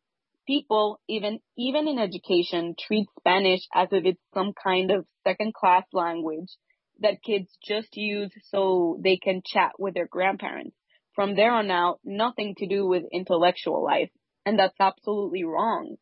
people, 0.46 0.98
even, 1.08 1.40
even 1.58 1.86
in 1.86 1.98
education, 1.98 2.74
treat 2.80 3.06
Spanish 3.20 3.60
as 3.74 3.88
if 3.92 4.06
it's 4.06 4.22
some 4.32 4.54
kind 4.54 4.90
of 4.90 5.04
second 5.24 5.52
class 5.52 5.84
language 5.92 6.48
that 7.00 7.22
kids 7.22 7.50
just 7.62 7.88
use 7.92 8.32
so 8.50 8.98
they 9.04 9.18
can 9.18 9.42
chat 9.44 9.72
with 9.78 9.92
their 9.92 10.08
grandparents. 10.10 10.74
From 11.14 11.36
there 11.36 11.52
on 11.52 11.70
out, 11.70 11.98
nothing 12.02 12.54
to 12.58 12.66
do 12.66 12.86
with 12.86 13.02
intellectual 13.12 13.84
life. 13.84 14.08
And 14.48 14.58
that's 14.58 14.80
absolutely 14.80 15.44
wrong. 15.44 15.96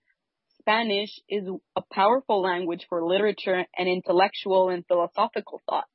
Spanish 0.60 1.10
is 1.28 1.48
a 1.74 1.82
powerful 1.92 2.40
language 2.40 2.86
for 2.88 3.04
literature 3.04 3.64
and 3.76 3.88
intellectual 3.88 4.68
and 4.68 4.86
philosophical 4.86 5.60
thought. 5.68 5.86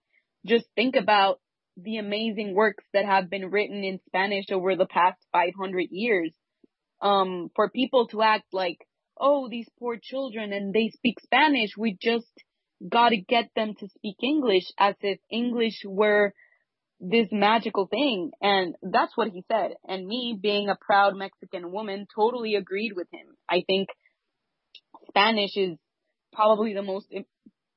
Just 0.45 0.65
think 0.75 0.97
about 0.97 1.39
the 1.77 1.95
amazing 1.95 2.53
works 2.53 2.83
that 2.93 3.05
have 3.05 3.29
been 3.29 3.51
written 3.51 3.85
in 3.85 4.01
Spanish 4.05 4.51
over 4.51 4.75
the 4.75 4.85
past 4.85 5.17
500 5.31 5.87
years. 5.91 6.33
Um, 7.01 7.51
for 7.55 7.69
people 7.69 8.07
to 8.07 8.21
act 8.21 8.47
like, 8.51 8.79
oh, 9.17 9.47
these 9.49 9.69
poor 9.79 9.97
children 10.01 10.51
and 10.51 10.73
they 10.73 10.89
speak 10.89 11.21
Spanish, 11.21 11.69
we 11.77 11.97
just 12.01 12.33
gotta 12.85 13.15
get 13.15 13.45
them 13.55 13.75
to 13.79 13.87
speak 13.87 14.17
English 14.21 14.65
as 14.77 14.95
if 14.99 15.19
English 15.31 15.83
were 15.85 16.33
this 17.01 17.27
magical 17.31 17.87
thing. 17.87 18.31
And 18.41 18.75
that's 18.83 19.11
what 19.15 19.29
he 19.29 19.43
said. 19.51 19.71
And 19.87 20.07
me 20.07 20.37
being 20.39 20.69
a 20.69 20.77
proud 20.79 21.15
Mexican 21.15 21.71
woman 21.71 22.05
totally 22.15 22.55
agreed 22.55 22.93
with 22.95 23.07
him. 23.11 23.27
I 23.49 23.63
think 23.65 23.89
Spanish 25.07 25.57
is 25.57 25.77
probably 26.31 26.73
the 26.73 26.83
most 26.83 27.07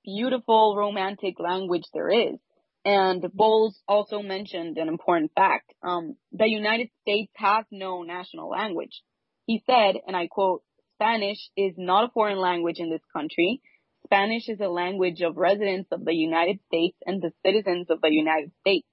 beautiful 0.05 0.77
romantic 0.77 1.41
language 1.41 1.85
there 1.93 2.11
is. 2.11 2.39
And 2.85 3.25
Bowles 3.33 3.81
also 3.89 4.21
mentioned 4.21 4.77
an 4.77 4.89
important 4.89 5.33
fact. 5.35 5.73
Um, 5.83 6.17
the 6.33 6.47
United 6.47 6.91
States 7.01 7.33
has 7.37 7.65
no 7.73 8.03
national 8.03 8.51
language. 8.51 9.01
He 9.47 9.63
said, 9.67 9.95
and 10.07 10.15
I 10.15 10.27
quote, 10.27 10.63
Spanish 10.97 11.39
is 11.57 11.73
not 11.79 12.05
a 12.05 12.13
foreign 12.13 12.39
language 12.39 12.77
in 12.79 12.91
this 12.91 13.03
country. 13.17 13.63
Spanish 14.05 14.51
is 14.51 14.61
a 14.61 14.69
language 14.69 15.23
of 15.23 15.39
residents 15.39 15.89
of 15.93 16.05
the 16.05 16.13
United 16.13 16.59
States 16.67 16.97
and 17.07 17.23
the 17.23 17.33
citizens 17.45 17.87
of 17.89 18.03
the 18.03 18.11
United 18.11 18.53
States. 18.61 18.87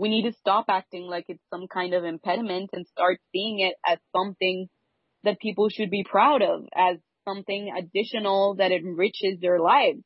We 0.00 0.08
need 0.08 0.30
to 0.30 0.36
stop 0.38 0.66
acting 0.68 1.04
like 1.04 1.26
it's 1.28 1.44
some 1.50 1.66
kind 1.68 1.92
of 1.92 2.04
impediment 2.04 2.70
and 2.72 2.86
start 2.86 3.18
seeing 3.32 3.60
it 3.60 3.74
as 3.86 3.98
something 4.16 4.68
that 5.24 5.40
people 5.40 5.68
should 5.68 5.90
be 5.90 6.04
proud 6.08 6.40
of, 6.42 6.64
as 6.74 6.96
something 7.28 7.70
additional 7.76 8.56
that 8.56 8.72
enriches 8.72 9.38
their 9.40 9.60
lives. 9.60 10.02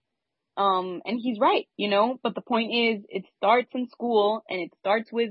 Um, 0.56 1.00
and 1.04 1.18
he's 1.22 1.38
right, 1.40 1.66
you 1.76 1.88
know, 1.88 2.18
but 2.22 2.34
the 2.34 2.40
point 2.40 2.72
is 2.74 3.04
it 3.08 3.24
starts 3.36 3.70
in 3.74 3.88
school 3.88 4.42
and 4.48 4.60
it 4.60 4.70
starts 4.80 5.10
with 5.12 5.30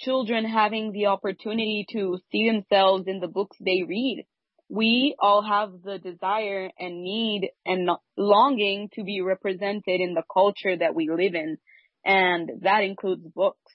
children 0.00 0.44
having 0.46 0.92
the 0.92 1.06
opportunity 1.06 1.84
to 1.92 2.18
see 2.32 2.50
themselves 2.50 3.04
in 3.06 3.20
the 3.20 3.28
books 3.28 3.56
they 3.60 3.82
read 3.86 4.24
we 4.68 5.16
all 5.18 5.42
have 5.42 5.82
the 5.82 5.98
desire 5.98 6.70
and 6.78 7.02
need 7.02 7.50
and 7.64 7.88
longing 8.16 8.90
to 8.94 9.02
be 9.02 9.20
represented 9.22 10.00
in 10.00 10.14
the 10.14 10.22
culture 10.32 10.76
that 10.76 10.94
we 10.94 11.08
live 11.08 11.34
in. 11.34 11.56
And 12.04 12.50
that 12.62 12.84
includes 12.84 13.26
books. 13.34 13.72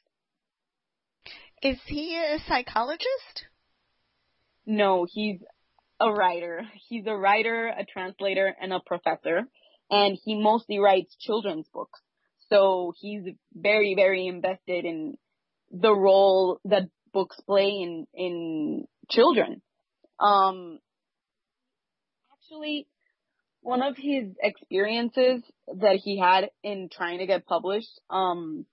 Is 1.64 1.80
he 1.86 2.18
a 2.18 2.40
psychologist? 2.46 3.46
No, 4.66 5.08
he's 5.10 5.40
a 5.98 6.12
writer. 6.12 6.64
He's 6.90 7.06
a 7.08 7.16
writer, 7.16 7.68
a 7.68 7.86
translator, 7.86 8.54
and 8.62 8.74
a 8.74 8.82
professor. 8.86 9.44
And 9.90 10.18
he 10.26 10.36
mostly 10.36 10.80
writes 10.80 11.16
children's 11.18 11.68
books. 11.74 12.02
So 12.50 12.94
he's 13.00 13.24
very, 13.54 13.96
very 13.96 14.28
invested 14.28 14.84
in 14.84 15.18
the 15.72 15.94
role 15.94 16.60
that 16.66 16.90
books 17.14 17.40
play 17.46 17.70
in, 17.70 18.08
in 18.14 18.86
children. 19.10 19.62
Um, 20.20 20.80
actually, 22.34 22.88
one 23.62 23.82
of 23.82 23.96
his 23.96 24.36
experiences 24.42 25.44
that 25.68 25.96
he 26.04 26.20
had 26.20 26.50
in 26.62 26.90
trying 26.92 27.20
to 27.20 27.26
get 27.26 27.46
published, 27.46 28.02
um, 28.10 28.66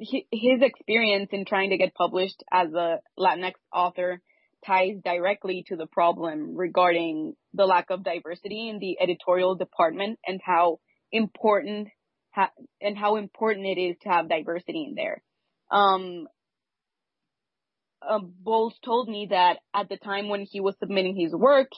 his 0.00 0.62
experience 0.62 1.28
in 1.32 1.44
trying 1.44 1.70
to 1.70 1.76
get 1.76 1.94
published 1.94 2.42
as 2.50 2.72
a 2.72 3.00
Latinx 3.18 3.52
author 3.72 4.20
ties 4.66 4.96
directly 5.04 5.64
to 5.68 5.76
the 5.76 5.86
problem 5.86 6.56
regarding 6.56 7.34
the 7.54 7.66
lack 7.66 7.90
of 7.90 8.04
diversity 8.04 8.68
in 8.68 8.78
the 8.78 8.98
editorial 9.00 9.54
department 9.54 10.18
and 10.26 10.40
how 10.44 10.80
important 11.12 11.88
ha- 12.30 12.52
and 12.80 12.96
how 12.96 13.16
important 13.16 13.66
it 13.66 13.80
is 13.80 13.96
to 14.02 14.08
have 14.08 14.28
diversity 14.28 14.86
in 14.88 14.94
there. 14.94 15.22
Um, 15.70 16.26
uh, 18.02 18.20
Bowles 18.22 18.78
told 18.84 19.08
me 19.08 19.28
that 19.30 19.58
at 19.74 19.88
the 19.88 19.96
time 19.96 20.28
when 20.28 20.42
he 20.42 20.60
was 20.60 20.74
submitting 20.78 21.16
his 21.16 21.32
work, 21.32 21.68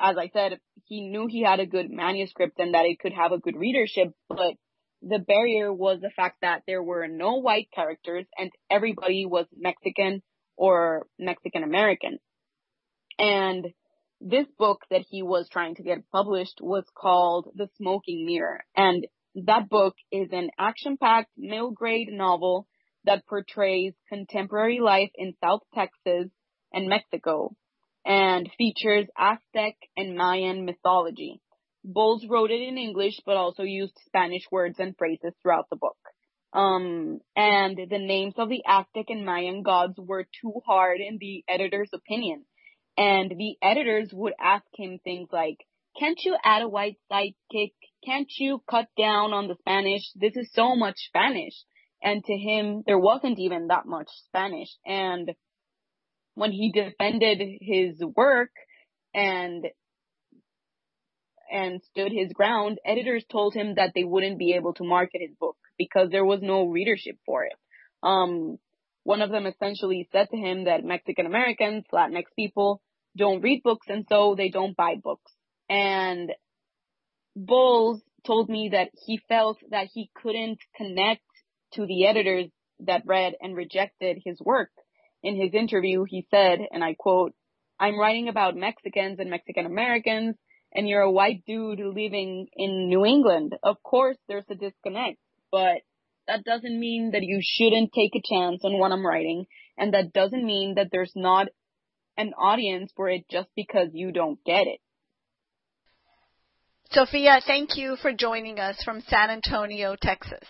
as 0.00 0.16
I 0.16 0.30
said, 0.32 0.58
he 0.84 1.02
knew 1.02 1.26
he 1.28 1.42
had 1.42 1.60
a 1.60 1.66
good 1.66 1.90
manuscript 1.90 2.58
and 2.58 2.74
that 2.74 2.86
it 2.86 2.98
could 2.98 3.12
have 3.12 3.32
a 3.32 3.38
good 3.38 3.56
readership, 3.56 4.12
but 4.28 4.54
the 5.02 5.18
barrier 5.18 5.72
was 5.72 6.00
the 6.00 6.10
fact 6.14 6.38
that 6.42 6.62
there 6.66 6.82
were 6.82 7.08
no 7.08 7.36
white 7.36 7.68
characters 7.74 8.26
and 8.38 8.50
everybody 8.70 9.26
was 9.26 9.46
Mexican 9.56 10.22
or 10.56 11.06
Mexican 11.18 11.64
American. 11.64 12.18
And 13.18 13.66
this 14.20 14.46
book 14.58 14.82
that 14.90 15.04
he 15.10 15.22
was 15.22 15.48
trying 15.50 15.74
to 15.74 15.82
get 15.82 16.08
published 16.12 16.60
was 16.60 16.84
called 16.96 17.48
The 17.56 17.68
Smoking 17.76 18.24
Mirror. 18.24 18.60
And 18.76 19.06
that 19.34 19.68
book 19.68 19.96
is 20.12 20.28
an 20.30 20.50
action 20.58 20.96
packed 20.96 21.30
middle 21.36 21.72
grade 21.72 22.08
novel 22.10 22.68
that 23.04 23.26
portrays 23.26 23.94
contemporary 24.08 24.78
life 24.78 25.10
in 25.16 25.34
South 25.42 25.62
Texas 25.74 26.30
and 26.72 26.88
Mexico 26.88 27.54
and 28.04 28.48
features 28.56 29.06
Aztec 29.18 29.74
and 29.96 30.16
Mayan 30.16 30.64
mythology. 30.64 31.40
Bowles 31.84 32.24
wrote 32.28 32.50
it 32.50 32.62
in 32.62 32.78
English, 32.78 33.20
but 33.26 33.36
also 33.36 33.62
used 33.62 33.98
Spanish 34.06 34.44
words 34.50 34.76
and 34.78 34.96
phrases 34.96 35.32
throughout 35.42 35.68
the 35.70 35.76
book. 35.76 35.96
Um, 36.52 37.20
and 37.34 37.76
the 37.76 37.98
names 37.98 38.34
of 38.36 38.48
the 38.48 38.62
Aztec 38.66 39.06
and 39.08 39.24
Mayan 39.24 39.62
gods 39.62 39.94
were 39.98 40.26
too 40.40 40.60
hard 40.66 41.00
in 41.00 41.18
the 41.18 41.44
editor's 41.48 41.90
opinion. 41.92 42.44
And 42.96 43.30
the 43.30 43.56
editors 43.62 44.10
would 44.12 44.34
ask 44.38 44.66
him 44.76 44.98
things 45.02 45.28
like, 45.32 45.56
can't 45.98 46.18
you 46.24 46.36
add 46.44 46.62
a 46.62 46.68
white 46.68 46.96
sidekick? 47.10 47.72
Can't 48.04 48.30
you 48.38 48.62
cut 48.68 48.88
down 48.98 49.32
on 49.32 49.48
the 49.48 49.56
Spanish? 49.60 50.02
This 50.14 50.36
is 50.36 50.50
so 50.52 50.76
much 50.76 50.96
Spanish. 51.08 51.54
And 52.02 52.22
to 52.24 52.32
him, 52.32 52.82
there 52.86 52.98
wasn't 52.98 53.38
even 53.38 53.68
that 53.68 53.86
much 53.86 54.08
Spanish. 54.26 54.68
And 54.84 55.32
when 56.34 56.50
he 56.50 56.72
defended 56.72 57.40
his 57.60 58.02
work 58.16 58.50
and 59.14 59.64
and 61.52 61.82
stood 61.90 62.10
his 62.10 62.32
ground, 62.32 62.78
editors 62.84 63.24
told 63.30 63.54
him 63.54 63.74
that 63.76 63.92
they 63.94 64.04
wouldn't 64.04 64.38
be 64.38 64.54
able 64.54 64.72
to 64.74 64.84
market 64.84 65.20
his 65.20 65.36
book 65.38 65.56
because 65.78 66.08
there 66.10 66.24
was 66.24 66.40
no 66.42 66.64
readership 66.64 67.16
for 67.26 67.44
it. 67.44 67.52
Um, 68.02 68.58
one 69.04 69.20
of 69.20 69.30
them 69.30 69.46
essentially 69.46 70.08
said 70.12 70.28
to 70.30 70.36
him 70.36 70.64
that 70.64 70.84
Mexican 70.84 71.26
Americans, 71.26 71.84
Latinx 71.92 72.24
people 72.34 72.80
don't 73.16 73.42
read 73.42 73.62
books 73.62 73.86
and 73.88 74.06
so 74.08 74.34
they 74.34 74.48
don't 74.48 74.76
buy 74.76 74.94
books. 75.02 75.30
And 75.68 76.32
Bowles 77.36 78.00
told 78.26 78.48
me 78.48 78.70
that 78.72 78.90
he 79.06 79.20
felt 79.28 79.58
that 79.70 79.88
he 79.92 80.10
couldn't 80.14 80.58
connect 80.76 81.22
to 81.74 81.86
the 81.86 82.06
editors 82.06 82.46
that 82.80 83.02
read 83.04 83.34
and 83.40 83.56
rejected 83.56 84.22
his 84.24 84.40
work. 84.40 84.70
In 85.22 85.40
his 85.40 85.54
interview, 85.54 86.04
he 86.04 86.26
said, 86.30 86.60
and 86.72 86.82
I 86.82 86.94
quote, 86.94 87.32
I'm 87.78 87.98
writing 87.98 88.28
about 88.28 88.56
Mexicans 88.56 89.18
and 89.18 89.30
Mexican 89.30 89.66
Americans 89.66 90.36
and 90.74 90.88
you're 90.88 91.02
a 91.02 91.10
white 91.10 91.42
dude 91.46 91.80
living 91.80 92.48
in 92.56 92.88
New 92.88 93.04
England. 93.04 93.54
Of 93.62 93.82
course 93.82 94.16
there's 94.28 94.44
a 94.50 94.54
disconnect, 94.54 95.18
but 95.50 95.82
that 96.26 96.44
doesn't 96.44 96.78
mean 96.78 97.10
that 97.12 97.22
you 97.22 97.40
shouldn't 97.42 97.92
take 97.92 98.12
a 98.14 98.22
chance 98.34 98.64
on 98.64 98.78
what 98.78 98.92
I'm 98.92 99.06
writing 99.06 99.46
and 99.76 99.94
that 99.94 100.12
doesn't 100.12 100.44
mean 100.44 100.74
that 100.76 100.88
there's 100.92 101.12
not 101.14 101.48
an 102.16 102.32
audience 102.34 102.92
for 102.94 103.08
it 103.08 103.24
just 103.30 103.48
because 103.56 103.88
you 103.92 104.12
don't 104.12 104.38
get 104.44 104.66
it. 104.66 104.80
Sofia, 106.90 107.40
thank 107.46 107.76
you 107.76 107.96
for 107.96 108.12
joining 108.12 108.58
us 108.58 108.76
from 108.84 109.00
San 109.08 109.30
Antonio, 109.30 109.96
Texas. 110.00 110.46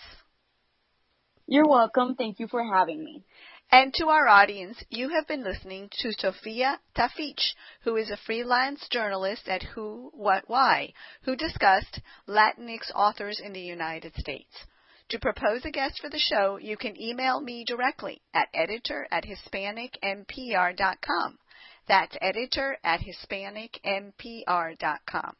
You're 1.46 1.68
welcome. 1.68 2.16
Thank 2.16 2.40
you 2.40 2.48
for 2.48 2.64
having 2.64 3.04
me. 3.04 3.24
And 3.72 3.92
to 3.94 4.10
our 4.10 4.28
audience, 4.28 4.84
you 4.90 5.08
have 5.08 5.26
been 5.26 5.42
listening 5.42 5.88
to 6.02 6.12
Sofia 6.12 6.78
Tafich, 6.94 7.54
who 7.84 7.96
is 7.96 8.10
a 8.10 8.18
freelance 8.18 8.86
journalist 8.90 9.48
at 9.48 9.62
Who, 9.62 10.10
What, 10.12 10.46
Why, 10.46 10.92
who 11.22 11.36
discussed 11.36 12.00
Latinx 12.28 12.90
authors 12.94 13.40
in 13.40 13.54
the 13.54 13.62
United 13.62 14.14
States. 14.16 14.66
To 15.08 15.18
propose 15.18 15.64
a 15.64 15.70
guest 15.70 16.02
for 16.02 16.10
the 16.10 16.18
show, 16.18 16.58
you 16.58 16.76
can 16.76 17.00
email 17.00 17.40
me 17.40 17.64
directly 17.64 18.20
at 18.34 18.50
editor 18.52 19.08
at 19.10 19.24
hispanicmpr.com. 19.24 21.38
That's 21.88 22.18
editor 22.20 22.76
at 22.84 23.00
hispanicmpr.com. 23.00 25.36